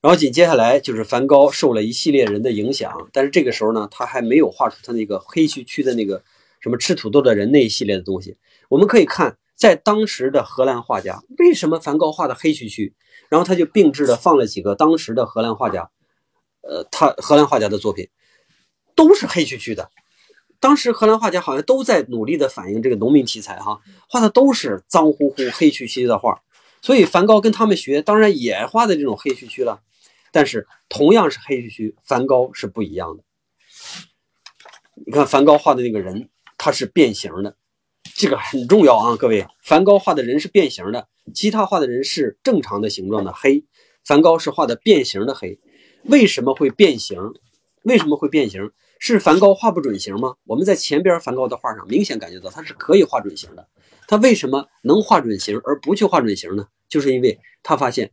[0.00, 6.22] 然后紧接下来就是梵高受了一系列人的影响，但是这个时候呢，他还没有画出他那个黑黢黢的那个
[6.60, 8.36] 什么吃土豆的人那一系列的东西。
[8.68, 12.92] 我们可以看，在当时的荷兰画家，为什么梵高画的黑黢黢？
[13.28, 15.90] 然后他就并置的放了几个当时的荷兰画家，
[16.62, 18.08] 呃，他荷兰画家的作品
[18.94, 19.90] 都是黑黢黢的。
[20.60, 26.40] 当时荷兰画家好像都在努力的反映这个农民题材，哈，画的都是脏乎乎、黑黢黢的画。
[26.80, 29.80] 所以梵高跟他们学，当然也画的这种黑黢黢了。
[30.32, 33.24] 但是同样是黑黢黢，梵高是不一样的。
[35.06, 37.56] 你看梵高画的那个人，他是变形的，
[38.16, 39.46] 这个很重要啊，各位。
[39.62, 43.64] 梵高画的人是变形的，其他画的人是正常的形状的黑，
[44.04, 45.60] 梵高是画的变形的黑。
[46.04, 47.18] 为什么会变形？
[47.84, 48.70] 为什么会变形？
[48.98, 50.34] 是梵高画不准形吗？
[50.44, 53.68] 我们在前边梵高的画上明显感觉到他是可以画准形的。
[54.08, 56.66] 他为什么能画准形而不去画准形呢？
[56.88, 58.10] 就是因为他发现，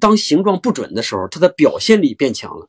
[0.00, 2.68] 当形状不准的时候，他的表现力变强了。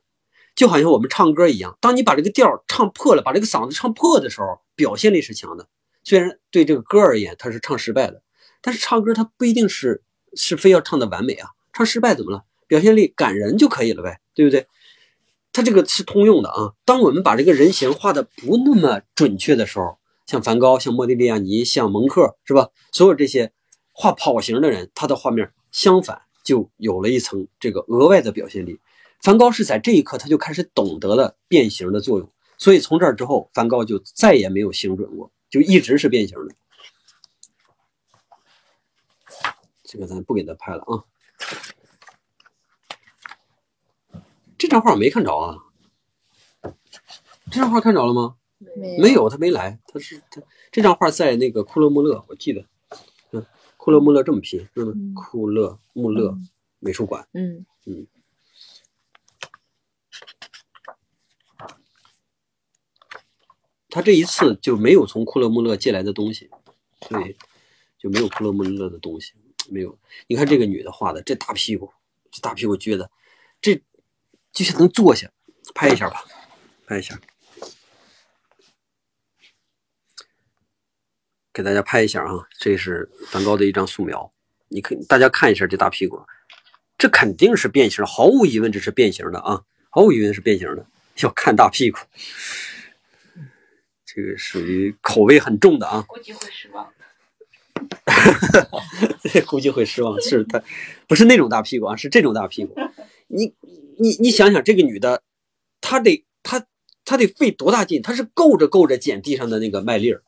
[0.54, 5.68] 就好像我们唱歌一样，当你把这个调唱破了，把这个嗓子唱破的时候，表现力是强的。
[6.02, 8.22] 虽然对这个歌而言，他是唱失败的，
[8.60, 10.02] 但是唱歌他不一定是
[10.34, 11.50] 是非要唱的完美啊。
[11.72, 12.44] 唱失败怎么了？
[12.66, 14.66] 表现力感人就可以了呗，对不对？
[15.52, 16.72] 他这个是通用的啊。
[16.84, 22.68] 当我们把这个人形画的不那么准确的时候，像梵高、像莫迪利亚尼、像蒙克，是吧？
[22.90, 23.52] 所有这些
[23.92, 28.80] 画跑形的人，他的画面相反就有了一层这个额外的表现力。
[29.20, 36.54] 梵高是在这一刻他就开始懂得了变形的作用，所以从这儿之后，梵高就再也没有形准过，就一直是变形的。
[39.82, 41.04] 这个咱不给他拍了啊。
[44.56, 45.58] 这张画我没看着啊？
[47.50, 48.36] 这张画看着了吗？
[48.98, 49.78] 没有，他没来。
[49.86, 50.40] 他是他
[50.72, 52.66] 这张画在那个库勒穆勒，我记得，嗯，
[53.88, 56.38] 库勒穆勒这么拼，嗯，库勒穆勒
[56.78, 58.06] 美术馆，嗯嗯。
[63.88, 66.50] 他这一次就没有从库勒穆勒借来的东西，
[67.08, 67.34] 对，
[67.98, 69.32] 就没有库勒穆勒的东西，
[69.70, 69.98] 没有。
[70.26, 71.90] 你看这个女的画的，这大屁股，
[72.30, 73.10] 这大屁股撅的，
[73.62, 73.82] 这
[74.52, 75.32] 就像能坐下，
[75.74, 76.22] 拍一下吧，
[76.86, 77.18] 拍一下，
[81.58, 84.32] 给大家拍一下啊，这是梵高的一张素描，
[84.68, 86.16] 你可大家看一下这大屁股，
[86.96, 89.60] 这肯定是变形，毫无疑问这是变形的啊，
[89.90, 90.86] 毫无疑问是变形的，
[91.20, 91.98] 要看大屁股。
[94.06, 96.88] 这个属于口味很重的啊，估计会失望。
[99.24, 100.20] 对，估计会失望。
[100.20, 100.62] 是他，
[101.08, 102.76] 不是那种大屁股啊，是这种大屁股。
[103.26, 103.52] 你
[103.98, 105.24] 你你想想，这个女的，
[105.80, 106.64] 她得她
[107.04, 108.00] 她得费多大劲？
[108.00, 110.22] 她是够着够着捡地上的那个麦粒儿，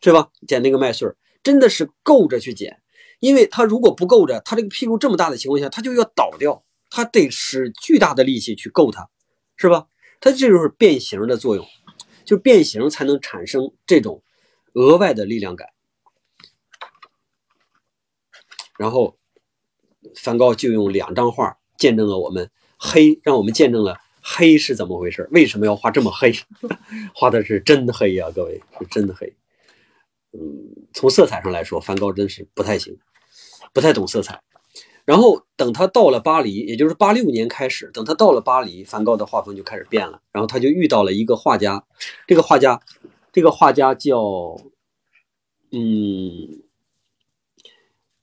[0.00, 0.30] 是吧？
[0.46, 2.80] 捡那个麦穗儿，真的是够着去捡。
[3.20, 9.08] 因为他如果不够着，他这个屁股这么大的情况下，他就要倒掉，他得使巨大的力气去够它，
[9.56, 9.86] 是吧？
[10.20, 11.66] 它这就是变形的作用。
[12.24, 14.22] 就变形才能产生这种
[14.74, 15.70] 额外的力量感，
[18.78, 19.16] 然后
[20.14, 26.34] 梵高就用两张画见证了我们黑，让我们见证了黑是怎么回事，为什么要画这么黑？
[27.16, 29.34] 画的是真黑呀，各位是真的黑。
[30.38, 32.96] 嗯，从色彩上来说，梵高真是不太行，
[33.72, 34.40] 不太懂色彩。
[35.04, 40.20] 然后等他到了巴黎，也就是八六年开始，等他到了巴黎，梵高的画风就开始变了。
[40.32, 41.84] 然后他就遇到了一个画家，
[42.26, 42.80] 这个画家，
[43.32, 44.20] 这个画家叫，
[45.72, 46.62] 嗯，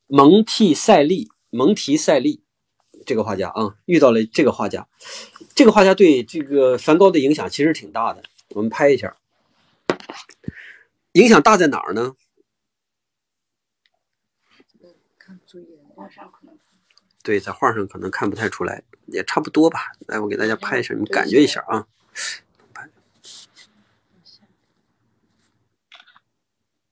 [0.05, 2.43] 蒙蒂塞利，蒙提塞利，
[3.03, 4.87] 这个画家啊，遇到了这个画家，
[5.55, 8.21] 这个画家对这个梵高的影响其实挺大的。
[8.49, 9.17] 我们拍一下，
[11.15, 12.13] 影响大在哪儿呢？
[17.23, 19.79] 对，在画上可能看不太出来，也差不多吧。
[20.07, 21.87] 来，我给大家拍一下，你们感觉一下啊。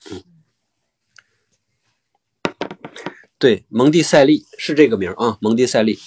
[0.09, 0.23] 嗯，
[3.37, 5.99] 对，蒙蒂塞利是这个名啊，蒙蒂塞利，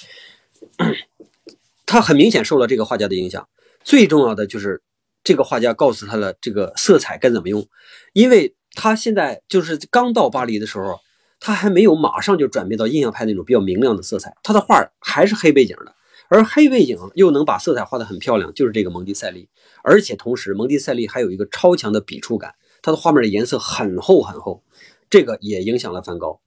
[1.85, 3.47] 他很明显受了这个画家的影响。
[3.85, 4.83] 最重要的就是
[5.27, 7.67] 这个画家告诉他的这个色彩该怎么用，
[8.13, 11.01] 因为他现在就是刚到巴黎的时候。
[11.39, 15.95] 他还没有马上就转变到印象派那种比较明亮的色彩，他的画还是黑背景的，
[16.31, 19.51] 而黑背景又能把色彩画得很漂亮，就是这个蒙蒂塞利。
[19.85, 24.65] 而且同时，蒙蒂塞利还有一个超强的笔触感，他的画面的颜色很厚很厚，
[25.11, 26.41] 这个也影响了梵高。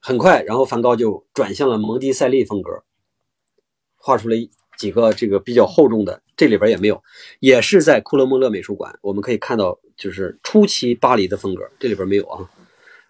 [0.00, 2.84] 很快，然后梵高就转向了蒙蒂塞利风格，
[3.96, 4.36] 画出了
[4.76, 7.02] 几个这个比较厚重的，这里边也没有，
[7.40, 12.50] 也是在库勒莫勒美术馆，我们可以看到就是初期巴黎的风格，这里边没有啊。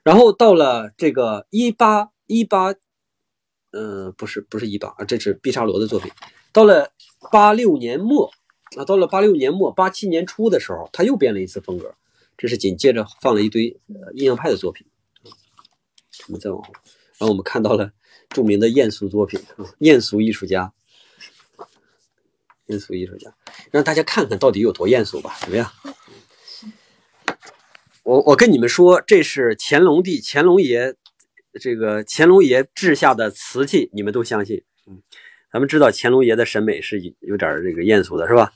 [0.03, 2.75] 然后到了这个一八一八，
[3.73, 6.11] 呃，不是不是一八啊，这是毕沙罗的作品。
[6.53, 6.91] 到了
[7.31, 8.31] 八六年末
[8.77, 11.95] 啊，到了八六年末八七年初的时候，他又变了一次风格。
[12.39, 14.87] 这是紧接着放了一堆呃印象派的作品。
[16.29, 16.73] 我们再往后，
[17.19, 17.91] 然后我们看到了
[18.29, 20.73] 著名的艳俗作品啊，艳俗艺术家，
[22.67, 23.35] 艳俗艺术家，
[23.71, 25.37] 让大家看看到底有多艳俗吧？
[25.41, 25.71] 怎么样？
[28.03, 30.95] 我我跟你们说，这是乾隆帝乾隆爷，
[31.61, 34.63] 这个乾隆爷治下的瓷器，你们都相信？
[34.87, 35.03] 嗯，
[35.53, 38.53] 咱们知道乾隆爷的审美是有点这个艳俗的，是吧？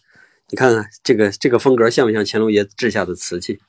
[0.49, 3.61] 你看看这个这个风格像不像乾隆爷治下的瓷器？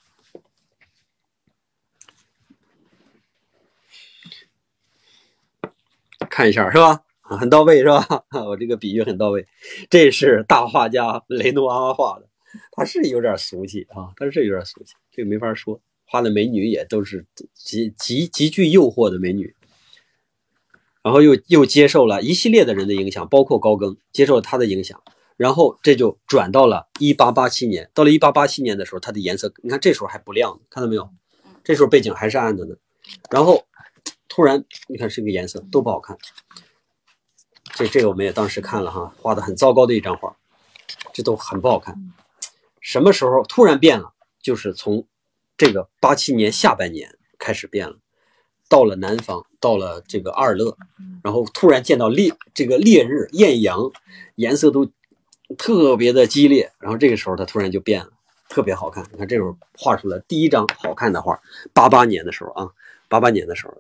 [6.30, 7.02] 看一下是吧？
[7.38, 8.06] 很到位是吧？
[8.48, 9.46] 我这个比喻很到位。
[9.90, 12.28] 这是大画家雷诺阿画的，
[12.72, 15.82] 他是有点俗气啊，他是有点俗气，这个没法说。
[16.06, 19.56] 画的美女也都是极极极具诱惑的美女。
[21.04, 25.02] 然后又又接受了一系列的人的影响，包括高更接受了他的影响，
[25.36, 27.90] 然后这就转到了一八八七年。
[27.94, 31.10] 到了一八八七年的时候，它的颜色，你看这时候还不亮，看到没有？
[31.64, 32.76] 这时候背景还是暗的呢。
[33.32, 33.66] 然后
[34.28, 36.16] 突然，你看这个颜色都不好看。
[37.82, 40.36] 这这个我们也当时看了哈，画的很糟糕的一张画，
[41.12, 41.96] 这都很不好看。
[42.80, 44.14] 什么时候突然变了？
[44.42, 45.06] 就是从
[45.58, 47.98] 这个八七年下半年开始变了。
[48.70, 50.78] 到了南方，到了这个阿尔勒，
[51.24, 53.92] 然后突然见到烈这个烈日艳阳，
[54.36, 54.90] 颜色都
[55.58, 58.12] 特别的激烈，然后这个时候它突然就变了，
[58.48, 59.06] 特别好看。
[59.12, 61.38] 你看这时候画出来第一张好看的画。
[61.74, 62.70] 八八年的时候啊，
[63.10, 63.74] 八八年的时候，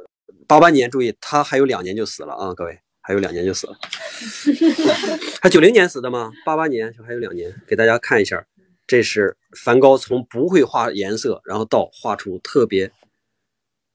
[0.45, 3.77] 八八年注意他还有两年就死了啊，各位还有两年就死了。
[5.41, 6.31] 他九零年死的吗？
[6.45, 8.45] 八八年就还有两年，给大家看一下，
[8.87, 12.91] 这是梵高从不会画颜色，然后到画出特别。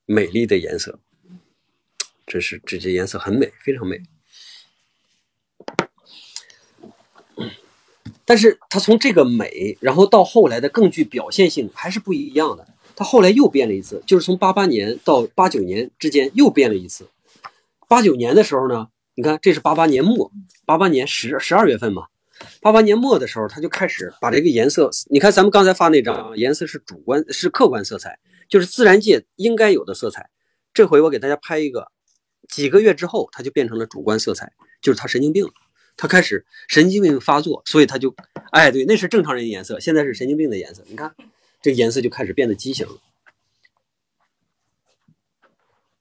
[0.09, 1.01] 美丽的颜色，
[2.29, 4.01] 这是这些颜色很美，非常美。
[8.25, 12.69] 但是他从这个美，然后到后来的更具表现性，还是不一样的。
[12.95, 17.09] 他后来又变了一次，就是从八八年到八九年之间又变了一次。
[17.89, 18.87] 八九年的时候呢，
[19.17, 20.31] 你看这是八八年末，
[20.65, 22.07] 八八年十十二月份嘛。
[22.61, 28.19] 八八年末的时候，他就开始把这个颜色，你看咱们刚才发那张颜色是主观是客观色彩。
[28.49, 30.31] 就是自然界应该有的色彩，
[30.73, 31.91] 这回我给大家拍一个，
[32.47, 35.53] 几个月之后它就变成了主观色彩，就是他神经病了，
[35.97, 38.15] 他开始神经病发作，所以他就，
[38.53, 41.13] 哎，对，那是正常人的颜色，现在是神经病的颜色，你看
[41.61, 43.01] 这颜色就开始变得畸形了，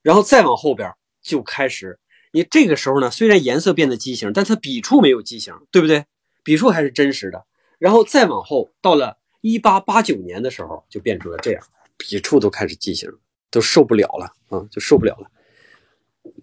[0.02, 1.98] 然后再往后边就开始，
[2.36, 6.04] 你这个时候呢，虽然颜色变得畸形，但它笔触没有畸形，对不对？
[6.42, 7.46] 笔触还是真实的，
[7.78, 11.66] 然后再往后到了一八八九年的时候，就变成了这样。
[11.96, 13.10] 笔触都开始畸形，
[13.50, 15.30] 都受不了了啊，就受不了了。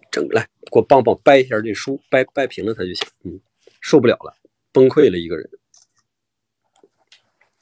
[0.10, 3.07] 整来，给我帮帮掰一下这书，掰掰平了它就行。
[3.26, 3.40] 嗯，
[3.80, 4.36] 受不了了，
[4.72, 5.48] 崩溃了一个人。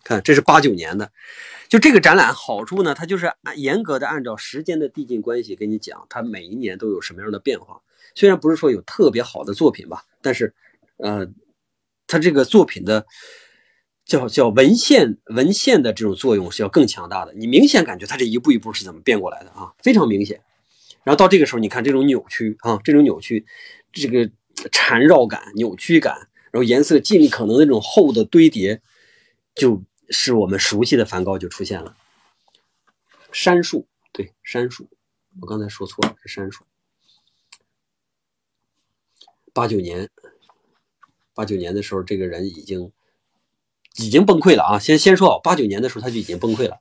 [0.05, 1.11] 看，这是八九年的，
[1.67, 7.81] 就这个展览好处呢，它就是按严格的按照时间的递进关系跟你讲，它每一年都有什么样的变化。
[8.15, 10.53] 虽然不是说有特别好的作品吧，但是，
[10.97, 11.27] 呃，
[12.07, 13.05] 他这个作品的。
[14.03, 20.41] 叫叫文献文献的这种作用是要更强大的，你明显感觉他这一步一步是怎么变过来的啊，非常明显。
[21.03, 23.45] 然后到这个时候，你看这种扭曲啊，这种扭曲，
[23.93, 24.29] 这个
[24.69, 28.81] 缠绕感、扭曲感，然后颜色尽可能那种厚的堆叠，
[29.55, 31.95] 就是我们熟悉的梵高就出现了。
[33.31, 34.89] 杉树，对，杉树，
[35.39, 36.65] 我刚才说错了，是杉树。
[39.53, 40.09] 八九年，
[41.33, 42.91] 八九年的时候，这个人已经。
[43.97, 44.79] 已经崩溃了啊！
[44.79, 46.79] 先先说啊，八九年的时候他就已经崩溃了，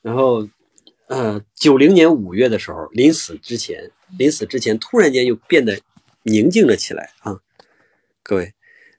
[0.00, 0.48] 然后，
[1.06, 5.82] 呃，九零年五月的时候，临死之前，临死之前突然间又变得
[6.22, 7.42] 宁静了起来啊！
[8.22, 8.54] 各位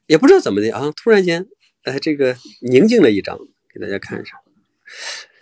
[0.06, 1.48] 也不知道怎么的啊，突然间，
[1.82, 3.36] 哎，这个宁静了一张，
[3.74, 4.40] 给大家看一下，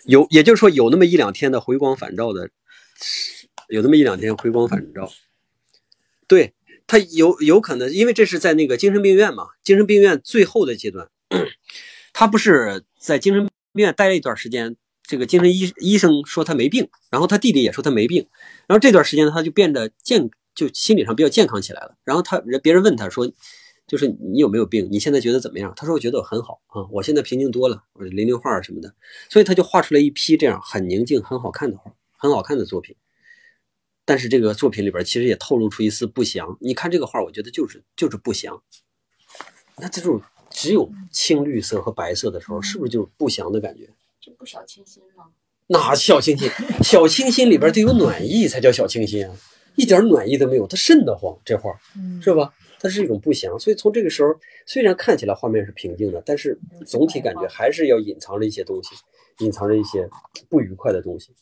[0.06, 2.48] 有，也就是说有那么一两天的回光返照的，
[3.68, 5.12] 有那么一两天回光返照，
[6.26, 6.54] 对
[6.86, 11.09] 他有有可能，因为这是在那个精神病院嘛，精神病院最后的阶段。
[12.12, 13.43] 他不是在精神
[13.73, 18.28] 病院待了一段时间，这个精神医医生说他没病，然后他弟弟也说他没病，
[18.69, 21.97] 然后这段时间，他就变得健，就心理上比较健康起来了。
[22.05, 23.32] 然后他别人问他说，
[23.86, 24.89] 就是你有没有病？
[24.90, 25.73] 你现在觉得怎么样？
[25.74, 28.94] 他说我觉得我很好啊，我现在平静多了，我零零画什么的，
[29.28, 32.94] 所以他就画出来一批这样很宁静、很好看的画，很好看的作品。
[34.05, 36.56] 但是这个作品里边其实也透露出一丝不祥。
[36.60, 38.62] 你看这个画，我觉得就是就是不祥。
[39.76, 40.22] 那这种。
[40.51, 43.90] 只有青绿色和白色的时候，是不是就是不祥的感觉？
[44.20, 45.24] 这不小清新吗？
[45.66, 46.48] 哪小清新？
[46.81, 49.35] 小清新里边得有暖意才叫小清新啊！
[49.74, 51.36] 一点暖意都没有，它瘆得慌。
[51.44, 51.72] 这画
[52.22, 52.55] 是吧？
[52.78, 53.59] 它是一种不祥。
[53.59, 54.32] 所以从这个时候，
[54.64, 56.56] 虽然看起来画面是平静的，但是
[56.86, 58.90] 总体感觉还是要隐藏着一些东西。
[59.40, 60.09] 隐藏着一些
[60.48, 61.32] 不愉快的东西。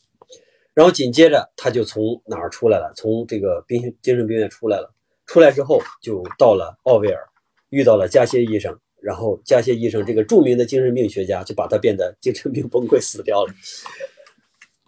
[0.73, 2.93] 然后紧接着他就从哪儿出来了？
[2.95, 4.93] 从这个病精神病院出来了。
[5.25, 7.29] 出来之后就到了奥维尔，
[7.69, 8.79] 遇到了加歇医生。
[9.01, 13.53] 然后加歇医生这个著名的精神病学家就把他变得精神病崩溃死掉了。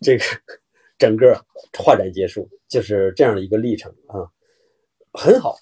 [0.01, 0.23] 这个
[0.97, 1.45] 整个
[1.77, 4.31] 画展结束就是这样的一个历程啊，
[5.11, 5.57] 很好。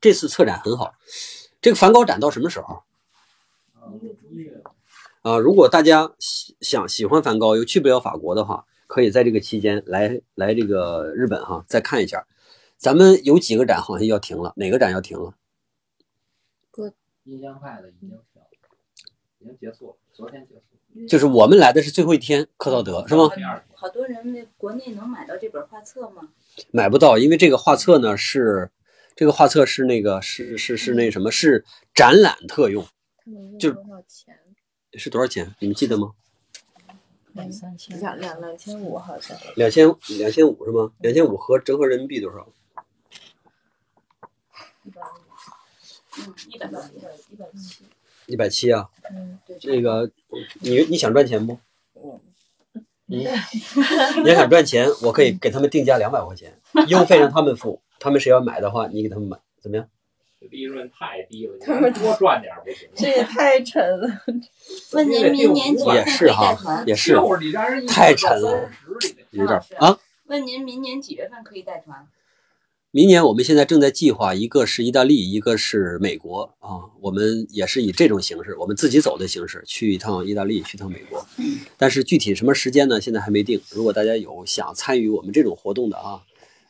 [0.00, 0.92] 这次策展很好。
[1.60, 2.74] 这个梵高展到什么时候？
[3.74, 3.94] 啊，
[5.42, 12.26] 如果大家喜想喜欢梵高又去不了法国的话，可以在这个期间来来这个日本哈，再看一下。
[12.76, 15.34] 咱们有几个展好像要停了，哪个展要停了？
[17.24, 18.46] 印象派的已经停了，
[19.38, 21.06] 已经结束了，昨天结束。
[21.08, 23.30] 就是我们来的是最后一天，克劳德是吗？
[23.72, 26.28] 好多人那国内能买到这本画册吗？
[26.70, 28.70] 买不到，因为这个画册呢是
[29.16, 31.64] 这个画册是那个是是是那什么是
[31.94, 32.86] 展览特用，
[33.58, 34.38] 就多少钱？
[34.98, 35.54] 是多少钱？
[35.60, 36.12] 你们记得吗？
[37.32, 39.36] 两三千，两两两千五好像。
[39.56, 40.92] 两千两千五是吗？
[41.00, 42.46] 两千五合折合人民币多少？
[44.84, 45.14] 一百五，
[46.18, 46.80] 嗯，一百多。
[47.30, 47.84] 一百七。
[48.26, 48.88] 一百七啊。
[49.10, 49.58] 嗯，对。
[49.58, 50.10] 这个
[50.60, 51.58] 你你想赚钱不？
[51.94, 52.20] 嗯。
[53.06, 53.26] 你，
[54.22, 56.58] 你要想赚钱，我可以给他们定价两百块钱，
[56.88, 57.82] 邮费让他们付。
[57.98, 59.88] 他们谁要买的话，你给他们买，怎么样？
[60.50, 62.88] 利润太低了，他们多赚点不行？
[62.94, 64.22] 这也太沉了。
[64.92, 68.70] 问您明年几月也份是哈可以带团？，也是就是你让人一太沉了，
[69.30, 69.98] 有点啊。
[70.26, 72.06] 问您明年几月份可以带团？
[72.90, 76.94] 明年我们现在正在计划，一个是意大利，一个是美国啊。
[77.00, 81.26] 我们也是以这种形式，我们自己走的形式去一趟意大利，去趟美国。
[81.76, 83.00] 但是具体什么时间呢？
[83.00, 83.60] 现在还没定。
[83.70, 86.22] 如果大家有想参与我们这种活动的啊，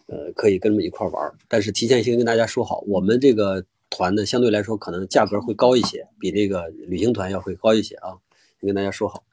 [0.06, 1.34] 呃，可以跟他们一块玩儿。
[1.48, 8.18] 但是提前先跟大家说好，我们这个团呢，相对来说可能价格会高一些，比那个旅行团要会高一些啊。
[8.60, 9.24] 先跟大家说好，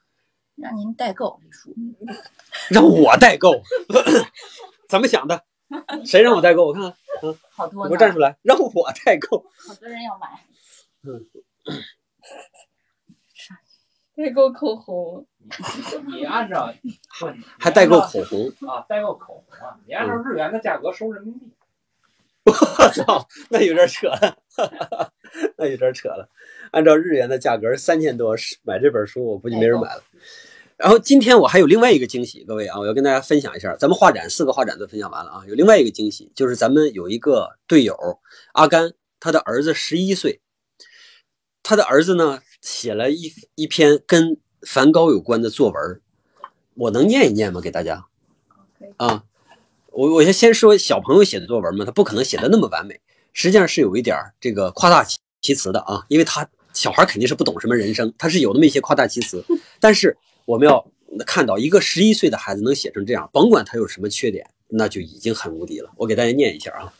[0.56, 1.74] 让您代购李叔。
[2.70, 3.62] 让我代购，
[4.88, 5.44] 怎么想的？
[6.04, 6.66] 谁让我代购？
[6.66, 9.44] 我看看，嗯，好多给我，站出来，让我代购。
[9.56, 10.44] 好多人要买。
[14.14, 15.26] 代购口红，
[16.06, 16.72] 你按照
[17.58, 21.52] 还代购口红，啊，代购口红啊，你按照日元的价格收人民币。
[22.44, 22.52] 我
[22.88, 24.36] 操，那有点扯了，
[25.56, 26.28] 那有点扯了。
[26.72, 30.02] 按照日元的价格三千多买这本书，我估计没人买了。
[30.76, 33.76] 然后今天我还有另外一个惊喜，各位啊，我要跟大家分享一下。
[33.76, 37.96] 咱们画展四个画展都分享完了啊，有另外一个惊喜，就是咱们有一个队友
[38.54, 40.40] 阿甘，他的儿子十一岁，
[41.62, 44.36] 他的儿子呢写了一一篇跟
[44.66, 46.00] 梵高有关的作文，
[46.74, 47.60] 我能念一念吗？
[47.60, 48.06] 给大家
[48.96, 49.24] 啊。
[49.90, 53.00] 我我先先说小朋友写的作文嘛，他不可能写的那么完美，
[53.34, 59.44] 实际上是有一点儿这个夸大其其词的啊，因为他小孩肯定是不懂什么人生，他是有那么一些夸大其词，
[59.80, 60.16] 但是
[60.46, 60.86] 我们要
[61.26, 65.90] 看到一个十一岁的孩子能写成这样，甭管他有什么缺点，那就已经很无敌了。
[65.96, 66.94] 我给大家念一下啊。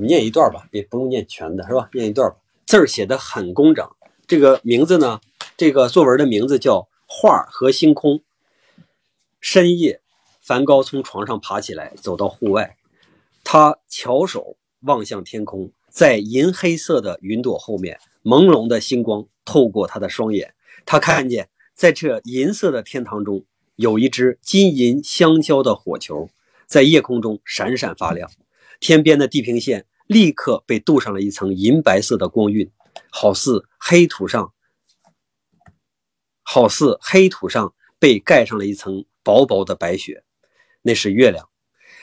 [0.00, 1.88] 们念一段吧，别不用念全的，是吧？
[1.92, 2.36] 念一段吧，
[2.66, 3.88] 字儿写的很工整。
[4.26, 5.20] 这个名字呢，
[5.56, 8.14] 这个作文的名字叫《画和星空》。
[9.40, 10.00] 深夜，
[10.40, 12.76] 梵高从床上爬起来，走到户外，
[13.42, 20.54] 他翘首望向天空，在银黑色的云朵后面，朦胧的星光透过他的双眼，
[20.84, 23.44] 他看见在这银色的天堂中，
[23.76, 26.28] 有一只金银相交的火球，
[26.66, 28.30] 在夜空中闪闪发亮。
[28.78, 32.68] 天边的地平线立刻被镀上了一层银白色的光晕，
[33.12, 34.52] 好似黑土上，
[36.42, 40.24] 好似黑土上被盖上了一层薄薄的白雪。
[40.82, 41.48] 那是月亮。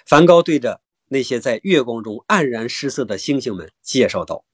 [0.05, 0.79] 梵高对着
[1.09, 4.45] 那些在月光中黯然失色的星星们介绍道：“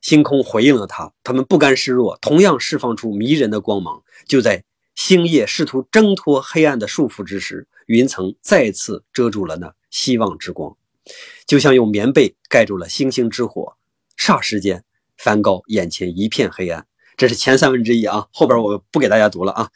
[0.00, 4.02] 星空回应了他，他们不甘示弱，同样释放出迷人的光芒。
[4.26, 4.64] 就在
[4.94, 10.78] 星夜试图挣脱黑暗的束缚之时，云层再次遮住了那希望之光。”
[11.46, 13.76] 就像用棉被盖住了星星之火，
[14.18, 14.84] 霎时间，
[15.16, 16.86] 梵高眼前一片黑暗。
[17.16, 19.70] 这是前三分之一啊，后边我不给大家读了啊。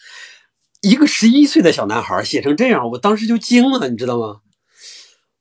[0.83, 4.41] 一个十一岁的小男孩写成这样，我当时就惊了，你知道吗？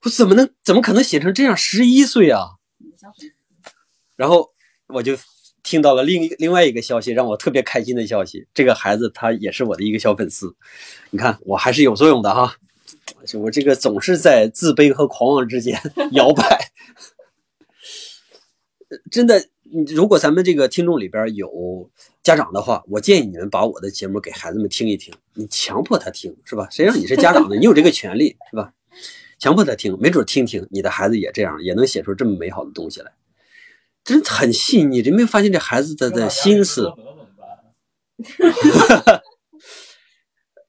[0.04, 1.58] 我怎么能怎么可能写成这样？
[1.58, 2.42] 十一岁啊！
[4.16, 4.50] 然后
[4.88, 5.18] 我就
[5.62, 8.48] 听到了另一另外一个消息，让我特别开心的消息。
[8.54, 10.56] 这个孩子他也是我的一个小粉丝，
[11.10, 12.56] 你看我还是有作用的哈。
[13.40, 15.80] 我这个总是在自卑和狂妄之间
[16.14, 16.72] 摇摆。
[19.12, 19.46] 真的，
[19.96, 21.92] 如果咱们这个听众里边有
[22.24, 25.14] 家长的话，我建议你们把我的节目给孩子们听一听。
[25.36, 26.68] 你强迫他听是吧？
[26.72, 27.56] 谁让你是家长呢？
[27.56, 28.74] 你有这个权利是吧？
[29.38, 33.12] 强迫他听，没准听听你的孩子也这样，也能写出这么美好的东西来，
[34.04, 35.02] 真很细腻。
[35.02, 36.92] 你没有发现这孩子的的心思？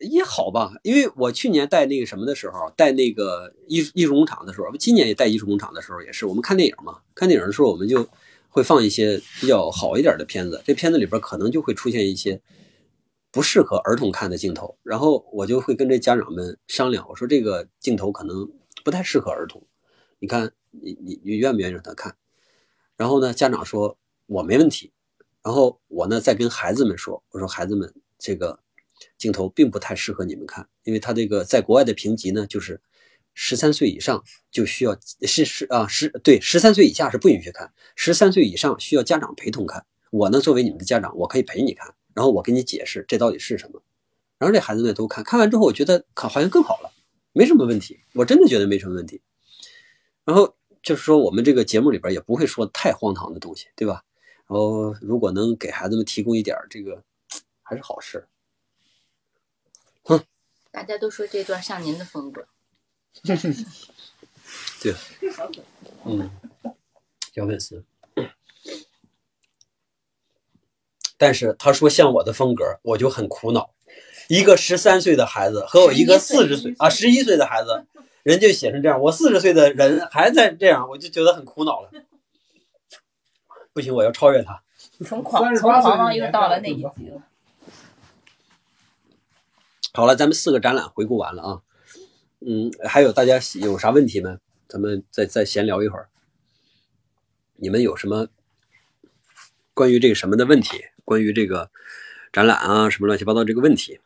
[0.00, 7.00] 也好吧，因为我去年带那个什么的时候，带那个艺艺术工厂的时候，今年也带艺术工厂的时候，也是我们看电影嘛。
[7.14, 8.08] 看电影的时候，我们就
[8.48, 12.40] 会放一些比较好一点的片子，这片子里边可能就会出现一些
[13.30, 18.50] 不适合儿童看的镜头，然后我就会跟这家长们商量，我说这个镜头可能
[18.82, 19.62] 不太适合儿童，
[20.18, 22.16] 你看你你你愿不愿意让他看？
[22.96, 24.92] 然后呢，家长说我没问题，
[25.42, 28.60] 然后我呢再跟孩子们说，我说孩子们这个。
[29.20, 32.80] 镜头并不太适合你们看，因为它这个在国外的评级呢，就是
[33.34, 39.84] 十三岁以上就需要是是啊十对十三岁以下是不允许看，十三岁以上需要家长陪同看。
[40.10, 43.82] 我呢作为你们的家长，我可以陪你看，然后我给你解释这到底是什么。
[44.38, 46.90] 然后这孩子们都看看完之后，我觉得看好像更好了，
[47.34, 49.20] 没什么问题，我真的觉得没什么问题。
[50.24, 54.02] 然后就是说我们这个节目里边也不会说太荒唐的东西，对吧？
[54.48, 57.04] 然后如果能给孩子们提供一点这个，
[57.62, 58.26] 还是好事。
[60.72, 62.46] 大家都说这段像您的风格，
[64.80, 64.94] 对，
[66.04, 66.30] 嗯，
[67.34, 67.84] 小粉丝。
[71.18, 73.74] 但是他说像我的风格，我就很苦恼。
[74.28, 77.84] 一个十三岁的孩子和我一个四十岁啊十一岁的孩子，
[78.22, 81.90] 人就写成这样，我四十岁的人还在这样，我就觉得很苦恼了。
[83.72, 84.62] 不行，我要超越他。
[85.04, 87.24] 从狂从狂妄又到了那一级了。
[89.92, 91.62] 好了，咱们四个展览回顾完了啊，
[92.40, 94.38] 嗯，还有大家有啥问题没？
[94.68, 96.08] 咱们再再闲聊一会儿。
[97.56, 98.28] 你们有什么
[99.74, 100.84] 关于这个什么的问题？
[101.04, 101.72] 关于这个
[102.32, 104.00] 展览啊，什么乱七八糟这个问题？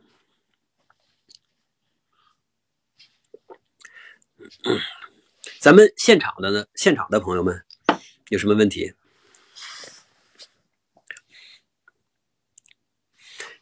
[5.61, 6.67] 咱们现场的呢？
[6.75, 7.63] 现场的朋友们
[8.31, 8.95] 有什么问题？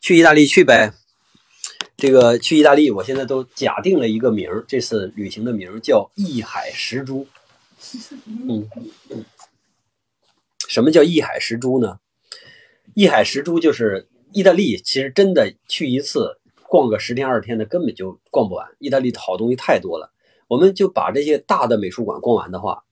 [0.01, 0.93] 去意大利去呗。
[2.03, 7.29] 这个去意大利，我现在都假定了一个名儿，这次旅行的名儿叫“一海石珠
[8.27, 8.69] ”。嗯，
[10.67, 12.01] 什么叫“一海石珠”呢
[12.97, 18.67] ？“一海石珠”就是意大利，其实真的去一次逛个十天二十天的根本就逛不完。
[18.81, 20.13] 意大利的好东西太多了，
[20.49, 22.83] 我们就把这些大的美术馆逛完的话，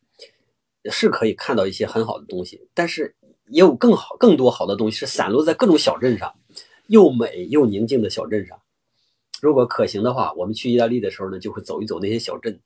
[0.88, 3.16] 是可以看到一些很好的东西，但是
[3.48, 6.32] 也有更好、更多好的东西是散落在各种小镇上，
[6.86, 8.56] 又美又宁静的小镇上。
[9.40, 12.60] 如果可行的话，我们去意大利的时候呢，就会走一走那些小镇，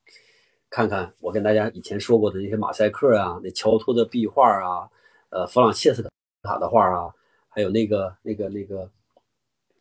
[0.68, 4.90] 看看我跟大家以前说过的那些马赛克啊，那乔托的壁画啊，
[5.30, 6.02] 呃，弗朗切斯
[6.42, 7.14] 卡的画啊，
[7.48, 8.90] 还有那个那个那个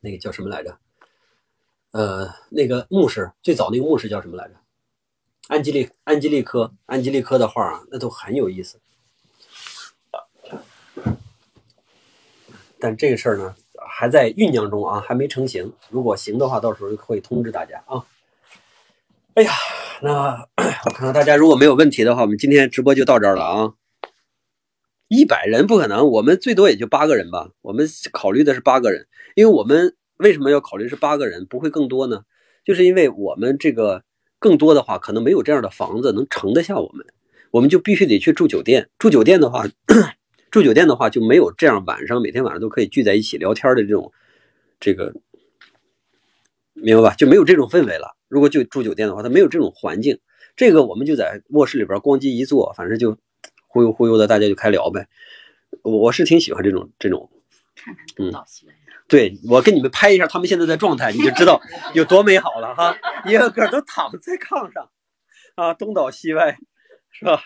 [0.01, 0.77] 那个叫什么来着？
[1.91, 4.53] 呃，那个牧师最早那个牧师叫什么来着？
[5.47, 8.79] 安吉利安吉利科安吉利科的画啊，那都很有意思。
[12.79, 13.55] 但这个事儿呢？
[13.95, 15.71] 还在酝酿中啊，还没成型。
[15.91, 18.03] 如果行的话，到时候会通知大家啊。
[19.35, 19.51] 哎呀，
[20.01, 20.47] 那
[20.85, 23.73] 我看看大家如果没有问题的话，我们今天直播就到这儿了啊。
[25.09, 27.51] 一百人不可能，我们最多也就八个人吧。
[27.61, 29.05] 我们考虑的是八个人，
[29.35, 32.23] 因为我们为什么要考虑是八个人，不会更多呢？
[32.65, 34.03] 就是因为我们这个
[34.39, 37.05] 更多的话，可能没有这样的房子能盛得下我们，
[37.51, 38.89] 我们就必须得去住酒店。
[38.97, 39.67] 住酒店的话。
[40.53, 44.13] 住酒店的话就没有这样晚上每天晚上都可以聚在一起聊天的这种，
[44.79, 45.15] 这个
[46.73, 47.15] 明白吧？
[47.15, 48.15] 就没有这种氛围了。
[48.27, 50.19] 如果就住酒店的话，它没有这种环境。
[50.55, 53.17] 这个我们就在卧室里边咣叽一坐，反正就
[53.65, 55.07] 忽悠忽悠的，大家就开聊呗。
[55.81, 57.31] 我是挺喜欢这种这种，
[58.19, 58.31] 嗯，
[59.07, 61.59] 对我给你们拍一下他们现在的状态，你就知道
[61.95, 62.95] 有多美好了哈。
[63.25, 64.91] 一个个都躺在炕上
[65.55, 66.59] 啊，东倒西歪。
[67.15, 67.39] 是吧？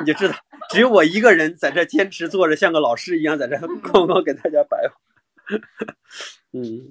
[0.00, 0.34] 你就知道，
[0.76, 4.78] 只有我一个人在这坚持坐着，像个老师一样在这哐哐 给大家摆。
[6.52, 6.82] 嗯，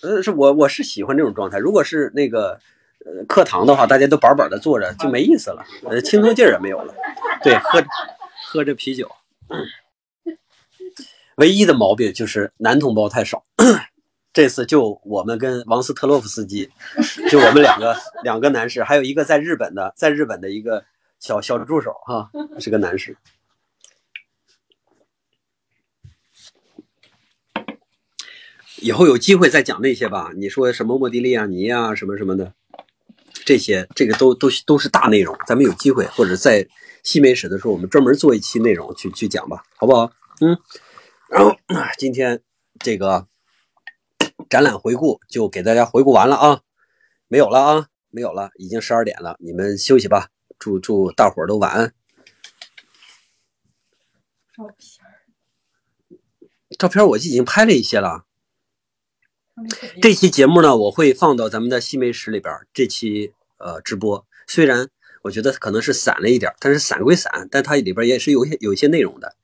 [0.00, 1.58] 呃，是我我是喜欢这种状态。
[1.58, 2.58] 如果是那个
[3.04, 6.94] 呃课堂的话，大家都板板的坐着就没意思了，呃，轻松劲儿也没有了。
[7.42, 7.84] 对，喝
[8.48, 9.06] 喝着啤酒。
[11.34, 13.44] 唯一的毛病就是男同胞太少。
[14.32, 16.70] 这次就我们跟王斯特洛夫斯基，
[17.30, 20.86] 就我们两个两个男士，还有一个在日本的，在日本的一个。
[21.18, 23.16] 小小助手哈，是个男士。
[28.80, 30.30] 以后有机会再讲那些吧。
[30.36, 32.54] 你说什么莫迪利亚尼啊，什么什么的，
[33.44, 35.36] 这些这个都都都是大内容。
[35.46, 36.68] 咱们有机会或者在
[37.02, 40.12] 西美史的时候，我们专门做一期内容去去讲吧，好不好？
[40.40, 40.56] 嗯。
[41.28, 41.56] 然后
[41.98, 42.42] 今天
[42.78, 43.26] 这个
[44.48, 46.60] 展览回顾就给大家回顾完了啊，
[47.26, 47.88] 没有了啊。
[48.10, 50.30] 没有了，已经十二点了，你们休息吧。
[50.58, 51.92] 祝祝大伙儿都晚安。
[54.56, 55.22] 照片儿，
[56.78, 58.24] 照片我已经拍了一些了。
[60.00, 62.66] 这期节目呢，我会放到咱们的西梅史里边儿。
[62.72, 64.88] 这期呃直播，虽然
[65.22, 69.34] 我觉得可能是散了一点儿，但是散归散，但它里边也是有些有一些内容的，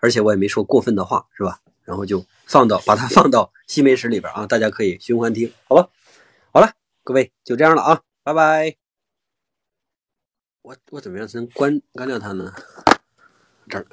[0.00, 1.60] 而且我也没说过分的话，是吧？
[1.84, 5.88] 然后就放到把它放到西梅史里边儿啊，大家可以循环听，好吧？
[6.52, 6.72] 好了，
[7.04, 8.79] 各位就这样了啊，拜拜。
[10.62, 12.52] 我我怎么样才能关关掉它呢？
[13.68, 13.86] 这儿。